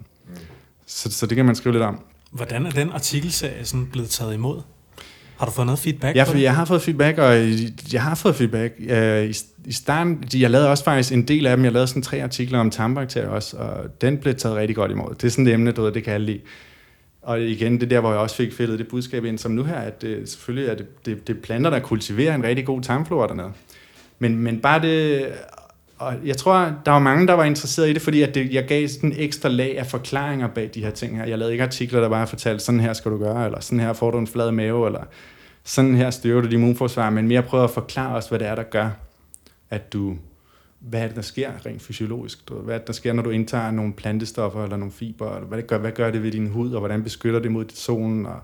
så, 0.85 1.11
så 1.11 1.25
det 1.25 1.35
kan 1.35 1.45
man 1.45 1.55
skrive 1.55 1.73
lidt 1.73 1.83
om. 1.83 1.99
Hvordan 2.31 2.65
er 2.65 2.71
den 2.71 2.89
artikelserie 2.91 3.65
sådan 3.65 3.87
blevet 3.91 4.09
taget 4.09 4.33
imod? 4.33 4.61
Har 5.37 5.45
du 5.45 5.51
fået 5.51 5.65
noget 5.65 5.79
feedback 5.79 6.15
Ja, 6.15 6.23
for 6.23 6.37
jeg 6.37 6.55
har 6.55 6.65
fået 6.65 6.81
feedback, 6.81 7.17
og 7.17 7.35
jeg 7.93 8.03
har 8.03 8.15
fået 8.15 8.35
feedback. 8.35 8.73
Øh, 8.79 9.25
I, 9.29 9.33
I 9.65 9.71
starten, 9.71 10.23
jeg 10.35 10.49
lavede 10.49 10.69
også 10.69 10.83
faktisk 10.83 11.13
en 11.13 11.27
del 11.27 11.47
af 11.47 11.57
dem, 11.57 11.63
jeg 11.63 11.73
lavede 11.73 11.87
sådan 11.87 12.01
tre 12.01 12.23
artikler 12.23 12.59
om 12.59 12.69
tarmbakterier 12.69 13.29
også, 13.29 13.57
og 13.57 14.01
den 14.01 14.17
blev 14.17 14.35
taget 14.35 14.55
rigtig 14.55 14.75
godt 14.75 14.91
imod. 14.91 15.15
Det 15.15 15.23
er 15.23 15.29
sådan 15.29 15.47
et 15.47 15.53
emne, 15.53 15.71
du 15.71 15.81
ved, 15.81 15.91
det 15.91 16.03
kan 16.03 16.13
jeg 16.13 16.21
lide. 16.21 16.39
Og 17.21 17.41
igen, 17.41 17.73
det 17.73 17.83
er 17.83 17.87
der, 17.87 17.99
hvor 17.99 18.11
jeg 18.11 18.19
også 18.19 18.35
fik 18.35 18.53
fældet 18.53 18.79
det 18.79 18.87
budskab 18.87 19.25
ind, 19.25 19.37
som 19.37 19.51
nu 19.51 19.63
her, 19.63 19.75
at 19.75 20.01
det, 20.01 20.29
selvfølgelig 20.29 20.69
er 20.69 20.75
det, 20.75 21.05
det, 21.05 21.27
det 21.27 21.37
er 21.37 21.41
planter, 21.41 21.69
der 21.69 21.79
kultiverer 21.79 22.35
en 22.35 22.43
rigtig 22.43 22.65
god 22.65 22.81
tarmflora 22.81 23.27
dernede. 23.27 23.51
Men, 24.19 24.35
men 24.35 24.59
bare 24.59 24.81
det... 24.81 25.25
Og 25.97 26.15
jeg 26.25 26.37
tror, 26.37 26.73
der 26.85 26.91
var 26.91 26.99
mange, 26.99 27.27
der 27.27 27.33
var 27.33 27.43
interesseret 27.43 27.89
i 27.89 27.93
det, 27.93 28.01
fordi 28.01 28.21
at 28.21 28.35
det, 28.35 28.53
jeg 28.53 28.65
gav 28.65 28.87
sådan 28.87 29.11
en 29.11 29.19
ekstra 29.19 29.49
lag 29.49 29.79
af 29.79 29.85
forklaringer 29.85 30.47
bag 30.47 30.69
de 30.73 30.83
her 30.83 30.91
ting 30.91 31.17
her. 31.17 31.25
Jeg 31.25 31.37
lavede 31.37 31.53
ikke 31.53 31.63
artikler, 31.63 32.01
der 32.01 32.09
bare 32.09 32.27
fortalte, 32.27 32.63
sådan 32.63 32.79
her 32.79 32.93
skal 32.93 33.11
du 33.11 33.17
gøre, 33.17 33.45
eller 33.45 33.59
sådan 33.59 33.79
her 33.79 33.93
får 33.93 34.11
du 34.11 34.17
en 34.17 34.27
flad 34.27 34.51
mave, 34.51 34.85
eller 34.87 35.03
sådan 35.63 35.95
her 35.95 36.09
styrker 36.09 36.41
du 36.41 36.47
dit 36.47 36.53
immunforsvar, 36.53 37.09
men 37.09 37.27
mere 37.27 37.41
prøve 37.41 37.63
at 37.63 37.69
forklare 37.69 38.15
os, 38.15 38.27
hvad 38.27 38.39
det 38.39 38.47
er, 38.47 38.55
der 38.55 38.63
gør, 38.63 38.89
at 39.69 39.93
du, 39.93 40.15
hvad 40.79 41.01
er 41.01 41.07
det, 41.07 41.15
der 41.15 41.21
sker 41.21 41.51
rent 41.65 41.81
fysiologisk? 41.81 42.49
Du, 42.49 42.55
ved, 42.55 42.63
hvad 42.63 42.75
er 42.75 42.79
det, 42.79 42.87
der 42.87 42.93
sker, 42.93 43.13
når 43.13 43.23
du 43.23 43.29
indtager 43.29 43.71
nogle 43.71 43.93
plantestoffer 43.93 44.63
eller 44.63 44.77
nogle 44.77 44.91
fiber? 44.91 45.35
Eller 45.35 45.47
hvad, 45.47 45.57
det 45.57 45.67
gør, 45.67 45.77
hvad 45.77 45.91
gør 45.91 46.11
det 46.11 46.23
ved 46.23 46.31
din 46.31 46.47
hud, 46.47 46.71
og 46.73 46.79
hvordan 46.79 47.03
beskytter 47.03 47.39
det 47.39 47.51
mod 47.51 47.65
solen? 47.73 48.25
Og 48.25 48.39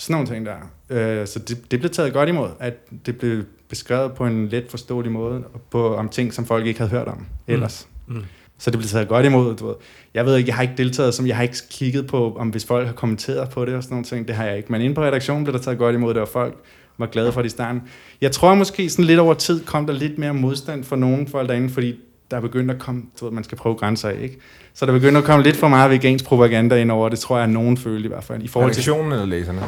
sådan 0.00 0.14
nogle 0.14 0.28
ting 0.28 0.46
der. 0.46 0.56
Øh, 0.90 1.26
så 1.26 1.38
det, 1.38 1.70
det 1.70 1.80
blev 1.80 1.90
taget 1.90 2.12
godt 2.12 2.28
imod, 2.28 2.48
at 2.60 2.74
det 3.06 3.18
blev 3.18 3.42
beskrevet 3.68 4.12
på 4.12 4.26
en 4.26 4.48
let 4.48 4.64
forståelig 4.68 5.12
måde, 5.12 5.42
og 5.54 5.60
på, 5.70 5.96
om 5.96 6.08
ting, 6.08 6.34
som 6.34 6.46
folk 6.46 6.66
ikke 6.66 6.80
havde 6.80 6.90
hørt 6.90 7.08
om 7.08 7.26
ellers. 7.48 7.88
Mm. 8.08 8.24
Så 8.58 8.70
det 8.70 8.78
blev 8.78 8.88
taget 8.88 9.08
godt 9.08 9.26
imod. 9.26 9.56
Du 9.56 9.66
ved. 9.66 9.74
Jeg 10.14 10.26
ved 10.26 10.36
ikke, 10.36 10.48
jeg 10.48 10.56
har 10.56 10.62
ikke 10.62 10.74
deltaget, 10.76 11.14
som 11.14 11.26
jeg 11.26 11.36
har 11.36 11.42
ikke 11.42 11.56
kigget 11.70 12.06
på, 12.06 12.36
om 12.38 12.48
hvis 12.48 12.64
folk 12.64 12.86
har 12.86 12.94
kommenteret 12.94 13.50
på 13.50 13.64
det 13.64 13.74
og 13.74 13.82
sådan 13.82 13.94
nogle 13.94 14.04
ting. 14.04 14.28
Det 14.28 14.36
har 14.36 14.44
jeg 14.44 14.56
ikke. 14.56 14.72
Men 14.72 14.80
inde 14.80 14.94
på 14.94 15.02
redaktionen 15.02 15.44
blev 15.44 15.52
der 15.52 15.62
taget 15.62 15.78
godt 15.78 15.94
imod 15.94 16.14
det, 16.14 16.22
og 16.22 16.28
folk 16.28 16.56
var 16.98 17.06
glade 17.06 17.32
for 17.32 17.42
det 17.42 17.48
i 17.48 17.50
starten. 17.50 17.82
Jeg 18.20 18.32
tror 18.32 18.54
måske 18.54 18.90
sådan 18.90 19.04
lidt 19.04 19.20
over 19.20 19.34
tid 19.34 19.64
kom 19.64 19.86
der 19.86 19.94
lidt 19.94 20.18
mere 20.18 20.34
modstand 20.34 20.84
for 20.84 20.96
nogle 20.96 21.26
folk 21.28 21.48
derinde, 21.48 21.70
fordi 21.70 21.94
der 22.30 22.36
er 22.36 22.40
begyndt 22.40 22.70
at 22.70 22.78
komme, 22.78 23.02
du 23.20 23.24
ved, 23.24 23.32
man 23.32 23.44
skal 23.44 23.58
prøve 23.58 23.74
grænser 23.74 24.08
af, 24.08 24.16
ikke? 24.22 24.38
Så 24.74 24.86
der 24.86 24.92
er 24.92 24.96
begyndt 24.96 25.18
at 25.18 25.24
komme 25.24 25.44
lidt 25.44 25.56
for 25.56 25.68
meget 25.68 25.90
vegansk 25.90 26.24
propaganda 26.24 26.76
ind 26.76 26.90
over, 26.90 27.08
det 27.08 27.18
tror 27.18 27.36
jeg, 27.36 27.44
at 27.44 27.50
nogen 27.50 27.76
følte 27.76 28.04
i 28.04 28.08
hvert 28.08 28.24
fald. 28.24 28.42
I 28.42 28.48
forhold 28.48 28.72
til 28.72 28.82
Redaktionen 28.82 29.12
eller 29.12 29.26
læserne? 29.26 29.60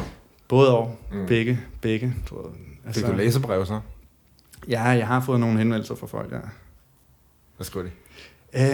Både 0.47 0.77
og, 0.77 0.99
Mm. 1.11 1.25
begge, 1.27 1.59
begge. 1.81 2.13
Du 2.29 2.35
ved. 2.35 2.51
Fik 2.93 3.05
du 3.05 3.11
læserbrev 3.11 3.65
så? 3.65 3.79
Ja, 4.69 4.83
jeg 4.83 5.07
har 5.07 5.21
fået 5.21 5.39
nogle 5.39 5.57
henvendelser 5.57 5.95
fra 5.95 6.07
folk, 6.07 6.31
ja. 6.31 6.37
Hvad 7.57 7.65
skulle 7.65 7.89
de? 7.89 7.93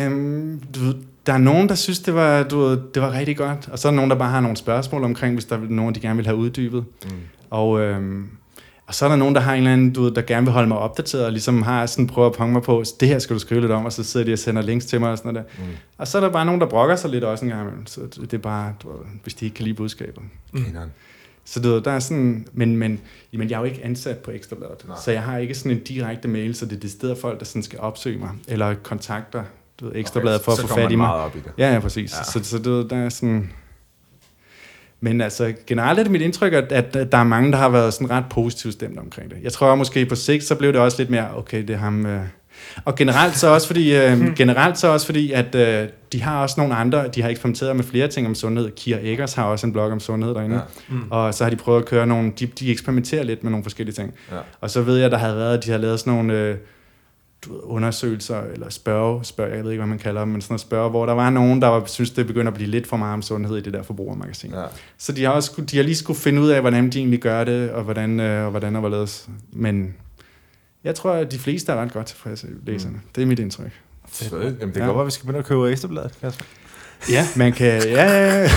Øhm, 0.05 0.61
du, 0.75 0.79
ved, 0.79 0.95
der 1.25 1.33
er 1.33 1.37
nogen, 1.37 1.69
der 1.69 1.75
synes, 1.75 1.99
det 1.99 2.13
var, 2.15 2.43
du, 2.43 2.59
ved, 2.59 2.79
det 2.93 3.01
var 3.01 3.11
rigtig 3.11 3.37
godt, 3.37 3.69
og 3.71 3.79
så 3.79 3.87
er 3.87 3.91
der 3.91 3.95
nogen, 3.95 4.11
der 4.11 4.17
bare 4.17 4.29
har 4.29 4.41
nogle 4.41 4.57
spørgsmål 4.57 5.03
omkring, 5.03 5.33
hvis 5.33 5.45
der 5.45 5.55
er 5.55 5.61
nogen, 5.61 5.95
de 5.95 5.99
gerne 5.99 6.15
vil 6.15 6.25
have 6.25 6.37
uddybet. 6.37 6.85
Mm. 7.03 7.09
Og, 7.49 7.79
øhm, 7.79 8.27
og 8.87 8.95
så 8.95 9.05
er 9.05 9.09
der 9.09 9.15
nogen, 9.15 9.35
der 9.35 9.41
har 9.41 9.53
en 9.53 9.57
eller 9.57 9.73
anden, 9.73 9.93
du 9.93 10.03
ved, 10.03 10.11
der 10.11 10.21
gerne 10.21 10.45
vil 10.45 10.53
holde 10.53 10.67
mig 10.67 10.77
opdateret, 10.77 11.25
og 11.25 11.31
ligesom 11.31 11.61
har 11.61 11.85
sådan 11.85 12.07
prøver 12.07 12.29
at 12.29 12.35
ponge 12.35 12.53
mig 12.53 12.61
på, 12.61 12.83
det 12.99 13.07
her 13.07 13.19
skal 13.19 13.33
du 13.33 13.39
skrive 13.39 13.61
lidt 13.61 13.71
om, 13.71 13.85
og 13.85 13.93
så 13.93 14.03
sidder 14.03 14.25
de 14.25 14.33
og 14.33 14.39
sender 14.39 14.61
links 14.61 14.85
til 14.85 14.99
mig 14.99 15.11
og 15.11 15.17
sådan 15.17 15.33
noget 15.33 15.47
der. 15.57 15.63
Mm. 15.63 15.69
Og 15.97 16.07
så 16.07 16.17
er 16.17 16.21
der 16.21 16.29
bare 16.29 16.45
nogen, 16.45 16.61
der 16.61 16.67
brokker 16.67 16.95
sig 16.95 17.09
lidt 17.09 17.23
også 17.23 17.45
en 17.45 17.49
gang 17.51 17.61
imellem, 17.61 17.85
så 17.85 18.01
det 18.01 18.15
det 18.21 18.33
er 18.33 18.37
bare, 18.37 18.73
du 18.83 18.87
ved, 18.91 19.05
hvis 19.23 19.33
de 19.33 19.45
ikke 19.45 19.55
kan 19.55 19.63
lide 19.65 19.75
budskabet. 19.75 20.23
Mm. 20.53 20.65
Så 21.49 21.59
du 21.59 21.69
ved, 21.69 21.81
der 21.81 21.91
er 21.91 21.99
sådan, 21.99 22.47
men, 22.53 22.77
men 22.77 22.99
jamen, 23.33 23.49
jeg 23.49 23.55
er 23.55 23.59
jo 23.59 23.65
ikke 23.65 23.85
ansat 23.85 24.17
på 24.17 24.31
Ekstrabladet, 24.31 24.85
Nej. 24.87 24.97
så 25.03 25.11
jeg 25.11 25.23
har 25.23 25.37
ikke 25.37 25.55
sådan 25.55 25.71
en 25.71 25.79
direkte 25.79 26.27
mail, 26.27 26.55
så 26.55 26.65
det 26.65 26.75
er 26.75 26.79
det 26.79 26.91
sted 26.91 27.15
folk, 27.15 27.39
der 27.39 27.45
sådan 27.45 27.63
skal 27.63 27.79
opsøge 27.79 28.17
mig, 28.17 28.29
eller 28.47 28.73
kontakter 28.83 29.43
du 29.79 29.85
ved, 29.85 29.95
Ekstrabladet 29.95 30.41
for 30.41 30.51
at 30.51 30.59
få 30.59 30.67
fat 30.67 30.91
i 30.91 30.95
mig. 30.95 31.07
meget 31.07 31.21
op 31.21 31.35
i 31.35 31.39
det. 31.39 31.51
Ja, 31.57 31.73
ja, 31.73 31.79
præcis. 31.79 32.13
Ja. 32.17 32.23
Så, 32.23 32.43
så 32.43 32.59
du 32.59 32.71
ved, 32.71 32.89
der 32.89 32.97
er 32.97 33.09
sådan... 33.09 33.51
Men 35.01 35.21
altså, 35.21 35.53
generelt 35.67 35.99
er 35.99 36.03
det 36.03 36.11
mit 36.11 36.21
indtryk, 36.21 36.53
at, 36.53 36.71
at, 36.71 36.95
at 36.95 37.11
der 37.11 37.17
er 37.17 37.23
mange, 37.23 37.51
der 37.51 37.57
har 37.57 37.69
været 37.69 37.93
sådan 37.93 38.09
ret 38.09 38.25
positivt 38.29 38.73
stemt 38.73 38.99
omkring 38.99 39.31
det. 39.31 39.37
Jeg 39.43 39.51
tror 39.51 39.75
måske 39.75 40.05
på 40.05 40.15
sigt, 40.15 40.43
så 40.43 40.55
blev 40.55 40.73
det 40.73 40.81
også 40.81 40.97
lidt 40.97 41.09
mere, 41.09 41.37
okay, 41.37 41.61
det 41.61 41.69
er 41.69 41.77
ham... 41.77 42.05
Øh. 42.05 42.21
Og 42.85 42.95
generelt 42.95 43.37
så 43.37 43.47
også 43.47 43.67
fordi, 43.67 43.95
øh, 43.95 44.35
generelt 44.35 44.77
så 44.77 44.87
også 44.87 45.05
fordi 45.05 45.31
at 45.31 45.55
øh, 45.55 45.87
de 46.13 46.21
har 46.21 46.41
også 46.41 46.55
nogle 46.57 46.75
andre, 46.75 47.07
de 47.07 47.21
har 47.21 47.29
eksperimenteret 47.29 47.75
med 47.75 47.83
flere 47.83 48.07
ting 48.07 48.27
om 48.27 48.35
sundhed. 48.35 48.71
Kira 48.75 48.99
Eggers 49.03 49.33
har 49.33 49.43
også 49.43 49.67
en 49.67 49.73
blog 49.73 49.91
om 49.91 49.99
sundhed 49.99 50.33
derinde. 50.33 50.55
Ja. 50.55 50.61
Mm. 50.89 51.03
Og 51.09 51.33
så 51.33 51.43
har 51.43 51.49
de 51.51 51.55
prøvet 51.55 51.79
at 51.81 51.85
køre 51.87 52.07
nogle, 52.07 52.31
de, 52.39 52.45
de 52.45 52.71
eksperimenterer 52.71 53.23
lidt 53.23 53.43
med 53.43 53.51
nogle 53.51 53.63
forskellige 53.63 53.95
ting. 53.95 54.13
Ja. 54.31 54.37
Og 54.61 54.69
så 54.69 54.81
ved 54.81 54.97
jeg, 54.97 55.11
der 55.11 55.17
havde 55.17 55.35
været, 55.35 55.57
at 55.57 55.65
de 55.65 55.71
har 55.71 55.77
lavet 55.77 55.99
sådan 55.99 56.13
nogle, 56.13 56.33
øh, 56.33 56.55
du 57.45 57.53
ved, 57.53 57.59
undersøgelser, 57.63 58.41
eller 58.53 58.69
spørge, 58.69 59.23
spørge, 59.25 59.55
jeg 59.55 59.63
ved 59.63 59.71
ikke, 59.71 59.81
hvad 59.81 59.89
man 59.89 59.99
kalder 59.99 60.21
dem, 60.21 60.29
men 60.29 60.41
sådan 60.41 60.55
at 60.55 60.59
spørge, 60.61 60.89
hvor 60.89 61.05
der 61.05 61.13
var 61.13 61.29
nogen, 61.29 61.61
der 61.61 61.67
var, 61.67 61.83
synes, 61.85 62.11
det 62.11 62.27
begynder 62.27 62.47
at 62.47 62.53
blive 62.53 62.69
lidt 62.69 62.87
for 62.87 62.97
meget 62.97 63.13
om 63.13 63.21
sundhed 63.21 63.57
i 63.57 63.61
det 63.61 63.73
der 63.73 63.83
forbrugermagasin. 63.83 64.51
Ja. 64.51 64.63
Så 64.97 65.11
de 65.11 65.23
har, 65.23 65.31
også, 65.31 65.51
skulle- 65.51 65.67
de 65.67 65.77
har 65.77 65.83
lige 65.83 65.95
skulle 65.95 66.19
finde 66.19 66.41
ud 66.41 66.49
af, 66.49 66.61
hvordan 66.61 66.89
de 66.89 66.97
egentlig 66.97 67.19
gør 67.19 67.43
det, 67.43 67.69
og 67.71 67.83
hvordan, 67.83 68.19
øh, 68.19 68.43
og 68.45 68.49
hvordan 68.51 68.75
og 68.75 68.79
hvorledes. 68.79 69.29
Men 69.51 69.93
jeg 70.83 70.95
tror, 70.95 71.11
at 71.11 71.31
de 71.31 71.39
fleste 71.39 71.71
er 71.71 71.75
ret 71.75 71.93
godt 71.93 72.05
tilfredse, 72.05 72.47
læserne. 72.65 72.95
Mm. 72.95 73.01
Det 73.15 73.21
er 73.21 73.25
mit 73.25 73.39
indtryk. 73.39 73.71
Så, 74.11 74.35
jamen, 74.37 74.55
det 74.59 74.59
kan 74.73 74.81
Ja. 74.81 74.85
godt 74.85 74.95
være, 74.95 75.01
at 75.01 75.05
vi 75.05 75.11
skal 75.11 75.25
begynde 75.25 75.39
at 75.39 75.45
købe 75.45 75.71
ekstrabladet, 75.71 76.11
Kasper. 76.21 76.45
Ja, 77.09 77.27
man 77.35 77.53
kan... 77.53 77.81
Ja, 77.83 78.11
ja, 78.11 78.41
ja. 78.43 78.49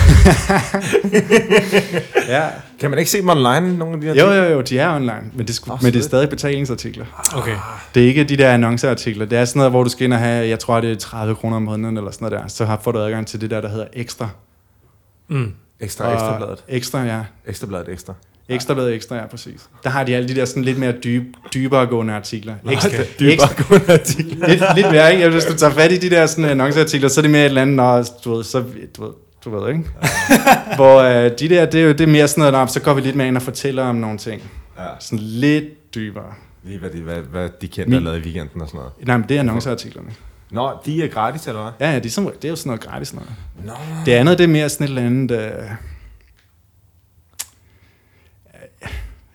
ja. 2.37 2.49
Kan 2.79 2.89
man 2.89 2.99
ikke 2.99 3.11
se 3.11 3.17
dem 3.17 3.29
online, 3.29 3.77
nogle 3.77 3.93
af 3.93 4.01
de 4.01 4.07
her 4.07 4.13
Jo, 4.13 4.31
ting? 4.33 4.45
jo, 4.45 4.51
jo, 4.53 4.61
de 4.61 4.79
er 4.79 4.95
online, 4.95 5.23
men 5.33 5.47
det, 5.47 5.55
skulle, 5.55 5.73
oh, 5.73 5.79
men 5.83 5.85
det 5.85 5.99
er 5.99 6.01
fedt. 6.01 6.05
stadig 6.05 6.29
betalingsartikler. 6.29 7.05
Okay. 7.35 7.55
Det 7.95 8.03
er 8.03 8.07
ikke 8.07 8.23
de 8.23 8.37
der 8.37 8.53
annonceartikler. 8.53 9.25
Det 9.25 9.37
er 9.37 9.45
sådan 9.45 9.59
noget, 9.59 9.71
hvor 9.71 9.83
du 9.83 9.89
skal 9.89 10.03
ind 10.05 10.13
og 10.13 10.19
have, 10.19 10.47
jeg 10.47 10.59
tror, 10.59 10.81
det 10.81 10.91
er 10.91 10.95
30 10.95 11.35
kroner 11.35 11.55
om 11.55 11.61
måneden 11.63 11.97
eller 11.97 12.11
sådan 12.11 12.25
noget 12.29 12.41
der. 12.43 12.47
Så 12.47 12.65
har, 12.65 12.79
får 12.83 12.91
du 12.91 12.99
adgang 12.99 13.27
til 13.27 13.41
det 13.41 13.49
der, 13.51 13.61
der 13.61 13.69
hedder 13.69 13.87
ekstra. 13.93 14.29
Mm. 15.27 15.53
Ekstra, 15.79 16.05
Og- 16.07 16.13
ekstrabladet. 16.13 16.63
Ekstra, 16.67 16.99
ja. 17.03 17.21
Ekstrabladet 17.45 17.89
ekstra. 17.89 18.13
Ekstra 18.13 18.13
bladet 18.47 18.93
ekstra, 18.95 19.15
ja, 19.15 19.27
præcis. 19.27 19.61
Der 19.83 19.89
har 19.89 20.03
de 20.03 20.15
alle 20.15 20.27
de 20.29 20.35
der 20.35 20.45
sådan 20.45 20.63
lidt 20.63 20.77
mere 20.77 20.91
dyb, 20.91 21.23
dybere 21.53 21.85
gående 21.85 22.13
artikler. 22.13 22.55
Ekstra, 22.71 22.89
Okay. 22.89 23.05
ekstra, 23.33 23.63
gående 23.63 23.93
artikler. 23.93 24.47
lidt, 24.47 24.63
lidt 24.75 24.91
mere, 24.91 25.13
ikke? 25.15 25.29
Hvis 25.29 25.45
du 25.45 25.53
tager 25.57 25.73
fat 25.73 25.91
i 25.91 25.97
de 25.97 26.09
der 26.09 26.25
sådan 26.25 26.45
annonceartikler, 26.45 27.09
så 27.09 27.19
er 27.19 27.21
det 27.21 27.31
mere 27.31 27.41
et 27.41 27.45
eller 27.45 27.61
andet, 27.61 27.75
når, 27.75 28.05
du 28.25 28.33
ved, 28.35 28.43
så, 28.43 28.63
du 28.97 29.03
ved, 29.03 29.11
du 29.45 29.59
ved, 29.59 29.69
ikke? 29.69 29.83
Hvor 30.75 30.99
øh, 31.01 31.31
de 31.39 31.49
der, 31.49 31.65
det 31.65 31.79
er 31.81 31.85
jo 31.85 31.91
det 31.91 32.01
er 32.01 32.07
mere 32.07 32.27
sådan 32.27 32.41
noget, 32.41 32.53
"Nå, 32.53 32.67
så 32.67 32.79
går 32.79 32.93
vi 32.93 33.01
lidt 33.01 33.15
mere 33.15 33.27
ind 33.27 33.37
og 33.37 33.43
fortæller 33.43 33.83
om 33.83 33.95
nogle 33.95 34.17
ting. 34.17 34.41
Ja. 34.77 34.83
Sådan 34.99 35.19
lidt 35.25 35.95
dybere. 35.95 36.33
Lige 36.63 36.79
hvad 36.79 36.89
de, 36.89 37.01
hvad, 37.01 37.15
hvad 37.31 37.49
de 37.61 37.67
kendte 37.67 37.89
Min- 37.89 37.93
har 37.93 37.99
lavet 38.11 38.17
i 38.25 38.29
weekenden 38.29 38.61
og 38.61 38.67
sådan 38.67 38.77
noget. 38.77 38.91
Nej, 39.07 39.17
men 39.17 39.25
det 39.29 39.35
er 39.35 39.39
annonceartiklerne. 39.39 40.07
Nå, 40.51 40.71
de 40.85 41.03
er 41.03 41.07
gratis, 41.07 41.47
eller 41.47 41.61
hvad? 41.61 41.71
Ja, 41.87 41.93
ja, 41.93 41.99
det 41.99 42.17
er, 42.17 42.21
det 42.41 42.45
er 42.45 42.49
jo 42.49 42.55
sådan 42.55 42.67
noget 42.69 42.81
gratis 42.81 43.13
noget. 43.13 43.29
Nå. 43.65 43.71
Det 44.05 44.11
andet, 44.11 44.37
det 44.37 44.43
er 44.43 44.47
mere 44.47 44.69
sådan 44.69 44.83
et 44.85 44.89
eller 44.89 45.01
andet... 45.01 45.31
Øh, 45.31 45.63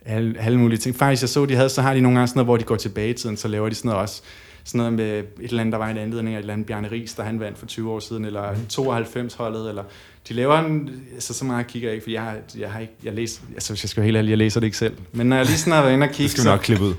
alle, 0.09 0.34
alle 0.40 0.59
mulige 0.59 0.78
ting. 0.78 0.96
Faktisk, 0.96 1.22
jeg 1.22 1.28
så, 1.28 1.46
de 1.46 1.54
havde, 1.54 1.68
så 1.68 1.82
har 1.82 1.94
de 1.94 2.00
nogle 2.00 2.18
gange 2.18 2.28
sådan 2.28 2.38
noget, 2.38 2.46
hvor 2.46 2.56
de 2.56 2.64
går 2.64 2.76
tilbage 2.76 3.11
i 3.11 3.12
tiden, 3.12 3.36
så 3.36 3.48
laver 3.48 3.68
de 3.68 3.74
sådan 3.74 3.88
noget 3.88 4.02
også. 4.02 4.22
Sådan 4.64 4.78
noget 4.78 4.92
med 4.92 5.18
et 5.18 5.24
eller 5.40 5.61
andet, 5.61 5.72
der 5.72 5.78
var 5.78 5.88
en 5.88 5.98
anledning 5.98 6.34
af 6.34 6.38
et 6.38 6.42
eller 6.42 6.52
andet 6.52 6.66
Bjarne 6.66 6.90
Ries, 6.90 7.14
der 7.14 7.22
han 7.22 7.40
vandt 7.40 7.59
for 7.59 7.66
20 7.66 7.92
år 7.92 8.00
siden, 8.00 8.24
eller 8.24 8.52
92-holdet, 8.72 9.68
eller 9.68 9.82
de 10.28 10.34
laver 10.34 10.59
en, 10.59 10.90
altså 11.14 11.34
så 11.34 11.44
meget 11.44 11.66
kigger 11.66 11.88
jeg 11.88 11.94
ikke, 11.94 12.04
for 12.04 12.11
jeg 12.11 12.22
har, 12.22 12.36
jeg 12.59 12.70
har 12.70 12.80
ikke, 12.80 12.92
jeg 13.04 13.12
læser, 13.12 13.40
altså 13.54 13.72
hvis 13.72 13.84
jeg 13.84 13.90
skal 13.90 14.00
være 14.00 14.04
helt 14.04 14.16
ærlig, 14.16 14.30
jeg 14.30 14.38
læser 14.38 14.61
det 14.61 14.66
ikke 14.66 14.76
selv. 14.76 14.94
Men 15.12 15.26
når 15.26 15.36
jeg 15.36 15.46
lige 15.46 15.59
sådan 15.59 15.72
har 15.72 15.82
været 15.82 15.92
inde 15.94 16.04
og 16.04 16.09
Det 16.09 16.16
kigge, 16.16 16.30
skal 16.30 16.40
vi 16.40 16.44
så, 16.44 16.50
nok 16.50 16.61
klippe 16.61 16.84
ud. 16.84 16.94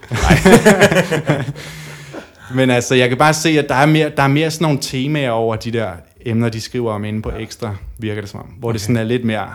men 2.57 2.70
altså, 2.70 2.95
jeg 2.95 3.10
kan 3.10 3.18
bare 3.18 3.34
se, 3.34 3.49
at 3.49 3.70
der 3.70 3.76
er 3.76 3.86
mere, 3.86 4.12
der 4.18 4.24
er 4.24 4.28
mere 4.28 4.51
sådan 4.51 4.66
nogle 4.66 4.80
temaer 4.82 5.32
over 5.32 5.55
de 5.55 5.72
der 5.72 5.91
emner, 6.26 6.49
de 6.49 6.62
skriver 6.62 6.93
om 6.93 7.05
inde 7.05 7.22
på 7.22 7.32
Ekstra, 7.39 7.76
virker 7.97 8.22
det 8.22 8.30
som 8.30 8.39
om. 8.39 8.45
Hvor 8.45 8.70
okay. 8.70 8.74
det 8.74 8.82
sådan 8.82 8.97
er 8.97 9.03
lidt 9.03 9.26
mere 9.26 9.49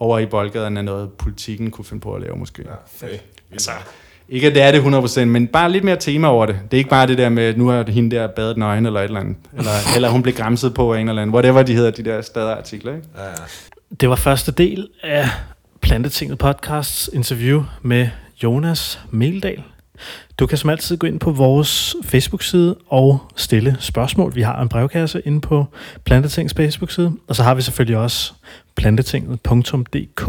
over 0.00 0.18
i 0.18 0.26
boldgaden 0.26 0.76
af 0.76 0.84
noget, 0.84 1.12
politikken 1.12 1.70
kunne 1.70 1.84
finde 1.84 2.00
på 2.00 2.14
at 2.14 2.22
lave 2.22 2.36
måske. 2.36 2.62
Ja. 2.66 3.06
fedt. 3.06 3.22
Altså, 3.52 3.70
ikke 4.28 4.46
at 4.46 4.54
det 4.54 4.62
er 4.62 4.72
det 4.72 5.18
100%, 5.20 5.24
men 5.24 5.46
bare 5.46 5.72
lidt 5.72 5.84
mere 5.84 5.96
tema 5.96 6.28
over 6.28 6.46
det. 6.46 6.58
Det 6.70 6.76
er 6.76 6.78
ikke 6.78 6.90
bare 6.90 7.06
det 7.06 7.18
der 7.18 7.28
med, 7.28 7.56
nu 7.56 7.68
har 7.68 7.90
hende 7.90 8.16
der 8.16 8.26
badet 8.26 8.56
nøgen 8.56 8.86
eller 8.86 9.00
et 9.00 9.04
eller 9.04 9.20
andet. 9.20 9.36
Eller, 9.58 9.70
eller 9.96 10.08
hun 10.08 10.22
blev 10.22 10.34
græmset 10.34 10.74
på 10.74 10.94
af 10.94 11.00
en 11.00 11.08
eller 11.08 11.22
anden. 11.22 11.34
Whatever 11.34 11.62
de 11.62 11.74
hedder, 11.74 11.90
de 11.90 12.04
der 12.04 12.22
stadartikler. 12.22 12.94
Ikke? 12.94 13.06
Ja, 13.16 13.24
ja. 13.24 13.30
Det 14.00 14.08
var 14.08 14.16
første 14.16 14.52
del 14.52 14.88
af 15.02 15.28
Plantetinget 15.80 16.38
podcasts 16.38 17.10
interview 17.12 17.62
med 17.82 18.08
Jonas 18.42 19.00
Meldal. 19.10 19.62
Du 20.38 20.46
kan 20.46 20.58
som 20.58 20.70
altid 20.70 20.96
gå 20.96 21.06
ind 21.06 21.20
på 21.20 21.30
vores 21.30 21.96
Facebook-side 22.04 22.76
og 22.88 23.18
stille 23.36 23.76
spørgsmål. 23.80 24.34
Vi 24.34 24.42
har 24.42 24.62
en 24.62 24.68
brevkasse 24.68 25.22
inde 25.24 25.40
på 25.40 25.66
Plantetings 26.04 26.54
Facebook-side, 26.54 27.12
og 27.28 27.36
så 27.36 27.42
har 27.42 27.54
vi 27.54 27.62
selvfølgelig 27.62 27.96
også 27.96 28.32
plantetinget.dk, 28.80 30.22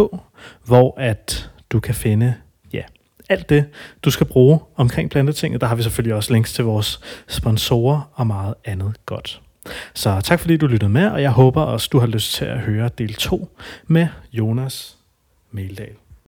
hvor 0.66 0.94
at 0.98 1.50
du 1.70 1.80
kan 1.80 1.96
finde 1.96 2.34
ja, 2.74 2.82
alt 3.30 3.50
det, 3.50 3.66
du 4.04 4.12
skal 4.12 4.28
bruge 4.28 4.60
omkring 4.76 5.10
Plantetinget. 5.10 5.62
Der 5.62 5.68
har 5.68 5.76
vi 5.76 5.84
selvfølgelig 5.84 6.16
også 6.16 6.34
links 6.34 6.54
til 6.54 6.66
vores 6.66 7.00
sponsorer 7.28 8.12
og 8.14 8.28
meget 8.28 8.54
andet 8.66 9.06
godt. 9.06 9.42
Så 9.94 10.22
tak 10.24 10.40
fordi 10.40 10.58
du 10.58 10.68
lyttede 10.68 10.92
med, 10.92 11.08
og 11.08 11.22
jeg 11.22 11.32
håber 11.32 11.62
også, 11.62 11.90
du 11.92 12.00
har 12.00 12.08
lyst 12.08 12.34
til 12.34 12.46
at 12.46 12.60
høre 12.60 12.90
del 12.98 13.14
2 13.14 13.58
med 13.88 14.08
Jonas 14.34 14.98
Meldal. 15.52 15.96